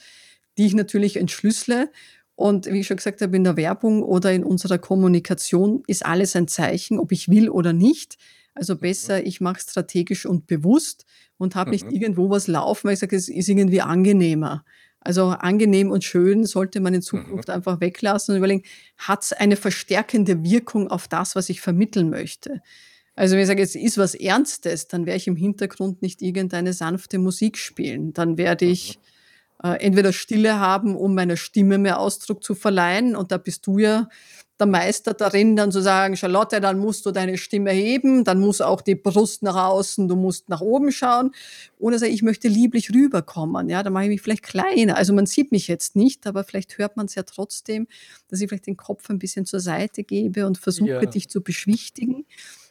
die 0.58 0.66
ich 0.66 0.74
natürlich 0.74 1.16
entschlüssele. 1.16 1.90
Und 2.34 2.66
wie 2.66 2.80
ich 2.80 2.86
schon 2.86 2.96
gesagt 2.96 3.20
habe, 3.20 3.36
in 3.36 3.44
der 3.44 3.56
Werbung 3.56 4.02
oder 4.02 4.32
in 4.32 4.44
unserer 4.44 4.78
Kommunikation 4.78 5.82
ist 5.86 6.04
alles 6.04 6.36
ein 6.36 6.48
Zeichen, 6.48 6.98
ob 6.98 7.12
ich 7.12 7.28
will 7.28 7.48
oder 7.50 7.72
nicht. 7.72 8.16
Also 8.54 8.74
Mhm. 8.74 8.80
besser, 8.80 9.24
ich 9.26 9.40
mache 9.40 9.60
strategisch 9.60 10.26
und 10.26 10.46
bewusst 10.46 11.06
und 11.38 11.54
habe 11.54 11.70
nicht 11.70 11.86
Mhm. 11.86 11.92
irgendwo 11.92 12.30
was 12.30 12.46
laufen, 12.46 12.86
weil 12.88 12.94
ich 12.94 13.00
sage, 13.00 13.16
es 13.16 13.28
ist 13.28 13.48
irgendwie 13.48 13.80
angenehmer. 13.80 14.64
Also 15.00 15.28
angenehm 15.28 15.90
und 15.90 16.04
schön 16.04 16.44
sollte 16.44 16.80
man 16.80 16.92
in 16.92 16.98
Mhm. 17.00 17.04
Zukunft 17.04 17.48
einfach 17.50 17.80
weglassen 17.80 18.32
und 18.34 18.38
überlegen, 18.38 18.64
hat 18.98 19.22
es 19.22 19.32
eine 19.32 19.56
verstärkende 19.56 20.44
Wirkung 20.44 20.88
auf 20.90 21.08
das, 21.08 21.34
was 21.36 21.48
ich 21.48 21.60
vermitteln 21.62 22.10
möchte? 22.10 22.60
Also 23.16 23.34
wenn 23.34 23.42
ich 23.42 23.48
sage, 23.48 23.62
es 23.62 23.74
ist 23.74 23.98
was 23.98 24.14
Ernstes, 24.14 24.88
dann 24.88 25.06
werde 25.06 25.16
ich 25.18 25.26
im 25.26 25.36
Hintergrund 25.36 26.02
nicht 26.02 26.22
irgendeine 26.22 26.72
sanfte 26.72 27.18
Musik 27.18 27.56
spielen. 27.58 28.12
Dann 28.12 28.36
werde 28.38 28.66
Mhm. 28.66 28.72
ich 28.72 28.98
äh, 29.62 29.76
entweder 29.84 30.12
Stille 30.14 30.58
haben, 30.58 30.96
um 30.96 31.14
meiner 31.14 31.36
Stimme 31.36 31.76
mehr 31.78 31.98
Ausdruck 32.00 32.42
zu 32.42 32.54
verleihen. 32.54 33.14
Und 33.14 33.30
da 33.30 33.36
bist 33.38 33.66
du 33.66 33.78
ja 33.78 34.08
der 34.60 34.66
Meister 34.66 35.14
darin, 35.14 35.56
dann 35.56 35.72
zu 35.72 35.80
sagen, 35.82 36.16
Charlotte, 36.16 36.60
dann 36.60 36.78
musst 36.78 37.06
du 37.06 37.10
deine 37.10 37.38
Stimme 37.38 37.70
heben, 37.72 38.22
dann 38.24 38.40
muss 38.40 38.60
auch 38.60 38.80
die 38.82 38.94
Brust 38.94 39.42
nach 39.42 39.56
außen, 39.56 40.06
du 40.06 40.16
musst 40.16 40.48
nach 40.48 40.60
oben 40.60 40.92
schauen. 40.92 41.32
Oder 41.78 41.98
sage, 41.98 42.12
ich 42.12 42.22
möchte 42.22 42.48
lieblich 42.48 42.94
rüberkommen. 42.94 43.68
Ja, 43.68 43.82
dann 43.82 43.92
mache 43.92 44.04
ich 44.04 44.10
mich 44.10 44.22
vielleicht 44.22 44.44
kleiner. 44.44 44.96
Also 44.96 45.12
man 45.12 45.26
sieht 45.26 45.50
mich 45.50 45.66
jetzt 45.68 45.96
nicht, 45.96 46.26
aber 46.26 46.44
vielleicht 46.44 46.78
hört 46.78 46.96
man 46.96 47.06
es 47.06 47.14
ja 47.14 47.22
trotzdem, 47.22 47.88
dass 48.28 48.40
ich 48.40 48.48
vielleicht 48.48 48.66
den 48.66 48.76
Kopf 48.76 49.08
ein 49.10 49.18
bisschen 49.18 49.46
zur 49.46 49.60
Seite 49.60 50.04
gebe 50.04 50.46
und 50.46 50.58
versuche, 50.58 50.90
Ja. 50.90 51.06
dich 51.06 51.28
zu 51.28 51.40
beschwichtigen. 51.42 52.26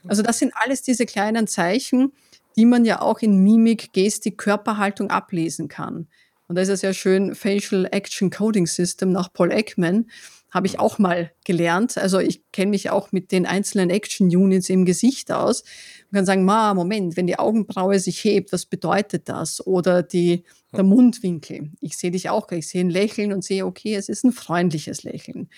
Also 0.08 0.22
das 0.22 0.40
sind 0.40 0.54
alles 0.56 0.82
diese 0.82 1.06
kleinen 1.06 1.48
Zeichen, 1.48 2.14
die 2.56 2.66
man 2.66 2.86
ja 2.86 3.02
auch 3.02 3.20
in 3.20 3.44
Mimik, 3.44 3.94
Gestik, 3.94 4.38
Körperhaltung 4.38 5.10
ablesen 5.10 5.68
kann. 5.68 6.08
Und 6.48 6.56
da 6.56 6.64
ist 6.64 6.70
es 6.70 6.82
ja 6.82 6.94
schön, 6.94 7.36
Facial 7.36 7.88
Action 7.92 8.32
Coding 8.32 8.66
System 8.66 9.12
nach 9.12 9.32
Paul 9.32 9.52
Ekman, 9.52 10.10
habe 10.52 10.68
ich 10.68 10.80
auch 10.80 11.00
mal 11.00 11.32
gelernt. 11.46 11.98
Also 11.98 12.20
ich 12.20 12.44
kenne 12.52 12.72
mich 12.72 12.90
auch 12.90 13.12
mit 13.12 13.32
den 13.32 13.46
einzelnen 13.46 13.90
Action 13.90 14.28
Units 14.28 14.70
im 14.70 14.86
Gesicht 14.86 15.32
aus 15.32 15.62
und 15.62 16.16
kann 16.16 16.26
sagen, 16.26 16.46
ma, 16.46 16.74
Moment, 16.74 17.18
wenn 17.18 17.28
die 17.28 17.40
Augenbraue 17.40 18.00
sich 18.00 18.24
hebt, 18.24 18.52
was 18.52 18.66
bedeutet 18.66 19.30
das? 19.30 19.66
Oder 19.66 20.04
die, 20.04 20.44
der 20.74 20.84
Mundwinkel. 20.84 21.72
Ich 21.82 21.98
sehe 21.98 22.12
dich 22.12 22.30
auch, 22.30 22.52
ich 22.52 22.68
sehe 22.68 22.82
ein 22.82 22.90
Lächeln 22.90 23.34
und 23.34 23.44
sehe, 23.44 23.66
okay, 23.66 23.96
es 23.96 24.10
ist 24.10 24.24
ein 24.24 24.32
freundliches 24.32 25.04
Lächeln. 25.04 25.50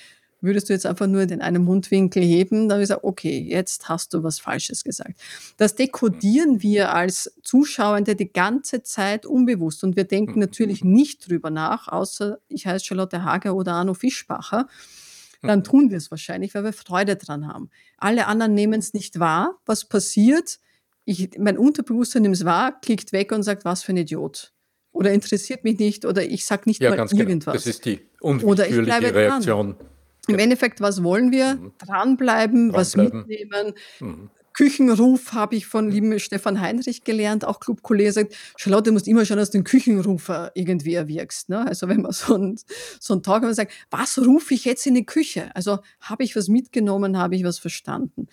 Würdest 0.42 0.70
du 0.70 0.74
jetzt 0.74 0.86
einfach 0.88 1.08
nur 1.08 1.26
den 1.28 1.42
einen 1.42 1.64
Mundwinkel 1.64 2.24
heben, 2.24 2.68
dann 2.68 2.78
würde 2.78 2.84
ich 2.84 2.88
sagen, 2.90 3.02
okay, 3.04 3.40
jetzt 3.40 3.88
hast 3.90 4.14
du 4.14 4.24
was 4.24 4.40
Falsches 4.40 4.84
gesagt. 4.84 5.20
Das 5.58 5.76
dekodieren 5.76 6.62
wir 6.64 6.94
als 6.94 7.32
Zuschauende 7.44 8.16
die 8.16 8.34
ganze 8.34 8.82
Zeit 8.82 9.26
unbewusst 9.26 9.84
und 9.84 9.96
wir 9.96 10.04
denken 10.06 10.40
natürlich 10.40 10.84
nicht 10.84 11.30
drüber 11.30 11.52
nach, 11.52 11.88
außer 11.88 12.40
ich 12.48 12.66
heiße 12.66 12.86
Charlotte 12.86 13.24
Hager 13.24 13.56
oder 13.56 13.74
Arno 13.74 13.94
Fischbacher. 13.94 14.68
Dann 15.44 15.64
tun 15.64 15.90
wir 15.90 15.98
es 15.98 16.12
wahrscheinlich, 16.12 16.54
weil 16.54 16.64
wir 16.64 16.74
Freude 16.74 17.16
dran 17.16 17.48
haben. 17.48 17.70
Alle 17.98 18.28
anderen 18.28 18.54
nehmen 18.54 18.80
es 18.80 18.94
nicht 18.94 19.20
wahr. 19.20 19.60
Was 19.66 19.86
passiert? 19.86 20.60
Ich, 21.04 21.32
mein 21.40 21.58
Unterbewusstsein 21.58 22.22
nimmt 22.22 22.36
es 22.36 22.46
wahr, 22.46 22.80
klickt 22.80 23.12
weg 23.12 23.32
und 23.32 23.42
sagt, 23.42 23.66
was 23.66 23.82
für 23.84 23.92
ein 23.94 23.98
Idiot. 23.98 24.54
oder 24.92 25.12
interessiert 25.12 25.64
mich 25.64 25.80
nicht 25.80 26.06
oder 26.06 26.24
ich 26.24 26.46
sage 26.46 26.64
nicht 26.66 26.82
Ja, 26.82 26.90
mal 26.92 26.98
ganz 26.98 27.12
genau. 27.12 27.24
irgendwas. 27.24 27.54
Das 27.56 27.66
ist 27.68 27.86
die 27.86 28.02
unwillkürliche 28.20 28.84
bleibe 28.84 29.12
dran. 29.12 29.76
Im 30.28 30.38
Endeffekt, 30.40 30.82
was 30.82 31.04
wollen 31.04 31.32
wir? 31.32 31.56
Mhm. 31.56 31.72
Dranbleiben, 31.80 32.74
was 32.74 32.92
Dranbleiben. 32.92 33.28
mitnehmen. 33.28 33.74
Mhm. 34.00 34.30
Küchenruf 34.54 35.32
habe 35.32 35.56
ich 35.56 35.66
von 35.66 35.90
lieben 35.90 36.20
Stefan 36.20 36.60
Heinrich 36.60 37.04
gelernt, 37.06 37.46
auch 37.46 37.60
Clubkollege 37.62 38.12
sagt, 38.12 38.36
Charlotte, 38.58 38.90
du 38.90 38.92
musst 38.92 39.08
immer 39.08 39.24
schauen, 39.26 39.38
dass 39.38 39.50
du 39.50 39.58
den 39.58 39.64
Küchenrufer 39.64 40.52
irgendwie 40.56 40.94
erwirkst. 40.94 41.48
Ne? 41.50 41.66
Also 41.66 41.88
wenn 41.88 42.02
man 42.02 42.12
so 42.12 42.36
einen, 42.36 42.60
so 43.00 43.14
einen 43.14 43.24
Tag 43.24 43.36
hat, 43.36 43.44
man 43.44 43.54
sagt, 43.54 43.72
was 43.90 44.20
rufe 44.20 44.54
ich 44.54 44.66
jetzt 44.66 44.86
in 44.86 44.94
die 44.96 45.06
Küche? 45.06 45.50
Also 45.56 45.80
habe 46.02 46.24
ich 46.24 46.36
was 46.36 46.50
mitgenommen, 46.50 47.18
habe 47.18 47.36
ich 47.36 47.44
was 47.46 47.60
verstanden? 47.60 48.28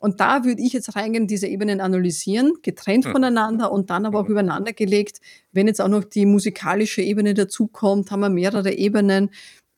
Und 0.00 0.20
da 0.20 0.44
würde 0.44 0.62
ich 0.62 0.72
jetzt 0.72 0.94
reingehen, 0.94 1.26
diese 1.26 1.48
Ebenen 1.48 1.80
analysieren, 1.80 2.52
getrennt 2.62 3.06
Mhm. 3.06 3.10
voneinander 3.12 3.72
und 3.72 3.90
dann 3.90 4.06
aber 4.06 4.20
auch 4.20 4.24
Mhm. 4.26 4.30
übereinander 4.30 4.72
gelegt. 4.72 5.20
Wenn 5.50 5.66
jetzt 5.66 5.80
auch 5.80 5.88
noch 5.88 6.04
die 6.04 6.24
musikalische 6.24 7.02
Ebene 7.02 7.34
dazukommt, 7.34 8.12
haben 8.12 8.20
wir 8.20 8.28
mehrere 8.30 8.72
Ebenen, 8.72 9.30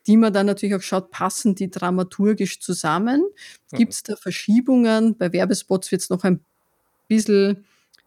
die 0.07 0.17
man 0.17 0.33
dann 0.33 0.47
natürlich 0.47 0.75
auch 0.75 0.83
schaut, 0.83 1.11
passen 1.11 1.55
die 1.55 1.71
dramaturgisch 1.71 2.61
zusammen? 2.61 3.23
Gibt 3.73 3.93
es 3.93 4.03
da 4.03 4.17
Verschiebungen? 4.17 5.17
Bei 5.17 5.33
Werbespots 5.33 5.91
wird 5.93 6.03
es 6.03 6.11
noch 6.11 6.25
ein 6.25 6.41
bisschen, 7.09 7.65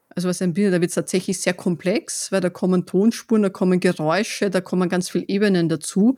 also 0.10 0.28
was 0.28 0.42
ein 0.42 0.54
bisschen, 0.54 0.72
da 0.72 0.82
wird 0.82 0.90
es 0.90 0.96
tatsächlich 0.96 1.40
sehr 1.40 1.54
komplex, 1.54 2.32
weil 2.32 2.42
da 2.42 2.50
kommen 2.50 2.86
Tonspuren, 2.86 3.44
da 3.44 3.50
kommen 3.50 3.80
Geräusche, 3.80 4.50
da 4.50 4.62
kommen 4.62 4.90
ganz 4.90 5.10
viele 5.10 5.26
Ebenen 5.28 5.70
dazu, 5.70 6.18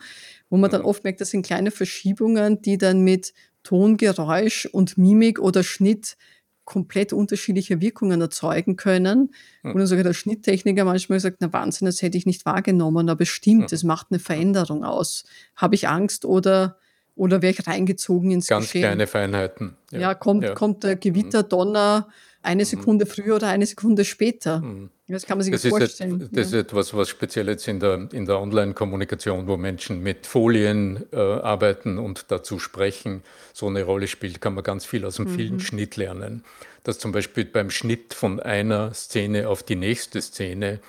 wo 0.50 0.58
man 0.58 0.72
dann 0.72 0.82
oft 0.82 1.04
merkt, 1.04 1.22
das 1.22 1.32
sind 1.32 1.46
kleine 1.46 1.72
Verschiebungen, 1.72 2.62
die 2.62 2.78
dann 2.78 3.02
mit 3.02 3.34
Ton, 3.64 3.98
Geräusch 3.98 4.68
und 4.68 4.98
Mimik 4.98 5.40
oder 5.40 5.64
Schnitt 5.64 6.18
komplett 6.66 7.14
unterschiedliche 7.14 7.80
Wirkungen 7.80 8.20
erzeugen 8.22 8.76
können. 8.76 9.34
Mhm. 9.64 9.72
Und 9.72 9.78
dann 9.78 9.88
sogar 9.88 10.04
der 10.04 10.14
Schnitttechniker 10.14 10.84
manchmal 10.84 11.20
sagt, 11.20 11.38
na 11.40 11.54
Wahnsinn, 11.54 11.86
das 11.86 12.02
hätte 12.02 12.18
ich 12.18 12.26
nicht 12.26 12.46
wahrgenommen, 12.46 13.08
aber 13.10 13.22
es 13.22 13.30
stimmt, 13.30 13.72
Mhm. 13.72 13.76
es 13.76 13.84
macht 13.84 14.08
eine 14.10 14.20
Veränderung 14.20 14.84
aus. 14.84 15.24
Habe 15.56 15.76
ich 15.76 15.88
Angst 15.88 16.26
oder, 16.26 16.78
oder 17.16 17.42
wäre 17.42 17.54
ich 17.54 17.66
reingezogen 17.68 18.32
ins 18.32 18.48
Ganz 18.48 18.66
Geschehen? 18.66 18.82
kleine 18.82 19.08
Feinheiten. 19.08 19.78
Ja, 19.92 20.14
kommt, 20.16 20.44
ja. 20.44 20.54
kommt 20.54 20.84
der 20.84 20.96
Gewitterdonner 20.96 22.10
eine 22.46 22.64
Mhm. 22.64 22.66
Sekunde 22.68 23.06
früher 23.06 23.36
oder 23.36 23.48
eine 23.50 23.66
Sekunde 23.66 24.06
später? 24.06 24.60
Mhm. 24.62 24.90
Das 25.08 25.26
kann 25.26 25.38
man 25.38 25.44
sich 25.44 25.52
Das 25.52 25.66
ist, 25.66 25.70
vorstellen. 25.70 26.30
das 26.32 26.48
ist 26.48 26.54
ja. 26.54 26.60
etwas, 26.62 26.94
was 26.96 27.10
speziell 27.10 27.48
jetzt 27.48 27.68
in 27.68 27.80
der, 27.80 28.08
in 28.12 28.26
der 28.26 28.40
Online-Kommunikation, 28.40 29.48
wo 29.48 29.56
Menschen 29.58 30.02
mit 30.02 30.26
Folien 30.26 31.06
äh, 31.12 31.18
arbeiten 31.18 31.98
und 32.00 32.26
dazu 32.30 32.58
sprechen, 32.60 33.22
so 33.54 33.68
eine 33.68 33.84
Rolle 33.84 34.08
spielt, 34.08 34.42
kann 34.42 34.56
man 34.56 34.64
ganz 34.64 34.86
viel 34.86 35.06
aus 35.06 35.18
dem 35.18 35.26
Mhm. 35.26 35.36
Filmschnitt 35.36 35.96
lernen. 35.98 36.44
Dass 36.84 36.98
zum 37.00 37.12
Beispiel 37.12 37.46
beim 37.46 37.70
Schnitt 37.70 38.14
von 38.14 38.40
einer 38.40 38.94
Szene 38.94 39.48
auf 39.50 39.62
die 39.64 39.76
nächste 39.76 40.22
Szene 40.22 40.80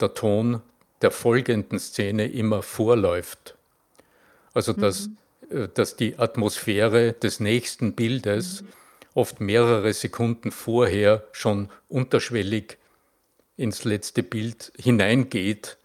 der 0.00 0.14
Ton 0.14 0.60
der 1.02 1.10
folgenden 1.10 1.78
Szene 1.78 2.26
immer 2.28 2.62
vorläuft. 2.62 3.56
Also 4.54 4.72
dass, 4.72 5.08
Mhm. 5.50 5.56
äh, 5.64 5.68
dass 5.74 5.96
die 5.96 6.18
Atmosphäre 6.18 7.12
des 7.12 7.40
nächsten 7.40 7.92
Bildes 7.92 8.62
Mhm. 8.62 8.66
Oft 9.16 9.40
mehrere 9.40 9.92
Sekunden 9.92 10.50
vorher 10.50 11.26
schon 11.32 11.70
unterschwellig 11.88 12.78
ins 13.56 13.84
letzte 13.84 14.22
Bild 14.22 14.72
hineingeht 14.78 15.78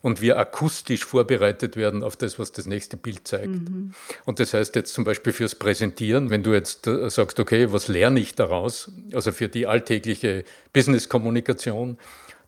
und 0.00 0.22
wir 0.22 0.38
akustisch 0.38 1.04
vorbereitet 1.04 1.76
werden 1.76 2.02
auf 2.02 2.16
das, 2.16 2.38
was 2.38 2.52
das 2.52 2.66
nächste 2.66 2.96
Bild 2.96 3.28
zeigt. 3.28 3.48
Mhm. 3.48 3.92
Und 4.24 4.40
das 4.40 4.54
heißt 4.54 4.74
jetzt 4.76 4.94
zum 4.94 5.04
Beispiel 5.04 5.32
fürs 5.32 5.54
Präsentieren, 5.54 6.30
wenn 6.30 6.42
du 6.42 6.54
jetzt 6.54 6.86
äh, 6.86 7.10
sagst, 7.10 7.38
okay, 7.40 7.72
was 7.72 7.88
lerne 7.88 8.20
ich 8.20 8.34
daraus? 8.34 8.90
Also 9.12 9.32
für 9.32 9.48
die 9.48 9.66
alltägliche 9.66 10.44
Business-Kommunikation, 10.72 11.98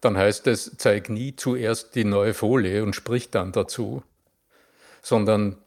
dann 0.01 0.17
heißt 0.17 0.47
es, 0.47 0.77
zeig 0.79 1.11
nie 1.11 1.37
zuerst 1.37 1.95
die 1.95 2.05
neue 2.05 2.33
Folie 2.33 2.83
und 2.83 2.95
sprich 2.97 3.31
dann 3.31 3.53
dazu, 3.53 4.03
sondern 5.03 5.59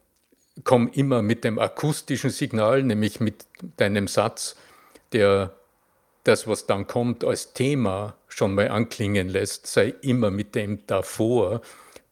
komm 0.63 0.87
immer 0.87 1.21
mit 1.21 1.43
dem 1.43 1.59
akustischen 1.59 2.31
Signal, 2.31 2.81
nämlich 2.81 3.19
mit 3.19 3.45
deinem 3.77 4.07
Satz, 4.07 4.55
der 5.13 5.53
das, 6.23 6.47
was 6.47 6.65
dann 6.65 6.87
kommt, 6.87 7.23
als 7.23 7.53
Thema 7.53 8.15
schon 8.27 8.55
mal 8.55 8.69
anklingen 8.69 9.27
lässt, 9.27 9.67
sei 9.67 9.93
immer 10.01 10.31
mit 10.31 10.55
dem 10.55 10.79
davor, 10.87 11.61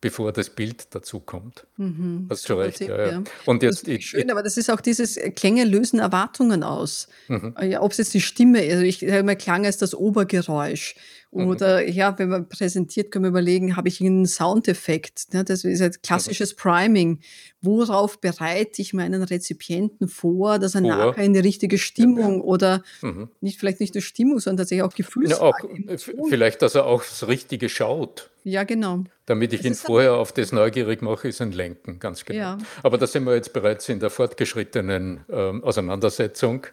bevor 0.02 0.34
das 0.34 0.50
Bild 0.50 0.94
dazu 0.94 1.20
kommt. 1.20 1.66
Mhm. 1.78 2.28
Hast 2.30 2.44
du 2.50 2.54
Super 2.54 2.66
recht, 2.66 2.78
Tipp, 2.80 2.90
ja, 2.90 3.12
ja. 3.12 3.24
Und 3.46 3.64
jetzt, 3.64 3.88
ich 3.88 4.10
schön, 4.10 4.30
aber 4.32 4.44
das 4.44 4.58
ist 4.58 4.70
auch 4.70 4.82
dieses 4.82 5.16
äh, 5.16 5.30
Klänge 5.30 5.64
lösen 5.64 6.00
Erwartungen 6.00 6.64
aus. 6.64 7.08
Mhm. 7.28 7.56
Ja, 7.62 7.82
ob 7.82 7.92
es 7.92 8.00
jetzt 8.00 8.14
die 8.14 8.22
Stimme, 8.22 8.60
also 8.60 8.84
ich 8.84 9.00
sage 9.00 9.24
mal, 9.24 9.36
Klang 9.36 9.64
ist 9.64 9.82
das 9.82 9.94
Obergeräusch. 9.94 10.96
Mhm. 11.34 11.48
Oder 11.48 11.88
ja, 11.88 12.18
wenn 12.20 12.28
man 12.30 12.50
präsentiert, 12.50 13.10
können 13.12 13.24
wir 13.26 13.30
überlegen, 13.30 13.78
habe 13.78 13.88
ich 13.88 14.02
einen 14.02 14.26
Soundeffekt? 14.26 15.34
Ne? 15.34 15.44
Das 15.46 15.64
ist 15.64 15.80
Mhm. 15.80 15.86
ein 15.86 15.92
klassisches 16.04 16.54
Priming. 16.56 17.20
Worauf 17.62 18.20
bereite 18.20 18.82
ich 18.82 18.94
meinen 18.94 19.24
Rezipienten 19.24 20.08
vor, 20.10 20.60
dass 20.60 20.76
er 20.76 20.82
Vor. 20.82 20.90
nachher 20.90 21.24
in 21.24 21.34
die 21.34 21.40
richtige 21.40 21.78
Stimmung 21.78 22.42
oder 22.42 22.84
Mhm. 23.02 23.30
nicht 23.40 23.60
vielleicht 23.60 23.80
nicht 23.80 23.94
nur 23.96 24.02
Stimmung, 24.02 24.40
sondern 24.40 24.64
tatsächlich 24.64 24.84
auch 24.84 24.92
Ja, 24.92 24.98
Gefühlslage, 24.98 25.42
auch, 25.42 25.64
äh, 25.88 25.98
vielleicht, 26.30 26.62
dass 26.62 26.76
er 26.76 26.86
auch 26.86 27.02
das 27.04 27.28
Richtige 27.28 27.70
schaut. 27.70 28.30
Ja, 28.44 28.64
genau. 28.64 29.04
Damit 29.28 29.54
ich 29.54 29.60
Es 29.60 29.66
ihn 29.68 29.76
vorher 29.76 30.16
auf 30.16 30.32
das 30.34 30.52
neugierig 30.52 31.02
mache, 31.04 31.28
ist 31.28 31.42
ein 31.42 31.52
Lenken, 31.52 32.00
ganz 32.00 32.26
genau. 32.26 32.40
Ja. 32.40 32.58
Aber 32.82 32.98
da 32.98 33.06
sind 33.08 33.24
wir 33.26 33.36
jetzt 33.36 33.54
bereits 33.54 33.88
in 33.88 34.00
der 34.00 34.10
fortgeschrittenen 34.10 35.22
ähm, 35.30 35.64
Auseinandersetzung. 35.64 36.66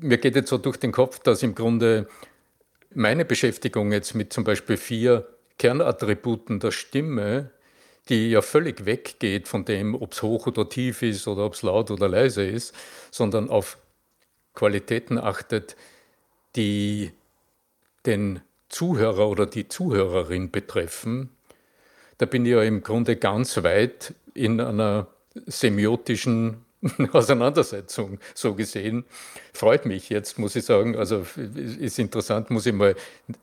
Mir 0.00 0.18
geht 0.18 0.36
jetzt 0.36 0.48
so 0.48 0.56
durch 0.58 0.76
den 0.78 0.92
Kopf, 0.92 1.18
dass 1.18 1.42
im 1.42 1.54
Grunde 1.56 2.08
meine 2.94 3.24
Beschäftigung 3.24 3.92
jetzt 3.92 4.14
mit 4.14 4.32
zum 4.32 4.44
Beispiel 4.44 4.76
vier 4.76 5.26
Kernattributen 5.58 6.60
der 6.60 6.70
Stimme, 6.70 7.50
die 8.08 8.30
ja 8.30 8.42
völlig 8.42 8.86
weggeht 8.86 9.46
von 9.46 9.64
dem, 9.64 9.94
ob 9.94 10.12
es 10.12 10.22
hoch 10.22 10.46
oder 10.46 10.68
tief 10.68 11.02
ist 11.02 11.28
oder 11.28 11.44
ob 11.44 11.54
es 11.54 11.62
laut 11.62 11.90
oder 11.90 12.08
leise 12.08 12.44
ist, 12.44 12.74
sondern 13.10 13.50
auf 13.50 13.78
Qualitäten 14.54 15.18
achtet, 15.18 15.76
die 16.56 17.12
den 18.06 18.40
Zuhörer 18.68 19.28
oder 19.28 19.46
die 19.46 19.68
Zuhörerin 19.68 20.50
betreffen, 20.50 21.30
da 22.18 22.26
bin 22.26 22.44
ich 22.44 22.52
ja 22.52 22.62
im 22.62 22.82
Grunde 22.82 23.16
ganz 23.16 23.62
weit 23.62 24.14
in 24.34 24.60
einer 24.60 25.06
semiotischen 25.46 26.64
Auseinandersetzung, 27.12 28.18
so 28.34 28.54
gesehen. 28.54 29.04
Freut 29.52 29.86
mich 29.86 30.08
jetzt, 30.08 30.38
muss 30.38 30.56
ich 30.56 30.64
sagen. 30.64 30.96
Also 30.96 31.26
ist 31.54 31.98
interessant, 31.98 32.50
muss 32.50 32.66
ich 32.66 32.72
mal 32.72 32.94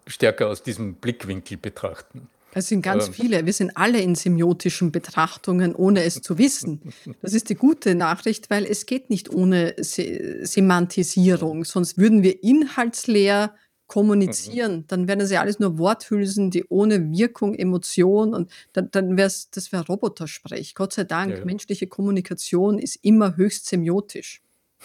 stärker 0.08 0.48
aus 0.48 0.64
diesem 0.64 0.96
Blickwinkel 0.96 1.58
betrachten. 1.58 2.30
Es 2.54 2.70
sind 2.70 2.82
ganz 2.82 3.08
Ähm. 3.08 3.14
viele. 3.14 3.46
Wir 3.46 3.54
sind 3.54 3.78
alle 3.78 4.02
in 4.02 4.16
semiotischen 4.16 4.92
Betrachtungen, 4.92 5.76
ohne 5.76 6.04
es 6.04 6.22
zu 6.22 6.38
wissen. 6.40 6.82
Das 7.22 7.34
ist 7.34 7.50
die 7.50 7.56
gute 7.56 7.94
Nachricht, 7.94 8.50
weil 8.50 8.66
es 8.66 8.86
geht 8.88 9.10
nicht 9.12 9.32
ohne 9.32 9.76
Se 9.78 10.40
Semantisierung. 10.44 11.66
Sonst 11.66 11.98
würden 12.00 12.24
wir 12.24 12.44
inhaltsleer 12.44 13.54
kommunizieren. 13.88 14.86
Dann 14.88 15.08
wären 15.08 15.20
das 15.20 15.32
ja 15.32 15.42
alles 15.42 15.60
nur 15.60 15.78
Worthülsen, 15.78 16.52
die 16.52 16.66
ohne 16.70 17.12
Wirkung, 17.12 17.56
Emotion 17.56 18.34
und 18.34 18.52
dann, 18.74 18.90
dann 18.92 19.18
wäre 19.18 19.28
es, 19.28 19.50
das 19.50 19.72
wäre 19.72 19.86
Robotersprech. 19.86 20.76
Gott 20.76 20.94
sei 20.94 21.06
Dank, 21.06 21.32
Ja, 21.32 21.40
ja. 21.40 21.46
menschliche 21.46 21.88
Kommunikation 21.88 22.80
ist 22.80 22.98
immer 23.04 23.38
höchst 23.38 23.66
semiotisch. 23.68 24.42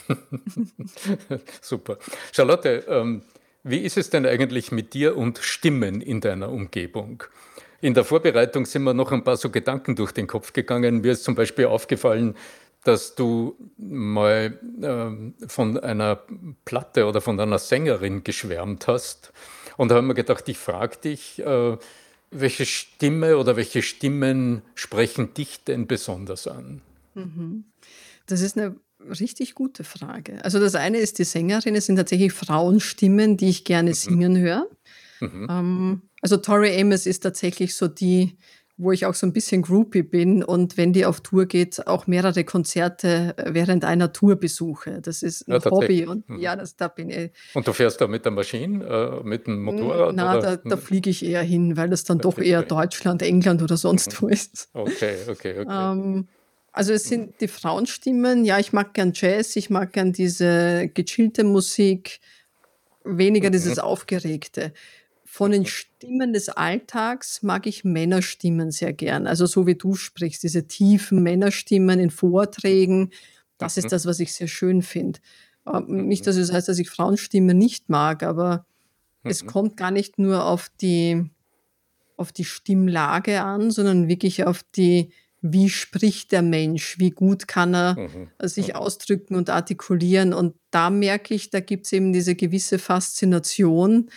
Super. 1.61 1.99
Charlotte, 2.33 2.85
ähm, 2.89 3.23
wie 3.65 3.79
ist 3.79 3.97
es 3.97 4.11
denn 4.11 4.27
eigentlich 4.27 4.73
mit 4.73 4.95
dir 4.95 5.17
und 5.17 5.39
Stimmen 5.39 6.01
in 6.01 6.21
deiner 6.21 6.51
Umgebung? 6.51 7.25
In 7.81 7.95
der 7.95 8.05
Vorbereitung 8.05 8.65
sind 8.65 8.85
mir 8.85 8.95
noch 8.95 9.11
ein 9.11 9.25
paar 9.25 9.37
so 9.37 9.51
Gedanken 9.51 9.97
durch 9.97 10.13
den 10.13 10.29
Kopf 10.29 10.53
gegangen. 10.53 11.01
Mir 11.01 11.13
ist 11.13 11.25
zum 11.25 11.35
Beispiel 11.35 11.67
aufgefallen, 11.67 12.37
dass 12.85 13.15
du 13.15 13.57
mal 13.77 14.59
ähm, 14.83 15.35
von 15.47 15.79
einer 15.79 16.21
Platte 16.65 17.07
oder 17.07 17.21
von 17.21 17.39
einer 17.39 17.59
Sängerin 17.59 18.25
geschwärmt 18.25 18.89
hast. 18.89 19.33
Und 19.77 19.91
da 19.91 19.97
haben 19.97 20.09
wir 20.09 20.15
gedacht, 20.15 20.49
ich 20.49 20.59
frage 20.59 20.97
dich, 20.99 21.39
äh, 21.39 21.77
welche 22.31 22.67
Stimme 22.67 23.37
oder 23.39 23.57
welche 23.57 23.83
Stimmen 23.83 24.63
sprechen 24.75 25.35
dich 25.35 25.65
denn 25.65 25.87
besonders 25.87 26.47
an? 26.47 26.81
Mhm. 27.15 27.65
Das 28.27 28.41
ist 28.41 28.57
eine 28.57 28.77
richtig 29.09 29.55
gute 29.55 29.85
Frage. 29.85 30.45
Also 30.45 30.59
das 30.59 30.75
eine 30.75 30.99
ist 30.99 31.19
die 31.19 31.25
Sängerin, 31.25 31.75
es 31.75 31.87
sind 31.87 31.97
tatsächlich 31.97 32.33
Frauenstimmen, 32.33 33.37
die 33.37 33.51
ich 33.51 33.65
gerne 33.65 33.95
singen 33.95 34.39
höre. 34.39 34.67
Mhm. 35.21 35.47
Ähm, 35.51 36.03
also 36.21 36.37
Tori 36.37 36.81
Amos 36.81 37.07
ist 37.07 37.21
tatsächlich 37.21 37.75
so 37.75 37.89
die, 37.89 38.37
wo 38.83 38.93
ich 38.93 39.07
auch 39.07 39.15
so 39.15 39.27
ein 39.27 39.33
bisschen 39.33 39.63
groupie 39.63 40.03
bin 40.03 40.43
und 40.43 40.77
wenn 40.77 40.93
die 40.93 41.07
auf 41.07 41.21
Tour 41.21 41.47
geht, 41.47 41.87
auch 41.87 42.07
mehrere 42.07 42.45
Konzerte 42.45 43.35
äh, 43.37 43.55
während 43.55 43.85
einer 43.85 44.13
Tour 44.13 44.37
besuche. 44.37 45.01
Das 45.01 45.23
ist 45.23 45.49
ein 45.49 45.53
Ja, 45.53 45.71
Hobby 45.71 46.07
und 46.07 46.29
Mhm. 46.29 46.39
ja, 46.39 46.57
das, 46.57 46.77
da 46.77 46.89
bin 46.89 47.11
ich. 47.11 47.31
Und 47.55 47.67
du 47.67 47.73
fährst 47.73 48.01
da 48.01 48.07
mit 48.09 48.25
der 48.25 48.33
Maschine, 48.33 49.21
äh, 49.23 49.27
mit 49.27 49.47
dem 49.47 49.63
Motorrad? 49.63 50.15
Na, 50.15 50.39
oder? 50.39 50.57
da, 50.57 50.69
da 50.69 50.77
fliege 50.77 51.11
ich 51.11 51.25
eher 51.25 51.43
hin, 51.43 51.77
weil 51.77 51.91
das 51.91 52.05
dann 52.05 52.19
doch 52.19 52.39
Okay. 52.39 52.49
eher 52.49 52.63
Deutschland, 52.63 53.23
England 53.23 53.63
oder 53.63 53.77
sonst 53.77 54.21
wo 54.21 54.29
ist. 54.29 54.69
Okay, 54.73 55.17
okay, 55.29 55.59
okay. 55.61 55.93
Ähm, 55.93 56.29
also 56.73 56.93
es 56.93 57.05
sind 57.05 57.41
die 57.41 57.49
Frauenstimmen. 57.49 58.45
Ja, 58.45 58.59
ich 58.59 58.73
mag 58.73 58.95
gern 58.95 59.13
Jazz, 59.15 59.57
ich 59.57 59.69
mag 59.71 59.93
gern 59.93 60.13
diese 60.13 60.89
gechillte 60.95 61.45
Musik, 61.45 62.21
weniger 63.05 63.49
Mhm. 63.49 63.53
dieses 63.53 63.79
Aufgeregte. 63.79 64.73
Von 65.35 65.51
den 65.51 65.65
Stimmen 65.65 66.35
des 66.35 66.51
Alltags 66.51 67.43
mag 67.43 67.67
ich 67.67 67.85
Männerstimmen 67.85 68.71
sehr 68.71 68.93
gern. 68.93 69.27
Also 69.27 69.47
so 69.47 69.67
wie 69.67 69.77
du 69.77 69.95
sprichst, 69.95 70.43
diese 70.43 70.67
tiefen 70.67 71.23
Männerstimmen 71.23 71.99
in 71.99 72.11
Vorträgen, 72.11 73.13
das 73.57 73.79
ist 73.79 73.85
Mhm. 73.87 73.89
das, 73.89 74.05
was 74.05 74.21
ich 74.21 74.35
sehr 74.35 74.47
schön 74.47 74.83
finde. 74.83 75.21
Ähm, 75.67 76.07
nicht, 76.07 76.21
Mhm. 76.21 76.25
dass 76.27 76.37
es 76.37 76.53
heißt, 76.53 76.69
dass 76.69 76.79
ich 76.79 76.91
Frauenstimmen 76.91 77.57
nicht 77.57 77.89
mag, 77.89 78.23
aber 78.23 78.67
es 79.23 79.43
Mhm. 79.43 79.47
kommt 79.47 79.77
gar 79.79 79.91
nicht 79.91 80.19
nur 80.19 80.45
auf 80.45 80.71
die 80.83 81.31
auf 82.19 82.31
die 82.31 82.45
Stimmlage 82.45 83.41
an, 83.41 83.71
sondern 83.71 84.09
wirklich 84.09 84.45
auf 84.45 84.63
die 84.77 85.13
wie 85.41 85.71
spricht 85.71 86.31
der 86.31 86.43
Mensch, 86.43 86.99
wie 86.99 87.11
gut 87.11 87.49
kann 87.49 87.75
er 87.75 87.97
Mhm. 87.99 88.29
sich 88.43 88.69
Mhm. 88.69 88.75
ausdrücken 88.75 89.35
und 89.35 89.49
artikulieren. 89.49 90.35
Und 90.35 90.57
da 90.71 90.91
merke 90.91 91.33
ich, 91.35 91.49
da 91.49 91.61
gibt 91.61 91.87
es 91.87 91.93
eben 91.93 92.13
diese 92.13 92.35
gewisse 92.35 92.79
Faszination. 92.79 94.11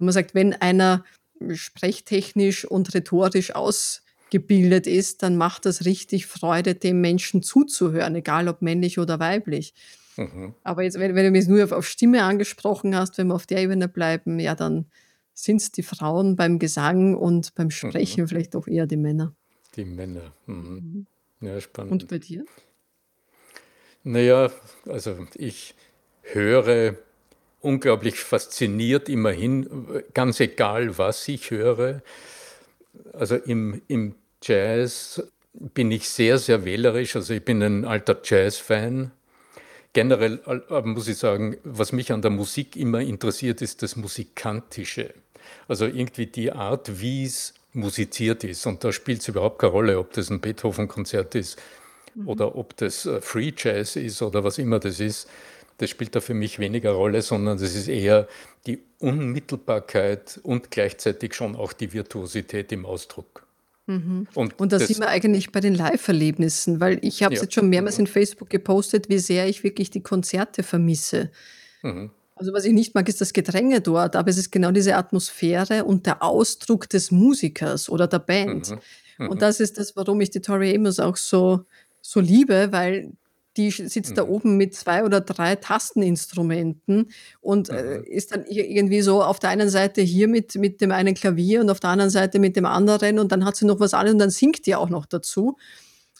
Und 0.00 0.06
man 0.06 0.12
sagt, 0.12 0.34
wenn 0.34 0.54
einer 0.54 1.04
sprechtechnisch 1.52 2.64
und 2.64 2.92
rhetorisch 2.94 3.54
ausgebildet 3.54 4.86
ist, 4.86 5.22
dann 5.22 5.36
macht 5.36 5.64
das 5.66 5.84
richtig 5.84 6.26
Freude, 6.26 6.74
dem 6.74 7.00
Menschen 7.00 7.42
zuzuhören, 7.42 8.14
egal 8.16 8.48
ob 8.48 8.62
männlich 8.62 8.98
oder 8.98 9.20
weiblich. 9.20 9.74
Mhm. 10.16 10.54
Aber 10.64 10.82
jetzt, 10.82 10.98
wenn, 10.98 11.14
wenn 11.14 11.24
du 11.24 11.30
mich 11.30 11.46
nur 11.46 11.64
auf, 11.64 11.72
auf 11.72 11.86
Stimme 11.88 12.22
angesprochen 12.24 12.94
hast, 12.96 13.16
wenn 13.18 13.28
wir 13.28 13.34
auf 13.34 13.46
der 13.46 13.58
Ebene 13.58 13.88
bleiben, 13.88 14.38
ja, 14.38 14.54
dann 14.54 14.86
sind 15.32 15.62
es 15.62 15.72
die 15.72 15.82
Frauen 15.82 16.36
beim 16.36 16.58
Gesang 16.58 17.14
und 17.14 17.54
beim 17.54 17.68
Mhm. 17.68 17.70
Sprechen 17.70 18.28
vielleicht 18.28 18.56
auch 18.56 18.66
eher 18.66 18.86
die 18.86 18.96
Männer. 18.96 19.34
Die 19.76 19.84
Männer. 19.84 20.34
Mhm. 20.46 21.06
Mhm. 21.40 21.46
Ja, 21.46 21.54
Und 21.54 21.62
spannend. 21.62 22.08
bei 22.08 22.18
dir? 22.18 22.44
Naja, 24.02 24.50
also 24.86 25.26
ich 25.36 25.74
höre 26.22 26.96
unglaublich 27.60 28.16
fasziniert 28.16 29.08
immerhin, 29.08 30.02
ganz 30.14 30.40
egal, 30.40 30.98
was 30.98 31.26
ich 31.28 31.50
höre. 31.50 32.02
Also 33.12 33.36
im, 33.36 33.82
im 33.88 34.14
Jazz 34.42 35.22
bin 35.52 35.90
ich 35.90 36.08
sehr, 36.08 36.38
sehr 36.38 36.64
wählerisch. 36.64 37.16
Also 37.16 37.34
ich 37.34 37.44
bin 37.44 37.62
ein 37.62 37.84
alter 37.84 38.20
Jazz-Fan. 38.22 39.10
Generell 39.92 40.40
äh, 40.46 40.80
muss 40.82 41.08
ich 41.08 41.18
sagen, 41.18 41.56
was 41.64 41.92
mich 41.92 42.12
an 42.12 42.22
der 42.22 42.30
Musik 42.30 42.76
immer 42.76 43.00
interessiert, 43.00 43.60
ist 43.60 43.82
das 43.82 43.96
Musikantische. 43.96 45.12
Also 45.68 45.86
irgendwie 45.86 46.26
die 46.26 46.52
Art, 46.52 47.00
wie 47.00 47.24
es 47.24 47.54
musiziert 47.72 48.44
ist. 48.44 48.66
Und 48.66 48.84
da 48.84 48.92
spielt 48.92 49.20
es 49.20 49.28
überhaupt 49.28 49.58
keine 49.58 49.72
Rolle, 49.72 49.98
ob 49.98 50.12
das 50.12 50.30
ein 50.30 50.40
Beethoven-Konzert 50.40 51.34
ist 51.34 51.58
Mhm. 52.14 52.28
oder 52.28 52.56
ob 52.56 52.76
das 52.76 53.06
äh, 53.06 53.20
Free 53.20 53.52
Jazz 53.56 53.96
ist 53.96 54.22
oder 54.22 54.44
was 54.44 54.58
immer 54.58 54.78
das 54.78 55.00
ist. 55.00 55.28
Das 55.80 55.88
spielt 55.88 56.14
da 56.14 56.20
für 56.20 56.34
mich 56.34 56.58
weniger 56.58 56.90
Rolle, 56.90 57.22
sondern 57.22 57.58
das 57.58 57.74
ist 57.74 57.88
eher 57.88 58.28
die 58.66 58.82
Unmittelbarkeit 58.98 60.38
und 60.42 60.70
gleichzeitig 60.70 61.34
schon 61.34 61.56
auch 61.56 61.72
die 61.72 61.94
Virtuosität 61.94 62.70
im 62.72 62.84
Ausdruck. 62.84 63.46
Mhm. 63.86 64.28
Und 64.34 64.60
Und 64.60 64.72
da 64.72 64.78
sind 64.78 64.98
wir 64.98 65.08
eigentlich 65.08 65.52
bei 65.52 65.60
den 65.60 65.74
Live-Erlebnissen, 65.74 66.80
weil 66.80 66.98
ich 67.00 67.22
habe 67.22 67.34
es 67.34 67.40
ja. 67.40 67.44
jetzt 67.44 67.54
schon 67.54 67.70
mehrmals 67.70 67.98
in 67.98 68.06
Facebook 68.06 68.50
gepostet, 68.50 69.08
wie 69.08 69.18
sehr 69.18 69.48
ich 69.48 69.64
wirklich 69.64 69.90
die 69.90 70.02
Konzerte 70.02 70.62
vermisse. 70.62 71.30
Mhm. 71.82 72.10
Also 72.34 72.52
was 72.52 72.66
ich 72.66 72.74
nicht 72.74 72.94
mag, 72.94 73.08
ist 73.08 73.22
das 73.22 73.32
Gedränge 73.32 73.80
dort, 73.80 74.16
aber 74.16 74.28
es 74.28 74.36
ist 74.36 74.50
genau 74.50 74.72
diese 74.72 74.96
Atmosphäre 74.96 75.84
und 75.84 76.04
der 76.04 76.22
Ausdruck 76.22 76.90
des 76.90 77.10
Musikers 77.10 77.88
oder 77.88 78.06
der 78.06 78.18
Band. 78.18 78.70
Mhm. 78.70 79.28
Und 79.28 79.36
Mhm. 79.36 79.38
das 79.38 79.60
ist 79.60 79.78
das, 79.78 79.96
warum 79.96 80.20
ich 80.20 80.30
die 80.30 80.40
Tori 80.40 80.74
Amos 80.74 80.98
auch 80.98 81.16
so, 81.16 81.64
so 82.02 82.20
liebe, 82.20 82.68
weil 82.70 83.12
die 83.60 83.70
sitzt 83.70 84.16
da 84.16 84.24
Mhm. 84.24 84.30
oben 84.30 84.56
mit 84.56 84.74
zwei 84.74 85.04
oder 85.04 85.20
drei 85.20 85.56
Tasteninstrumenten 85.56 87.10
und 87.40 87.68
äh, 87.68 87.98
Mhm. 87.98 88.04
ist 88.04 88.32
dann 88.32 88.44
ir- 88.44 88.66
irgendwie 88.66 89.02
so 89.02 89.22
auf 89.22 89.38
der 89.38 89.50
einen 89.50 89.68
Seite 89.68 90.02
hier 90.02 90.28
mit, 90.28 90.54
mit 90.56 90.80
dem 90.80 90.90
einen 90.92 91.14
Klavier 91.14 91.60
und 91.60 91.70
auf 91.70 91.80
der 91.80 91.90
anderen 91.90 92.10
Seite 92.10 92.38
mit 92.38 92.56
dem 92.56 92.66
anderen 92.66 93.18
und 93.18 93.32
dann 93.32 93.44
hat 93.44 93.56
sie 93.56 93.66
noch 93.66 93.80
was 93.80 93.94
anderes 93.94 94.12
und 94.14 94.18
dann 94.18 94.30
singt 94.30 94.66
die 94.66 94.74
auch 94.74 94.88
noch 94.90 95.06
dazu. 95.06 95.56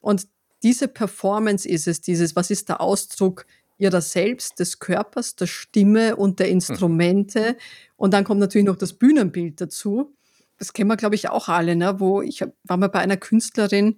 Und 0.01 0.27
diese 0.63 0.89
Performance 0.89 1.69
ist 1.69 1.87
es, 1.89 2.01
dieses, 2.01 2.37
was 2.37 2.51
ist 2.51 2.69
der 2.69 2.81
Ausdruck 2.81 3.47
ihrer 3.79 4.03
selbst, 4.03 4.59
des 4.59 4.79
Körpers, 4.79 5.37
der 5.37 5.47
Stimme 5.47 6.17
und 6.17 6.39
der 6.39 6.47
Mhm. 6.49 6.53
Instrumente. 6.53 7.57
Und 7.97 8.13
dann 8.13 8.25
kommt 8.25 8.41
natürlich 8.41 8.67
noch 8.67 8.77
das 8.77 8.93
Bühnenbild 8.93 9.59
dazu. 9.61 10.15
Das 10.59 10.75
kennen 10.75 10.91
wir, 10.91 10.99
glaube 10.99 11.15
ich, 11.15 11.31
auch 11.31 11.49
alle, 11.49 11.75
ne? 11.77 11.99
wo 11.99 12.21
ich 12.21 12.45
war 12.65 12.77
mal 12.77 12.89
bei 12.89 12.99
einer 12.99 13.17
Künstlerin, 13.17 13.97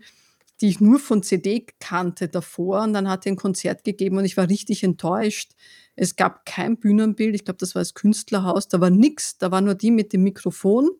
die 0.62 0.68
ich 0.68 0.80
nur 0.80 1.00
von 1.00 1.24
CD 1.24 1.66
kannte 1.80 2.28
davor 2.28 2.82
und 2.82 2.92
dann 2.92 3.08
hat 3.08 3.24
sie 3.24 3.30
ein 3.30 3.36
Konzert 3.36 3.82
gegeben 3.82 4.16
und 4.16 4.24
ich 4.24 4.36
war 4.36 4.48
richtig 4.48 4.84
enttäuscht. 4.84 5.52
Es 5.96 6.14
gab 6.14 6.46
kein 6.46 6.78
Bühnenbild, 6.78 7.34
ich 7.34 7.44
glaube, 7.44 7.58
das 7.58 7.74
war 7.74 7.82
das 7.82 7.94
Künstlerhaus, 7.94 8.68
da 8.68 8.80
war 8.80 8.90
nix, 8.90 9.36
da 9.38 9.50
war 9.50 9.60
nur 9.60 9.74
die 9.74 9.90
mit 9.90 10.12
dem 10.12 10.22
Mikrofon, 10.22 10.90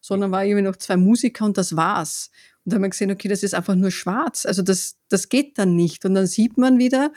sondern 0.00 0.30
war 0.30 0.44
irgendwie 0.44 0.62
noch 0.62 0.76
zwei 0.76 0.96
Musiker 0.96 1.44
und 1.44 1.58
das 1.58 1.74
war's. 1.74 2.30
Und 2.64 2.72
da 2.72 2.76
haben 2.76 2.82
wir 2.82 2.90
gesehen, 2.90 3.10
okay, 3.10 3.28
das 3.28 3.42
ist 3.42 3.54
einfach 3.54 3.74
nur 3.74 3.90
schwarz, 3.90 4.46
also 4.46 4.62
das, 4.62 4.96
das 5.08 5.28
geht 5.28 5.58
dann 5.58 5.74
nicht. 5.74 6.04
Und 6.04 6.14
dann 6.14 6.28
sieht 6.28 6.56
man 6.56 6.78
wieder, 6.78 7.12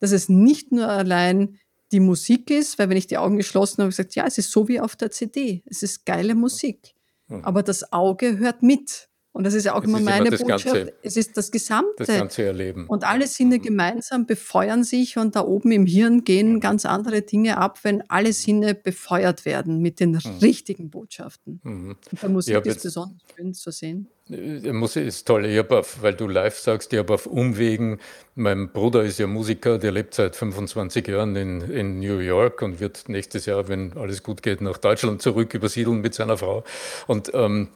dass 0.00 0.10
es 0.10 0.28
nicht 0.28 0.72
nur 0.72 0.88
allein 0.88 1.58
die 1.92 2.00
Musik 2.00 2.50
ist, 2.50 2.78
weil 2.78 2.90
wenn 2.90 2.96
ich 2.96 3.06
die 3.06 3.16
Augen 3.16 3.36
geschlossen 3.36 3.74
habe, 3.74 3.82
habe 3.84 3.90
ich 3.90 3.96
gesagt, 3.96 4.16
ja, 4.16 4.26
es 4.26 4.38
ist 4.38 4.50
so 4.50 4.66
wie 4.66 4.80
auf 4.80 4.96
der 4.96 5.12
CD. 5.12 5.62
Es 5.66 5.84
ist 5.84 6.04
geile 6.04 6.34
Musik. 6.34 6.94
Mhm. 7.28 7.44
Aber 7.44 7.62
das 7.62 7.92
Auge 7.92 8.38
hört 8.38 8.62
mit. 8.62 9.07
Und 9.38 9.44
das 9.44 9.54
ist 9.54 9.62
ja 9.66 9.74
auch 9.74 9.84
Es 9.84 9.88
immer 9.88 9.98
immer 9.98 10.10
meine 10.10 10.30
das 10.30 10.40
Botschaft. 10.42 10.64
ganze, 10.64 10.92
Es 11.00 11.16
ist 11.16 11.36
das 11.36 11.46
das 11.46 11.50
Gesamte. 11.52 12.04
ganze 12.06 12.42
Erleben. 12.42 12.86
Und 12.88 13.04
alle 13.04 13.28
Sinne 13.28 13.58
Mhm. 13.58 13.62
gemeinsam 13.62 14.26
befeuern 14.26 14.82
sich 14.82 15.16
und 15.16 15.36
da 15.36 15.42
oben 15.42 15.70
im 15.70 15.86
Hirn 15.86 16.24
gehen 16.24 16.54
Mhm. 16.54 16.60
ganz 16.60 16.84
andere 16.84 17.22
Dinge 17.22 17.56
ab, 17.58 17.78
wenn 17.84 18.02
alle 18.10 18.32
Sinne 18.32 18.74
befeuert 18.74 19.44
werden 19.44 19.78
mit 19.80 20.00
den 20.00 20.10
Mhm. 20.10 20.38
richtigen 20.42 20.90
Botschaften. 20.90 21.60
Mhm. 21.62 21.90
Und 21.90 22.20
bei 22.20 22.26
Ich 22.26 22.32
Musik 22.32 22.66
ist 22.66 22.82
besonders 22.82 23.16
schön 23.36 23.54
zu 23.54 23.70
sehen. 23.70 24.08
Äh, 24.28 24.72
Musik 24.72 25.06
ist 25.06 25.24
toll. 25.28 25.46
Ich 25.46 25.56
habe 25.56 25.78
auf, 25.78 26.02
weil 26.02 26.14
du 26.14 26.26
live 26.26 26.58
sagst, 26.58 26.92
ich 26.92 26.98
habe 26.98 27.14
auf 27.14 27.26
Umwegen, 27.26 28.00
mein 28.34 28.72
Bruder 28.72 29.04
ist 29.04 29.20
ja 29.20 29.28
Musiker, 29.28 29.78
der 29.78 29.92
lebt 29.92 30.14
seit 30.14 30.34
25 30.34 31.06
Jahren 31.06 31.36
in, 31.36 31.60
in 31.60 32.00
New 32.00 32.18
York 32.18 32.60
und 32.62 32.80
wird 32.80 33.08
nächstes 33.08 33.46
Jahr, 33.46 33.68
wenn 33.68 33.96
alles 33.96 34.24
gut 34.24 34.42
geht, 34.42 34.60
nach 34.62 34.78
Deutschland 34.78 35.22
zurück 35.22 35.54
übersiedeln 35.54 36.00
mit 36.00 36.12
seiner 36.14 36.36
Frau. 36.36 36.64
Und 37.06 37.30
ähm, 37.34 37.68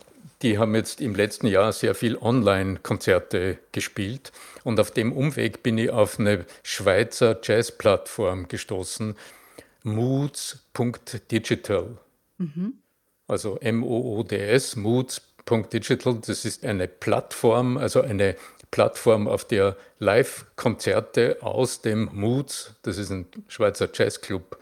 die 0.42 0.58
haben 0.58 0.74
jetzt 0.74 1.00
im 1.00 1.14
letzten 1.14 1.46
Jahr 1.46 1.72
sehr 1.72 1.94
viel 1.94 2.16
Online-Konzerte 2.16 3.58
gespielt. 3.70 4.32
Und 4.64 4.80
auf 4.80 4.90
dem 4.90 5.12
Umweg 5.12 5.62
bin 5.62 5.78
ich 5.78 5.90
auf 5.90 6.18
eine 6.18 6.44
Schweizer 6.62 7.38
Jazz-Plattform 7.42 8.48
gestoßen, 8.48 9.16
moods.digital. 9.84 11.98
Mhm. 12.38 12.74
Also 13.28 13.58
M-O-O-D-S, 13.58 14.74
moods.digital. 14.76 16.18
Das 16.26 16.44
ist 16.44 16.64
eine 16.64 16.88
Plattform, 16.88 17.76
also 17.76 18.02
eine 18.02 18.36
Plattform, 18.72 19.28
auf 19.28 19.44
der 19.44 19.76
Live-Konzerte 19.98 21.36
aus 21.42 21.82
dem 21.82 22.08
Moods, 22.12 22.74
das 22.82 22.98
ist 22.98 23.10
ein 23.10 23.26
Schweizer 23.46 23.88
Jazzclub, 23.92 24.56
äh, 24.56 24.58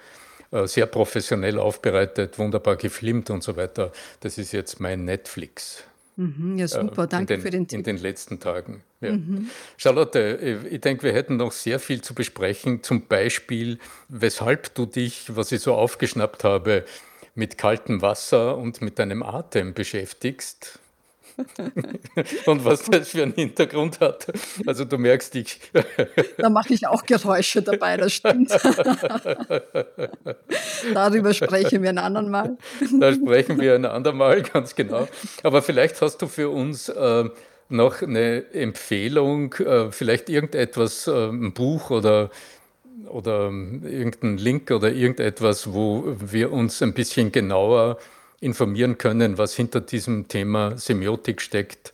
sehr 0.65 0.87
professionell 0.87 1.59
aufbereitet, 1.59 2.39
wunderbar 2.39 2.77
gefilmt 2.77 3.31
und 3.31 3.43
so 3.43 3.57
weiter. 3.57 3.93
Das 4.21 4.37
ist 4.39 4.53
jetzt 4.53 4.81
mein 4.81 5.05
Netflix 5.05 5.85
Mhm. 6.21 6.59
Ja, 6.59 6.67
äh, 6.67 6.69
super. 6.69 7.07
Danke 7.07 7.39
für 7.39 7.51
den, 7.51 7.67
den 7.67 7.79
in 7.81 7.85
Tipp. 7.85 7.85
den 7.85 7.97
letzten 7.97 8.41
Tagen. 8.41 8.83
Ja. 9.01 9.13
Mhm. 9.13 9.49
Charlotte, 9.79 10.19
äh, 10.19 10.69
ich 10.69 10.81
denke, 10.81 11.05
wir 11.05 11.15
hätten 11.15 11.37
noch 11.37 11.53
sehr 11.53 11.81
viel 11.81 12.03
zu 12.03 12.15
besprechen. 12.15 12.83
Zum 12.83 13.07
Beispiel, 13.07 13.79
weshalb 14.09 14.75
du 14.75 14.85
dich, 14.85 15.35
was 15.35 15.51
ich 15.53 15.61
so 15.61 15.75
aufgeschnappt 15.75 16.45
habe, 16.45 16.85
mit 17.35 17.57
kaltem 17.57 18.03
Wasser 18.03 18.59
und 18.59 18.83
mit 18.83 18.99
deinem 18.99 19.23
Atem 19.23 19.73
beschäftigst. 19.73 20.80
Und 22.47 22.65
was 22.65 22.85
das 22.85 23.11
für 23.11 23.23
einen 23.23 23.33
Hintergrund 23.33 24.01
hat. 24.01 24.27
Also 24.67 24.85
du 24.85 24.99
merkst, 24.99 25.35
ich, 25.37 25.61
Da 26.37 26.51
mache 26.51 26.75
ich 26.75 26.87
auch 26.87 27.05
Geräusche 27.05 27.63
dabei, 27.63 27.97
das 27.97 28.13
stimmt. 28.13 28.51
Darüber 30.95 31.35
sprechen 31.35 31.83
wir 31.83 31.91
ein 31.91 31.99
anderen 31.99 32.31
Mal. 32.31 32.57
da 32.99 33.13
sprechen 33.13 33.61
wir 33.61 33.75
ein 33.75 33.85
andermal, 33.85 34.43
ganz 34.43 34.75
genau. 34.75 35.09
Aber 35.43 35.63
vielleicht 35.63 36.01
hast 36.01 36.23
du 36.23 36.27
für 36.27 36.49
uns 36.51 36.89
äh, 36.89 37.29
noch 37.69 38.03
eine 38.03 38.53
Empfehlung, 38.53 39.55
äh, 39.55 39.91
vielleicht 39.91 40.29
irgendetwas, 40.29 41.07
äh, 41.07 41.29
ein 41.29 41.53
Buch 41.53 41.91
oder, 41.91 42.31
oder 43.09 43.47
ähm, 43.47 43.83
irgendein 43.85 44.39
Link 44.39 44.71
oder 44.71 44.93
irgendetwas, 44.93 45.73
wo 45.73 46.17
wir 46.19 46.53
uns 46.53 46.83
ein 46.83 46.93
bisschen 46.95 47.33
genauer 47.33 47.99
informieren 48.41 48.99
können, 48.99 49.39
was 49.39 49.55
hinter 49.55 49.81
diesem 49.81 50.29
Thema 50.29 50.77
Semiotik 50.79 51.41
steckt. 51.43 51.93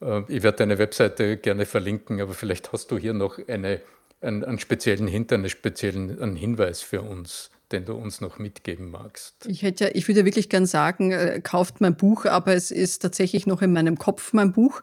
Äh, 0.00 0.22
Ich 0.28 0.42
werde 0.42 0.58
deine 0.58 0.78
Webseite 0.78 1.36
gerne 1.36 1.66
verlinken, 1.66 2.20
aber 2.20 2.34
vielleicht 2.34 2.72
hast 2.72 2.90
du 2.90 2.98
hier 2.98 3.14
noch 3.14 3.38
eine, 3.48 3.80
einen, 4.20 4.44
einen 4.44 4.58
speziellen 4.58 5.06
Hint, 5.06 5.32
einen 5.32 5.48
speziellen 5.48 6.20
einen 6.20 6.36
Hinweis 6.36 6.82
für 6.82 7.02
uns, 7.02 7.50
den 7.72 7.84
du 7.84 7.94
uns 7.94 8.20
noch 8.20 8.38
mitgeben 8.38 8.90
magst. 8.90 9.46
Ich 9.46 9.62
hätte 9.62 9.84
ja, 9.84 9.90
ich 9.94 10.08
würde 10.08 10.24
wirklich 10.24 10.48
gern 10.48 10.66
sagen, 10.66 11.12
äh, 11.12 11.40
kauft 11.42 11.80
mein 11.80 11.96
Buch, 11.96 12.26
aber 12.26 12.54
es 12.54 12.70
ist 12.70 13.00
tatsächlich 13.00 13.46
noch 13.46 13.62
in 13.62 13.72
meinem 13.72 13.96
Kopf 13.96 14.32
mein 14.32 14.52
Buch. 14.52 14.82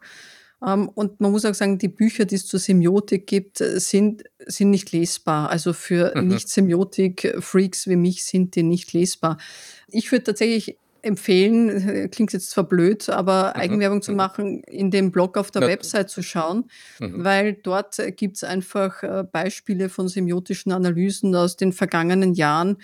Ähm, 0.66 0.88
und 0.88 1.20
man 1.20 1.30
muss 1.30 1.44
auch 1.44 1.54
sagen, 1.54 1.78
die 1.78 1.88
Bücher, 1.88 2.24
die 2.24 2.34
es 2.34 2.46
zur 2.46 2.60
Semiotik 2.60 3.26
gibt, 3.26 3.60
äh, 3.60 3.78
sind, 3.78 4.24
sind 4.46 4.70
nicht 4.70 4.92
lesbar. 4.92 5.50
Also 5.50 5.72
für 5.72 6.12
Mhm. 6.14 6.28
Nicht-Semiotik-Freaks 6.28 7.86
wie 7.86 7.96
mich 7.96 8.24
sind 8.24 8.54
die 8.56 8.62
nicht 8.62 8.92
lesbar. 8.92 9.38
Ich 9.88 10.10
würde 10.10 10.24
tatsächlich 10.24 10.76
empfehlen, 11.00 12.10
klingt 12.10 12.32
jetzt 12.32 12.50
zwar 12.50 12.64
blöd, 12.64 13.08
aber 13.08 13.52
Mhm, 13.54 13.60
Eigenwerbung 13.60 14.02
zu 14.02 14.10
mhm. 14.10 14.16
machen, 14.16 14.62
in 14.64 14.90
dem 14.90 15.12
Blog 15.12 15.38
auf 15.38 15.52
der 15.52 15.62
Website 15.62 16.10
zu 16.10 16.22
schauen, 16.22 16.64
mhm, 16.98 17.22
weil 17.24 17.54
dort 17.54 17.98
äh, 18.00 18.10
gibt's 18.10 18.42
einfach 18.42 19.02
äh, 19.04 19.24
Beispiele 19.30 19.90
von 19.90 20.08
semiotischen 20.08 20.72
Analysen 20.72 21.34
aus 21.36 21.56
den 21.56 21.72
vergangenen 21.72 22.34
Jahren, 22.34 22.78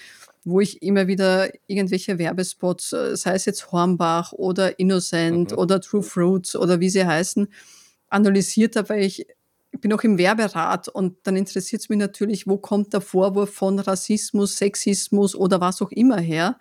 wo 0.45 0.61
ich 0.61 0.83
immer 0.83 1.07
wieder 1.07 1.51
irgendwelche 1.67 2.19
Werbespots, 2.19 2.93
äh, 2.93 3.17
sei 3.17 3.35
es 3.35 3.47
jetzt 3.47 3.73
Hornbach 3.73 4.33
oder 4.33 4.79
Innocent 4.79 5.53
mhm, 5.53 5.59
oder 5.59 5.81
True 5.81 6.03
Fruits 6.03 6.55
oder 6.55 6.81
wie 6.81 6.91
sie 6.91 7.05
heißen, 7.05 7.49
analysiert 8.09 8.77
habe, 8.77 8.91
weil 8.91 9.03
ich 9.03 9.27
bin 9.81 9.93
auch 9.93 10.03
im 10.03 10.19
Werberat 10.19 10.89
und 10.89 11.17
dann 11.25 11.37
interessiert 11.37 11.83
es 11.83 11.89
mich 11.89 11.99
natürlich, 11.99 12.47
wo 12.47 12.57
kommt 12.59 12.93
der 12.93 13.01
Vorwurf 13.01 13.51
von 13.51 13.79
Rassismus, 13.79 14.57
Sexismus 14.57 15.35
oder 15.35 15.61
was 15.61 15.83
auch 15.83 15.91
immer 15.91 16.21
her. 16.21 16.59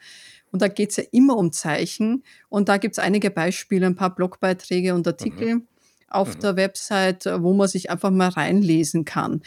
Und 0.51 0.61
da 0.61 0.67
geht 0.67 0.91
es 0.91 0.97
ja 0.97 1.03
immer 1.11 1.37
um 1.37 1.51
Zeichen. 1.51 2.23
Und 2.49 2.69
da 2.69 2.77
gibt 2.77 2.93
es 2.93 2.99
einige 2.99 3.31
Beispiele, 3.31 3.87
ein 3.87 3.95
paar 3.95 4.13
Blogbeiträge 4.13 4.93
und 4.93 5.05
mhm, 5.05 5.11
Artikel 5.11 5.61
auf 6.09 6.35
mhm, 6.35 6.41
der 6.41 6.55
Website, 6.55 7.25
wo 7.25 7.53
man 7.53 7.67
sich 7.67 7.89
einfach 7.89 8.11
mal 8.11 8.29
reinlesen 8.29 9.03
kann. 9.03 9.41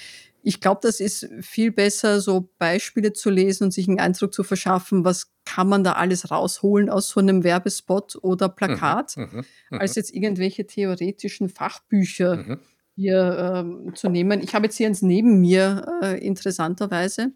Ich 0.47 0.61
glaube, 0.61 0.79
das 0.81 1.01
ist 1.01 1.29
viel 1.41 1.73
besser, 1.73 2.21
so 2.21 2.53
Beispiele 2.59 3.13
zu 3.13 3.31
lesen 3.31 3.65
und 3.65 3.73
sich 3.73 3.89
einen 3.89 3.99
Eindruck 3.99 4.33
zu 4.33 4.45
verschaffen, 4.45 5.05
was 5.05 5.33
kann 5.45 5.69
man 5.69 5.83
da 5.83 5.95
alles 5.95 6.31
rausholen 6.31 6.89
aus 6.89 7.09
so 7.09 7.19
einem 7.19 7.43
Werbespot 7.43 8.17
oder 8.23 8.47
mhm, 8.47 8.55
Plakat, 8.55 9.17
mhm, 9.17 9.45
als 9.71 9.97
mhm, 9.97 10.01
jetzt 10.01 10.15
irgendwelche 10.15 10.65
theoretischen 10.65 11.49
Fachbücher 11.49 12.37
mhm, 12.37 12.61
hier 12.95 13.55
ähm, 13.57 13.97
zu 13.97 14.09
nehmen. 14.09 14.41
Ich 14.41 14.55
habe 14.55 14.67
jetzt 14.67 14.77
hier 14.77 14.87
eins 14.87 15.03
neben 15.03 15.41
mir, 15.41 15.85
äh, 16.01 16.25
interessanterweise, 16.25 17.33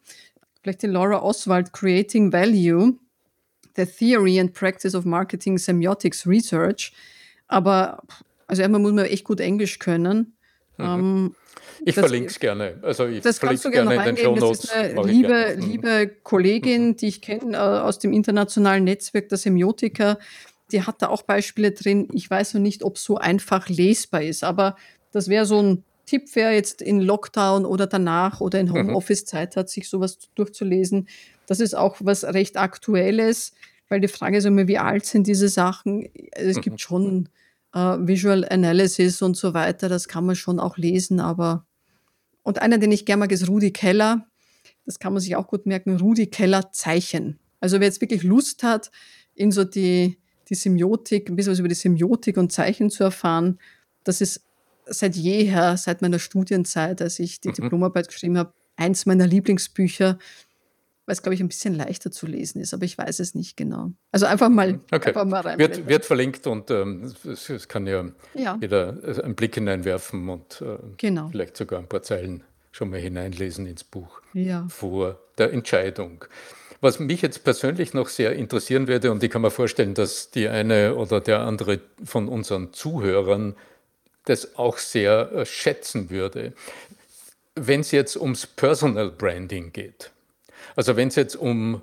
vielleicht 0.63 0.83
die 0.83 0.87
Laura 0.87 1.21
Oswald, 1.21 1.73
Creating 1.73 2.33
Value, 2.33 2.97
The 3.75 3.87
Theory 3.87 4.39
and 4.39 4.55
Practice 4.55 4.95
of 4.95 5.05
Marketing 5.05 5.59
Semiotics 5.59 6.29
Research. 6.29 6.93
Aber 7.49 8.05
also 8.47 8.63
einmal 8.63 8.81
muss 8.81 8.93
man 8.93 9.07
echt 9.07 9.25
gut 9.25 9.41
Englisch 9.41 9.81
können. 9.81 10.37
Mhm. 10.81 11.27
Ähm, 11.27 11.35
Ich 11.85 11.95
verlinke 11.95 12.29
es 12.29 12.39
gerne. 12.39 12.79
Also 12.83 13.07
ich 13.07 13.23
das 13.23 13.39
verlinke 13.39 13.63
kannst 13.63 13.65
du 13.65 13.69
es 13.69 13.73
gerne 13.75 13.91
gerne 13.97 14.11
in 14.11 14.17
den 14.17 14.25
Show 14.25 14.33
reinnehmen. 14.33 14.51
Das 14.51 14.65
ist 14.65 14.75
Notes. 14.75 14.99
eine 14.99 15.13
liebe, 15.13 15.57
Mhm, 15.57 15.71
liebe 15.71 16.07
mhm, 16.07 16.11
Kollegin, 16.23 16.97
die 16.97 17.09
ich 17.09 17.23
kenne 17.23 17.57
äh, 17.57 17.59
aus 17.59 17.99
dem 17.99 18.13
internationalen 18.13 18.85
Netzwerk 18.85 19.29
der 19.29 19.39
Semiotiker. 19.39 20.19
Die 20.73 20.83
hat 20.83 21.03
da 21.03 21.09
auch 21.09 21.23
Beispiele 21.23 21.73
drin. 21.73 22.09
Ich 22.13 22.31
weiß 22.31 22.55
noch 22.55 22.61
nicht, 22.61 22.85
ob 22.85 22.97
es 22.97 23.05
so 23.05 23.17
einfach 23.17 23.69
lesbar 23.69 24.23
ist, 24.23 24.45
aber 24.45 24.77
das 25.13 25.29
wäre 25.29 25.47
so 25.47 25.61
ein 25.63 25.85
Tipp, 26.07 26.25
wer 26.35 26.53
jetzt 26.53 26.83
in 26.83 27.01
Lockdown 27.01 27.65
oder 27.65 27.87
danach 27.87 28.41
oder 28.41 28.59
in 28.59 28.67
mhm, 28.67 28.73
Homeoffice 28.75 29.25
Zeit 29.25 29.57
hat, 29.57 29.71
sich 29.71 29.89
sowas 29.89 30.19
durchzulesen. 30.35 31.09
Das 31.47 31.61
ist 31.61 31.75
auch 31.75 31.97
was 32.01 32.25
recht 32.25 32.57
Aktuelles, 32.57 33.53
weil 33.89 34.01
die 34.01 34.09
Frage 34.09 34.39
ist 34.39 34.45
immer, 34.45 34.67
wie 34.69 34.79
alt 34.79 35.07
sind 35.07 35.27
diese 35.27 35.49
Sachen? 35.49 36.09
Es 36.33 36.57
mhm, 36.57 36.61
gibt 36.63 36.81
schon 36.81 37.29
äh, 37.75 37.97
Visual 38.01 38.47
Analysis 38.49 39.23
und 39.23 39.37
so 39.37 39.55
weiter, 39.55 39.89
das 39.89 40.09
kann 40.09 40.27
man 40.27 40.37
schon 40.37 40.61
auch 40.61 40.77
lesen, 40.77 41.21
aber 41.21 41.67
und 42.43 42.63
einer, 42.63 42.79
den 42.79 42.93
ich 42.93 43.05
gerne 43.05 43.21
mag, 43.21 43.33
ist 43.33 43.49
Rudi 43.49 43.71
Keller. 43.71 44.27
Das 44.87 44.99
kann 44.99 45.13
man 45.13 45.21
sich 45.21 45.37
auch 45.37 45.47
gut 45.47 45.67
merken. 45.67 45.97
Rudi 45.97 46.27
Keller 46.27 46.73
Zeichen. 46.73 47.39
Also 47.61 47.81
wer 47.81 47.87
jetzt 47.87 48.01
wirklich 48.01 48.23
Lust 48.23 48.63
hat, 48.63 48.91
in 49.35 49.53
so 49.53 49.65
die, 49.65 50.19
die 50.49 50.55
Semiotik, 50.55 51.29
ein 51.29 51.37
bisschen 51.37 51.53
was 51.53 51.59
über 51.59 51.69
die 51.69 51.75
Semiotik 51.75 52.39
und 52.39 52.51
Zeichen 52.51 52.91
zu 52.91 53.05
erfahren, 53.05 53.59
das 54.05 54.21
ist 54.21 54.43
seit 54.87 55.15
jeher, 55.15 55.77
seit 55.77 56.03
meiner 56.03 56.19
Studienzeit, 56.19 57.01
als 57.03 57.19
ich 57.19 57.41
die 57.41 57.49
mhm. 57.49 57.55
Diplomarbeit 57.55 58.09
geschrieben 58.09 58.39
habe, 58.39 58.53
eins 58.77 59.07
meiner 59.07 59.27
Lieblingsbücher, 59.27 60.19
weil 61.11 61.15
es, 61.15 61.23
glaube 61.23 61.35
ich, 61.35 61.41
ein 61.41 61.49
bisschen 61.49 61.75
leichter 61.75 62.13
zu 62.13 62.25
lesen 62.29 62.61
ist, 62.61 62.73
aber 62.73 62.85
ich 62.85 62.97
weiß 62.97 63.19
es 63.19 63.35
nicht 63.35 63.57
genau. 63.57 63.91
Also 64.13 64.27
einfach 64.27 64.49
mal, 64.49 64.75
Mhm. 64.75 64.81
Okay. 64.93 65.09
einfach 65.09 65.25
mal 65.25 65.39
Wird, 65.43 65.47
reinblättern. 65.47 65.89
wird 65.89 66.05
verlinkt 66.05 66.47
und 66.47 66.71
ähm, 66.71 67.13
es, 67.29 67.51
es 67.51 67.67
kann 67.67 67.89
ja 67.89 68.05
Ja, 68.35 68.57
jeder 68.61 68.97
äh, 69.03 69.21
einen 69.23 69.35
Blick 69.35 69.57
hineinwerfen 69.57 70.29
und 70.29 70.61
äh, 70.63 70.77
genau. 70.99 71.29
vielleicht 71.33 71.57
sogar 71.57 71.81
ein 71.81 71.89
paar 71.89 72.03
Zeilen 72.05 72.45
schon 72.71 72.91
mal 72.91 73.01
hineinlesen 73.01 73.67
ins 73.67 73.83
Buch 73.83 74.21
Ja. 74.35 74.69
vor 74.69 75.19
der 75.37 75.53
Entscheidung. 75.53 76.25
Was 76.81 77.01
mich 77.01 77.23
jetzt 77.23 77.43
persönlich 77.43 77.93
noch 77.93 78.07
sehr 78.09 78.37
interessieren 78.37 78.87
würde, 78.87 79.11
und 79.11 79.21
ich 79.25 79.31
kann 79.33 79.43
mir 79.43 79.51
vorstellen, 79.51 79.95
dass 79.95 80.31
die 80.31 80.47
eine 80.49 80.95
oder 80.95 81.21
der 81.21 81.41
andere 81.41 81.81
von 82.05 82.29
unseren 82.29 82.73
Zuhörern 82.73 83.57
das 84.27 84.57
auch 84.57 84.79
sehr 84.79 85.33
äh, 85.33 85.45
schätzen 85.45 86.09
würde, 86.11 86.53
wenn 87.57 87.81
es 87.81 87.91
jetzt 87.91 88.17
ums 88.17 88.47
Personal 88.47 89.11
Branding 89.11 89.73
geht. 89.73 90.13
Also 90.81 90.97
wenn 90.97 91.09
es 91.09 91.17
jetzt 91.17 91.37
um 91.37 91.83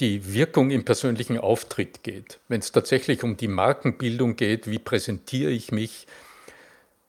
die 0.00 0.32
Wirkung 0.32 0.70
im 0.70 0.82
persönlichen 0.82 1.36
Auftritt 1.36 2.02
geht, 2.02 2.38
wenn 2.48 2.60
es 2.60 2.72
tatsächlich 2.72 3.22
um 3.22 3.36
die 3.36 3.48
Markenbildung 3.48 4.34
geht, 4.34 4.66
wie 4.66 4.78
präsentiere 4.78 5.50
ich 5.50 5.72
mich, 5.72 6.06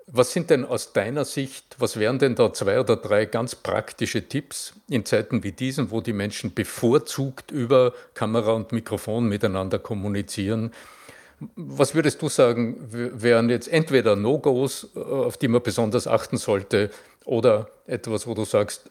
was 0.07 0.33
sind 0.33 0.49
denn 0.49 0.65
aus 0.65 0.91
deiner 0.91 1.23
Sicht, 1.23 1.77
was 1.79 1.97
wären 1.97 2.19
denn 2.19 2.35
da 2.35 2.51
zwei 2.51 2.81
oder 2.81 2.97
drei 2.97 3.23
ganz 3.23 3.55
praktische 3.55 4.27
Tipps 4.27 4.73
in 4.89 5.05
Zeiten 5.05 5.41
wie 5.45 5.53
diesen, 5.53 5.89
wo 5.89 6.01
die 6.01 6.11
Menschen 6.11 6.53
bevorzugt 6.53 7.49
über 7.51 7.93
Kamera 8.13 8.51
und 8.51 8.73
Mikrofon 8.73 9.29
miteinander 9.29 9.79
kommunizieren? 9.79 10.73
Was 11.55 11.95
würdest 11.95 12.21
du 12.21 12.27
sagen, 12.27 12.75
wären 12.91 13.49
jetzt 13.49 13.69
entweder 13.69 14.17
No-Gos, 14.17 14.89
äh, 14.97 14.99
auf 14.99 15.37
die 15.37 15.47
man 15.47 15.63
besonders 15.63 16.07
achten 16.07 16.35
sollte, 16.35 16.91
oder 17.23 17.69
etwas, 17.87 18.27
wo 18.27 18.33
du 18.33 18.43
sagst, 18.43 18.89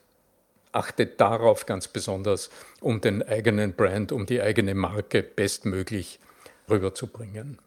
achte 0.73 1.07
darauf 1.07 1.67
ganz 1.67 1.89
besonders, 1.89 2.51
um 2.81 3.01
den 3.01 3.23
eigenen 3.23 3.75
Brand, 3.75 4.13
um 4.13 4.27
die 4.27 4.41
eigene 4.41 4.75
Marke 4.75 5.23
bestmöglich 5.23 6.21
rüberzubringen? 6.69 7.59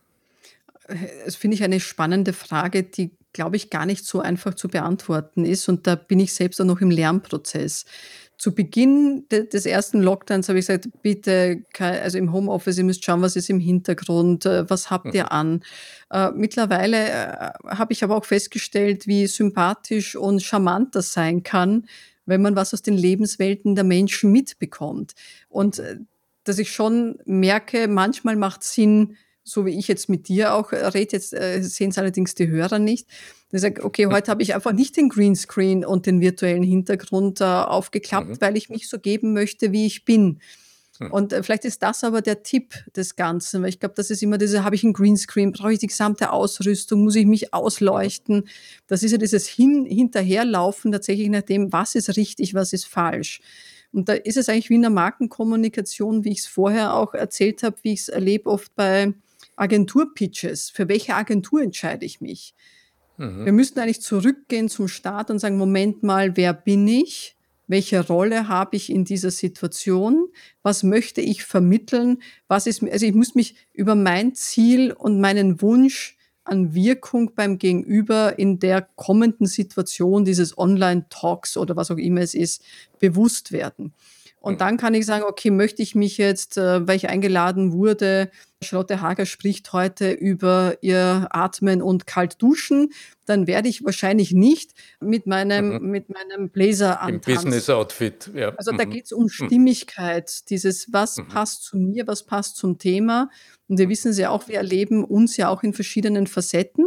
Das 1.25 1.35
finde 1.35 1.55
ich 1.55 1.63
eine 1.63 1.79
spannende 1.79 2.33
Frage, 2.33 2.83
die, 2.83 3.11
glaube 3.31 3.55
ich, 3.55 3.69
gar 3.69 3.85
nicht 3.85 4.05
so 4.05 4.19
einfach 4.19 4.53
zu 4.53 4.67
beantworten 4.67 5.45
ist. 5.45 5.69
Und 5.69 5.87
da 5.87 5.95
bin 5.95 6.19
ich 6.19 6.33
selbst 6.33 6.59
auch 6.59 6.65
noch 6.65 6.81
im 6.81 6.91
Lernprozess. 6.91 7.85
Zu 8.37 8.53
Beginn 8.53 9.25
de 9.31 9.47
des 9.47 9.65
ersten 9.65 10.01
Lockdowns 10.01 10.49
habe 10.49 10.59
ich 10.59 10.65
gesagt, 10.67 10.89
bitte, 11.01 11.63
also 11.79 12.17
im 12.17 12.33
Homeoffice, 12.33 12.77
ihr 12.77 12.83
müsst 12.83 13.05
schauen, 13.05 13.21
was 13.21 13.35
ist 13.37 13.49
im 13.49 13.59
Hintergrund, 13.59 14.45
äh, 14.45 14.69
was 14.69 14.89
habt 14.89 15.13
Mhm, 15.13 15.13
ihr 15.13 15.31
an? 15.31 15.63
Äh, 16.11 16.31
mittlerweile 16.31 16.97
äh, 17.09 17.51
habe 17.67 17.93
ich 17.93 18.03
aber 18.03 18.17
auch 18.17 18.25
festgestellt, 18.25 19.07
wie 19.07 19.27
sympathisch 19.27 20.15
und 20.17 20.41
charmant 20.43 20.95
das 20.95 21.13
sein 21.13 21.43
kann, 21.43 21.87
wenn 22.25 22.41
man 22.41 22.55
was 22.55 22.73
aus 22.73 22.81
den 22.81 22.95
Lebenswelten 22.95 23.75
der 23.75 23.83
Menschen 23.83 24.31
mitbekommt. 24.31 25.13
Und 25.49 25.79
äh, 25.79 25.97
dass 26.43 26.59
ich 26.59 26.71
schon 26.71 27.17
merke, 27.25 27.87
manchmal 27.87 28.35
macht 28.35 28.63
Sinn, 28.63 29.15
so 29.43 29.65
wie 29.65 29.77
ich 29.77 29.87
jetzt 29.87 30.09
mit 30.09 30.27
dir 30.27 30.53
auch 30.53 30.71
äh, 30.71 30.85
rede, 30.87 31.13
jetzt 31.13 31.33
äh, 31.33 31.61
sehen 31.61 31.89
es 31.89 31.97
allerdings 31.97 32.35
die 32.35 32.47
Hörer 32.47 32.79
nicht. 32.79 33.07
Ich 33.51 33.61
sage, 33.61 33.83
okay, 33.83 34.07
heute 34.07 34.31
habe 34.31 34.41
ich 34.41 34.55
einfach 34.55 34.73
nicht 34.73 34.97
den 34.97 35.09
Greenscreen 35.09 35.85
und 35.85 36.05
den 36.05 36.21
virtuellen 36.21 36.63
Hintergrund 36.63 37.39
äh, 37.41 37.43
mhm, 37.43 37.49
aufgeklappt, 37.49 38.41
weil 38.41 38.57
ich 38.57 38.69
mich 38.69 38.89
so 38.89 38.99
geben 38.99 39.33
möchte, 39.33 39.71
wie 39.71 39.85
ich 39.85 40.05
bin. 40.05 40.39
Und 40.99 41.33
äh, 41.33 41.41
vielleicht 41.41 41.65
ist 41.65 41.81
das 41.81 42.03
aber 42.03 42.21
der 42.21 42.43
Tipp 42.43 42.75
des 42.95 43.15
Ganzen, 43.15 43.63
weil 43.63 43.69
ich 43.69 43.79
glaube, 43.79 43.95
das 43.95 44.11
ist 44.11 44.21
immer 44.21 44.37
diese, 44.37 44.63
habe 44.63 44.75
ich 44.75 44.83
einen 44.83 44.93
Greenscreen, 44.93 45.51
brauche 45.51 45.73
ich 45.73 45.79
die 45.79 45.87
gesamte 45.87 46.31
Ausrüstung, 46.31 47.03
muss 47.03 47.15
ich 47.15 47.25
mich 47.25 47.53
ausleuchten? 47.53 48.47
Das 48.87 49.01
ist 49.01 49.11
ja 49.11 49.17
dieses 49.17 49.47
Hin 49.47 49.85
Hinterherlaufen 49.85 50.91
tatsächlich 50.91 51.29
nach 51.29 51.41
dem, 51.41 51.73
was 51.73 51.95
ist 51.95 52.15
richtig, 52.15 52.53
was 52.53 52.73
ist 52.73 52.85
falsch. 52.85 53.41
Und 53.91 54.09
da 54.09 54.13
ist 54.13 54.37
es 54.37 54.49
eigentlich 54.49 54.69
wie 54.69 54.75
in 54.75 54.81
der 54.81 54.91
Markenkommunikation, 54.91 56.23
wie 56.23 56.31
ich 56.31 56.39
es 56.39 56.47
vorher 56.47 56.95
auch 56.95 57.13
erzählt 57.13 57.63
habe, 57.63 57.77
wie 57.83 57.93
ich 57.93 58.01
es 58.01 58.09
erlebe 58.09 58.49
oft 58.49 58.75
bei 58.75 59.13
Agenturpitches. 59.55 60.69
Für 60.69 60.87
welche 60.87 61.15
Agentur 61.15 61.61
entscheide 61.61 62.05
ich 62.05 62.21
mich? 62.21 62.53
mhm, 63.17 63.45
Wir 63.45 63.51
müssten 63.53 63.79
eigentlich 63.79 64.01
zurückgehen 64.01 64.69
zum 64.69 64.87
Start 64.87 65.29
und 65.29 65.39
sagen, 65.39 65.57
Moment 65.57 66.03
mal, 66.03 66.35
wer 66.37 66.53
bin 66.53 66.87
ich? 66.87 67.35
Welche 67.67 68.05
Rolle 68.05 68.47
habe 68.47 68.75
ich 68.75 68.89
in 68.89 69.05
dieser 69.05 69.31
Situation? 69.31 70.27
Was 70.61 70.83
möchte 70.83 71.21
ich 71.21 71.43
vermitteln? 71.43 72.21
Was 72.47 72.67
ist, 72.67 72.83
also 72.83 73.05
ich 73.05 73.13
muss 73.13 73.35
mich 73.35 73.55
über 73.73 73.95
mein 73.95 74.35
Ziel 74.35 74.91
und 74.91 75.21
meinen 75.21 75.61
Wunsch 75.61 76.17
an 76.43 76.73
Wirkung 76.73 77.35
beim 77.35 77.57
Gegenüber 77.57 78.37
in 78.37 78.59
der 78.59 78.81
kommenden 78.81 79.47
Situation 79.47 80.25
dieses 80.25 80.57
Online-Talks 80.57 81.57
oder 81.57 81.75
was 81.75 81.89
auch 81.89 81.97
immer 81.97 82.21
es 82.21 82.33
ist, 82.33 82.63
bewusst 82.99 83.51
werden. 83.51 83.93
Und 84.45 84.55
mhm, 84.55 84.57
dann 84.57 84.77
kann 84.77 84.93
ich 84.93 85.05
sagen, 85.05 85.23
okay, 85.25 85.51
möchte 85.51 85.81
ich 85.81 85.95
mich 85.95 86.17
jetzt, 86.17 86.57
äh, 86.57 86.85
weil 86.85 86.97
ich 86.97 87.07
eingeladen 87.07 87.71
wurde, 87.71 88.29
Charlotte 88.61 88.99
Hager 88.99 89.25
spricht 89.25 89.71
heute 89.71 90.11
über 90.11 90.75
ihr 90.81 91.27
Atmen 91.29 91.81
und 91.81 92.05
kalt 92.07 92.41
duschen, 92.41 92.89
dann 93.25 93.47
werde 93.47 93.69
ich 93.69 93.85
wahrscheinlich 93.85 94.33
nicht 94.33 94.73
mit 94.99 95.27
meinem, 95.27 95.75
mhm. 95.81 95.89
mit 95.89 96.09
meinem 96.09 96.49
Blazer 96.49 96.99
Im 97.03 97.15
antanzen. 97.15 97.45
Business-Outfit, 97.51 98.31
ja. 98.35 98.49
Also 98.57 98.71
da 98.73 98.83
Mhm, 98.83 98.89
geht 98.89 99.05
es 99.05 99.11
um 99.13 99.23
mhm, 99.23 99.29
Stimmigkeit, 99.29 100.49
dieses, 100.49 100.91
was 100.91 101.17
mhm, 101.17 101.29
passt 101.29 101.63
zu 101.63 101.77
mir, 101.77 102.05
was 102.05 102.23
passt 102.25 102.57
zum 102.57 102.77
Thema. 102.77 103.29
Und 103.69 103.79
wir 103.79 103.87
wissen 103.87 104.11
es 104.11 104.17
ja 104.17 104.29
auch, 104.29 104.49
wir 104.49 104.57
erleben 104.57 105.05
uns 105.05 105.37
ja 105.37 105.47
auch 105.47 105.63
in 105.63 105.71
verschiedenen 105.73 106.27
Facetten. 106.27 106.85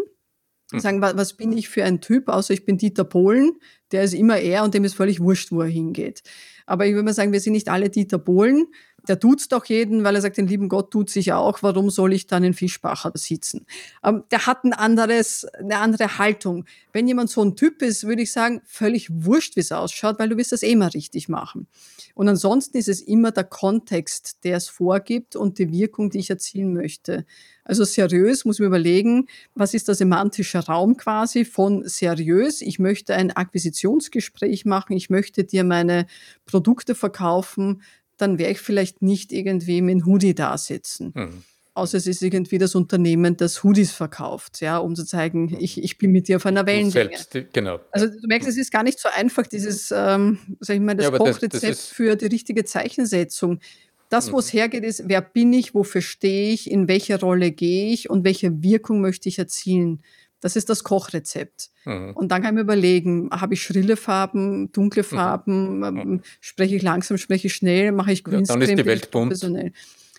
mhm, 0.72 0.80
Sagen, 0.80 1.00
wa- 1.00 1.12
was 1.16 1.34
bin 1.34 1.52
ich 1.56 1.70
für 1.70 1.84
ein 1.84 2.02
Typ, 2.02 2.28
außer 2.28 2.52
ich 2.52 2.66
bin 2.66 2.76
Dieter 2.76 3.04
Bohlen, 3.04 3.52
der 3.92 4.02
ist 4.02 4.14
immer 4.14 4.38
er 4.38 4.62
und 4.64 4.74
dem 4.74 4.84
ist 4.84 4.94
völlig 4.94 5.20
wurscht, 5.20 5.52
wo 5.52 5.62
er 5.62 5.68
hingeht. 5.68 6.22
Aber 6.66 6.86
ich 6.86 6.92
würde 6.92 7.04
mal 7.04 7.14
sagen, 7.14 7.32
wir 7.32 7.40
sind 7.40 7.52
nicht 7.52 7.68
alle 7.68 7.88
Dieter 7.88 8.18
Bohlen, 8.18 8.66
der 9.08 9.16
duzt 9.16 9.54
auch 9.54 9.64
jeden, 9.64 10.04
weil 10.04 10.14
er 10.14 10.20
sagt, 10.20 10.36
den 10.36 10.46
lieben 10.46 10.68
Gott 10.68 10.90
tut 10.90 11.10
sich 11.10 11.32
auch, 11.32 11.62
warum 11.62 11.90
soll 11.90 12.12
ich 12.12 12.26
dann 12.26 12.44
in 12.44 12.54
Fischbacher 12.54 13.12
sitzen? 13.14 13.66
Ähm, 14.04 14.24
der 14.30 14.46
hat 14.46 14.64
ein 14.64 14.72
anderes, 14.72 15.44
eine 15.54 15.78
andere 15.78 16.18
Haltung. 16.18 16.64
Wenn 16.92 17.08
jemand 17.08 17.30
so 17.30 17.42
ein 17.42 17.56
Typ 17.56 17.82
ist, 17.82 18.06
würde 18.06 18.22
ich 18.22 18.32
sagen, 18.32 18.62
völlig 18.64 19.08
wurscht, 19.10 19.56
wie 19.56 19.60
es 19.60 19.72
ausschaut, 19.72 20.18
weil 20.18 20.28
du 20.28 20.36
wirst 20.36 20.52
das 20.52 20.62
eh 20.62 20.76
mal 20.76 20.88
richtig 20.88 21.28
machen. 21.28 21.66
Und 22.14 22.28
ansonsten 22.28 22.78
ist 22.78 22.88
es 22.88 23.00
immer 23.00 23.30
der 23.30 23.44
Kontext, 23.44 24.44
der 24.44 24.56
es 24.56 24.68
vorgibt 24.68 25.36
und 25.36 25.58
die 25.58 25.70
Wirkung, 25.70 26.10
die 26.10 26.18
ich 26.18 26.30
erzielen 26.30 26.72
möchte. 26.72 27.26
Also 27.66 27.84
seriös 27.84 28.44
muss 28.44 28.60
man 28.60 28.68
überlegen, 28.68 29.26
was 29.54 29.74
ist 29.74 29.88
der 29.88 29.96
semantische 29.96 30.58
Raum 30.60 30.96
quasi 30.96 31.44
von 31.44 31.86
seriös? 31.86 32.62
Ich 32.62 32.78
möchte 32.78 33.14
ein 33.14 33.32
Akquisitionsgespräch 33.32 34.64
machen, 34.64 34.96
ich 34.96 35.10
möchte 35.10 35.42
dir 35.42 35.64
meine 35.64 36.06
Produkte 36.46 36.94
verkaufen, 36.94 37.82
dann 38.16 38.38
werde 38.38 38.52
ich 38.52 38.60
vielleicht 38.60 39.02
nicht 39.02 39.32
irgendwie 39.32 39.82
mit 39.82 39.96
einem 39.96 40.06
Hoodie 40.06 40.34
da 40.34 40.56
sitzen. 40.58 41.12
Mhm. 41.14 41.42
Außer 41.74 41.98
es 41.98 42.06
ist 42.06 42.22
irgendwie 42.22 42.56
das 42.56 42.74
Unternehmen, 42.74 43.36
das 43.36 43.62
Hoodies 43.62 43.92
verkauft, 43.92 44.62
ja, 44.62 44.78
um 44.78 44.96
zu 44.96 45.04
zeigen, 45.04 45.54
ich, 45.60 45.82
ich 45.82 45.98
bin 45.98 46.10
mit 46.10 46.26
dir 46.26 46.36
auf 46.36 46.46
einer 46.46 46.64
Wellenlänge. 46.64 47.18
Selbst, 47.18 47.52
genau. 47.52 47.80
Also 47.90 48.06
du 48.06 48.26
merkst, 48.26 48.48
es 48.48 48.56
ist 48.56 48.72
gar 48.72 48.82
nicht 48.82 48.98
so 48.98 49.10
einfach, 49.14 49.46
dieses, 49.46 49.92
ähm, 49.94 50.38
sag 50.60 50.76
ich 50.76 50.80
mal, 50.80 50.94
das 50.94 51.10
ja, 51.10 51.18
Kochrezept 51.18 51.52
das, 51.52 51.60
das 51.60 51.86
für 51.86 52.16
die 52.16 52.26
richtige 52.26 52.64
Zeichensetzung. 52.64 53.60
Das, 54.08 54.32
wo 54.32 54.38
es 54.38 54.54
mhm. 54.54 54.58
hergeht, 54.58 54.84
ist, 54.84 55.02
wer 55.06 55.20
bin 55.20 55.52
ich, 55.52 55.74
wofür 55.74 56.00
stehe 56.00 56.50
ich, 56.54 56.70
in 56.70 56.88
welche 56.88 57.20
Rolle 57.20 57.50
gehe 57.50 57.92
ich 57.92 58.08
und 58.08 58.24
welche 58.24 58.62
Wirkung 58.62 59.02
möchte 59.02 59.28
ich 59.28 59.38
erzielen. 59.38 60.02
Das 60.40 60.56
ist 60.56 60.68
das 60.68 60.84
Kochrezept. 60.84 61.70
Mhm. 61.84 62.12
Und 62.14 62.28
dann 62.28 62.42
kann 62.42 62.52
ich 62.52 62.56
mir 62.56 62.60
überlegen, 62.62 63.30
habe 63.32 63.54
ich 63.54 63.62
schrille 63.62 63.96
Farben, 63.96 64.70
dunkle 64.72 65.02
mhm. 65.02 65.06
Farben, 65.06 65.78
mhm. 65.78 66.22
spreche 66.40 66.76
ich 66.76 66.82
langsam, 66.82 67.16
spreche 67.18 67.46
ich 67.46 67.54
schnell, 67.54 67.92
mache 67.92 68.12
ich 68.12 68.22
Greenscreen, 68.22 68.60
ja, 68.60 68.66
dann 68.66 68.76
ist 68.76 68.82
die 68.82 68.86
Welt 68.86 69.10
bunt. 69.10 69.30
professionell. 69.30 69.72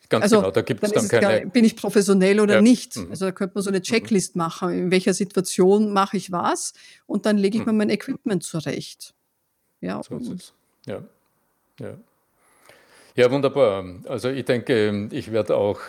Ganz 0.09 0.23
also, 0.23 0.37
genau, 0.37 0.51
da 0.51 0.61
gibt 0.61 0.83
es 0.83 0.91
dann, 0.91 1.07
dann 1.07 1.21
keine... 1.21 1.41
Gar, 1.41 1.49
bin 1.51 1.65
ich 1.65 1.75
professionell 1.75 2.39
oder 2.39 2.55
ja. 2.55 2.61
nicht? 2.61 2.95
Mhm. 2.95 3.09
Also 3.09 3.25
da 3.25 3.31
könnte 3.31 3.55
man 3.55 3.63
so 3.63 3.69
eine 3.69 3.81
Checklist 3.81 4.35
machen, 4.35 4.71
in 4.71 4.91
welcher 4.91 5.13
Situation 5.13 5.91
mache 5.91 6.17
ich 6.17 6.31
was 6.31 6.73
und 7.05 7.25
dann 7.25 7.37
lege 7.37 7.57
ich 7.57 7.65
mir 7.65 7.73
mein 7.73 7.89
Equipment 7.89 8.43
zurecht. 8.43 9.13
Ja, 9.81 10.01
so 10.01 10.17
ist 10.17 10.29
es. 10.29 10.53
Ja. 10.85 11.03
ja. 11.79 11.97
Ja, 13.15 13.31
wunderbar. 13.31 13.83
Also 14.05 14.29
ich 14.29 14.45
denke, 14.45 15.09
ich 15.11 15.31
werde 15.31 15.57
auch 15.57 15.79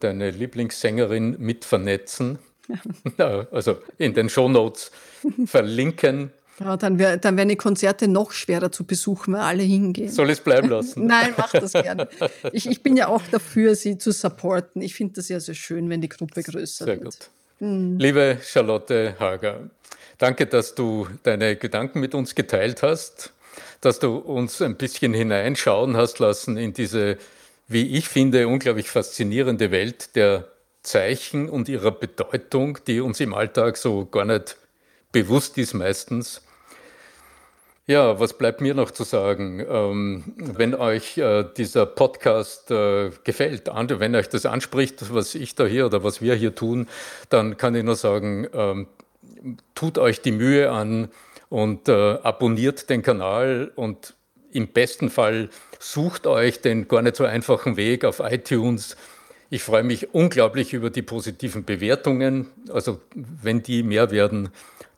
deine 0.00 0.30
Lieblingssängerin 0.30 1.36
mit 1.38 1.64
vernetzen. 1.64 2.38
Ja. 3.16 3.46
also 3.50 3.78
in 3.96 4.14
den 4.14 4.28
Shownotes 4.28 4.90
verlinken. 5.46 6.32
Ja, 6.60 6.76
dann, 6.76 6.98
wär, 6.98 7.16
dann 7.16 7.36
werden 7.36 7.48
die 7.48 7.56
Konzerte 7.56 8.08
noch 8.08 8.32
schwerer 8.32 8.72
zu 8.72 8.84
besuchen, 8.84 9.34
weil 9.34 9.42
alle 9.42 9.62
hingehen. 9.62 10.10
Soll 10.10 10.26
ich 10.26 10.38
es 10.38 10.40
bleiben 10.40 10.68
lassen? 10.68 11.06
Nein, 11.06 11.32
mach 11.36 11.52
das 11.52 11.72
gerne. 11.72 12.08
Ich, 12.52 12.68
ich 12.68 12.82
bin 12.82 12.96
ja 12.96 13.08
auch 13.08 13.22
dafür, 13.30 13.76
sie 13.76 13.96
zu 13.96 14.10
supporten. 14.10 14.82
Ich 14.82 14.94
finde 14.94 15.14
das 15.14 15.28
ja 15.28 15.38
sehr 15.38 15.54
schön, 15.54 15.88
wenn 15.88 16.00
die 16.00 16.08
Gruppe 16.08 16.42
größer 16.42 16.84
sehr 16.84 17.00
wird. 17.00 17.12
Sehr 17.12 17.28
gut. 17.28 17.30
Mhm. 17.60 17.98
Liebe 17.98 18.38
Charlotte 18.42 19.14
Hager, 19.20 19.70
danke, 20.18 20.46
dass 20.46 20.74
du 20.74 21.06
deine 21.22 21.56
Gedanken 21.56 22.00
mit 22.00 22.14
uns 22.14 22.34
geteilt 22.34 22.82
hast 22.82 23.32
dass 23.80 23.98
du 23.98 24.16
uns 24.16 24.60
ein 24.62 24.76
bisschen 24.76 25.14
hineinschauen 25.14 25.96
hast 25.96 26.18
lassen 26.18 26.56
in 26.56 26.72
diese, 26.72 27.18
wie 27.68 27.96
ich 27.96 28.08
finde, 28.08 28.48
unglaublich 28.48 28.90
faszinierende 28.90 29.70
Welt 29.70 30.16
der 30.16 30.48
Zeichen 30.88 31.48
und 31.48 31.68
ihrer 31.68 31.90
Bedeutung, 31.90 32.78
die 32.86 33.00
uns 33.00 33.20
im 33.20 33.34
Alltag 33.34 33.76
so 33.76 34.06
gar 34.06 34.24
nicht 34.24 34.56
bewusst 35.12 35.58
ist 35.58 35.74
meistens. 35.74 36.42
Ja, 37.86 38.20
was 38.20 38.36
bleibt 38.36 38.60
mir 38.60 38.74
noch 38.74 38.90
zu 38.90 39.04
sagen? 39.04 39.64
Ähm, 39.66 40.24
wenn 40.36 40.74
euch 40.74 41.16
äh, 41.16 41.44
dieser 41.56 41.86
Podcast 41.86 42.70
äh, 42.70 43.10
gefällt, 43.24 43.70
wenn 43.72 44.14
euch 44.14 44.28
das 44.28 44.44
anspricht, 44.44 45.14
was 45.14 45.34
ich 45.34 45.54
da 45.54 45.64
hier 45.64 45.86
oder 45.86 46.04
was 46.04 46.20
wir 46.20 46.34
hier 46.34 46.54
tun, 46.54 46.86
dann 47.30 47.56
kann 47.56 47.74
ich 47.74 47.84
nur 47.84 47.96
sagen, 47.96 48.46
ähm, 48.52 48.88
tut 49.74 49.96
euch 49.96 50.20
die 50.20 50.32
Mühe 50.32 50.70
an, 50.70 51.08
und 51.48 51.88
äh, 51.88 52.18
abonniert 52.22 52.90
den 52.90 53.02
Kanal 53.02 53.72
und 53.74 54.14
im 54.50 54.68
besten 54.68 55.10
Fall 55.10 55.50
sucht 55.78 56.26
euch 56.26 56.60
den 56.60 56.88
gar 56.88 57.02
nicht 57.02 57.16
so 57.16 57.24
einfachen 57.24 57.76
Weg 57.76 58.04
auf 58.04 58.20
iTunes. 58.20 58.96
Ich 59.50 59.62
freue 59.62 59.82
mich 59.82 60.14
unglaublich 60.14 60.74
über 60.74 60.90
die 60.90 61.00
positiven 61.02 61.64
Bewertungen. 61.64 62.48
Also 62.70 63.00
wenn 63.14 63.62
die 63.62 63.82
mehr 63.82 64.10
werden 64.10 64.50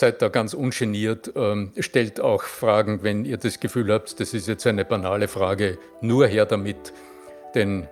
Seid 0.00 0.22
da 0.22 0.28
ganz 0.28 0.54
ungeniert, 0.54 1.32
ähm, 1.34 1.72
stellt 1.80 2.20
auch 2.20 2.44
Fragen, 2.44 3.02
wenn 3.02 3.24
ihr 3.24 3.36
das 3.36 3.58
Gefühl 3.58 3.92
habt, 3.92 4.20
das 4.20 4.32
ist 4.32 4.46
jetzt 4.46 4.64
eine 4.64 4.84
banale 4.84 5.26
Frage, 5.26 5.76
nur 6.00 6.28
her 6.28 6.46
damit. 6.46 6.92
Denn 7.56 7.88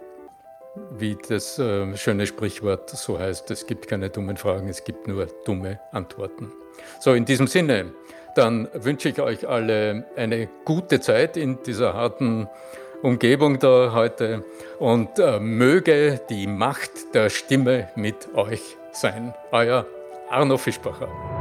wie 0.97 1.19
das 1.29 1.59
äh, 1.59 1.97
schöne 1.97 2.29
Sprichwort 2.29 2.91
so 2.91 3.19
heißt, 3.19 3.51
es 3.51 3.67
gibt 3.67 3.89
keine 3.89 4.09
dummen 4.09 4.37
Fragen, 4.37 4.69
es 4.69 4.85
gibt 4.85 5.09
nur 5.09 5.27
dumme 5.45 5.81
Antworten. 5.91 6.53
So, 7.01 7.13
in 7.13 7.25
diesem 7.25 7.49
Sinne, 7.49 7.87
dann 8.37 8.69
wünsche 8.73 9.09
ich 9.09 9.21
euch 9.21 9.49
alle 9.49 10.07
eine 10.15 10.49
gute 10.65 11.01
Zeit 11.01 11.37
in 11.37 11.61
dieser 11.65 11.95
harten 11.95 12.49
Umgebung 13.03 13.59
da 13.59 13.91
heute 13.93 14.45
und 14.79 15.19
äh, 15.19 15.41
möge 15.41 16.21
die 16.31 16.47
Macht 16.47 17.15
der 17.15 17.31
Stimme 17.31 17.89
mit 17.97 18.33
euch 18.37 18.77
sein. 18.93 19.35
Euer 19.51 19.85
Arno 20.31 20.57
Fischbacher. 20.57 21.36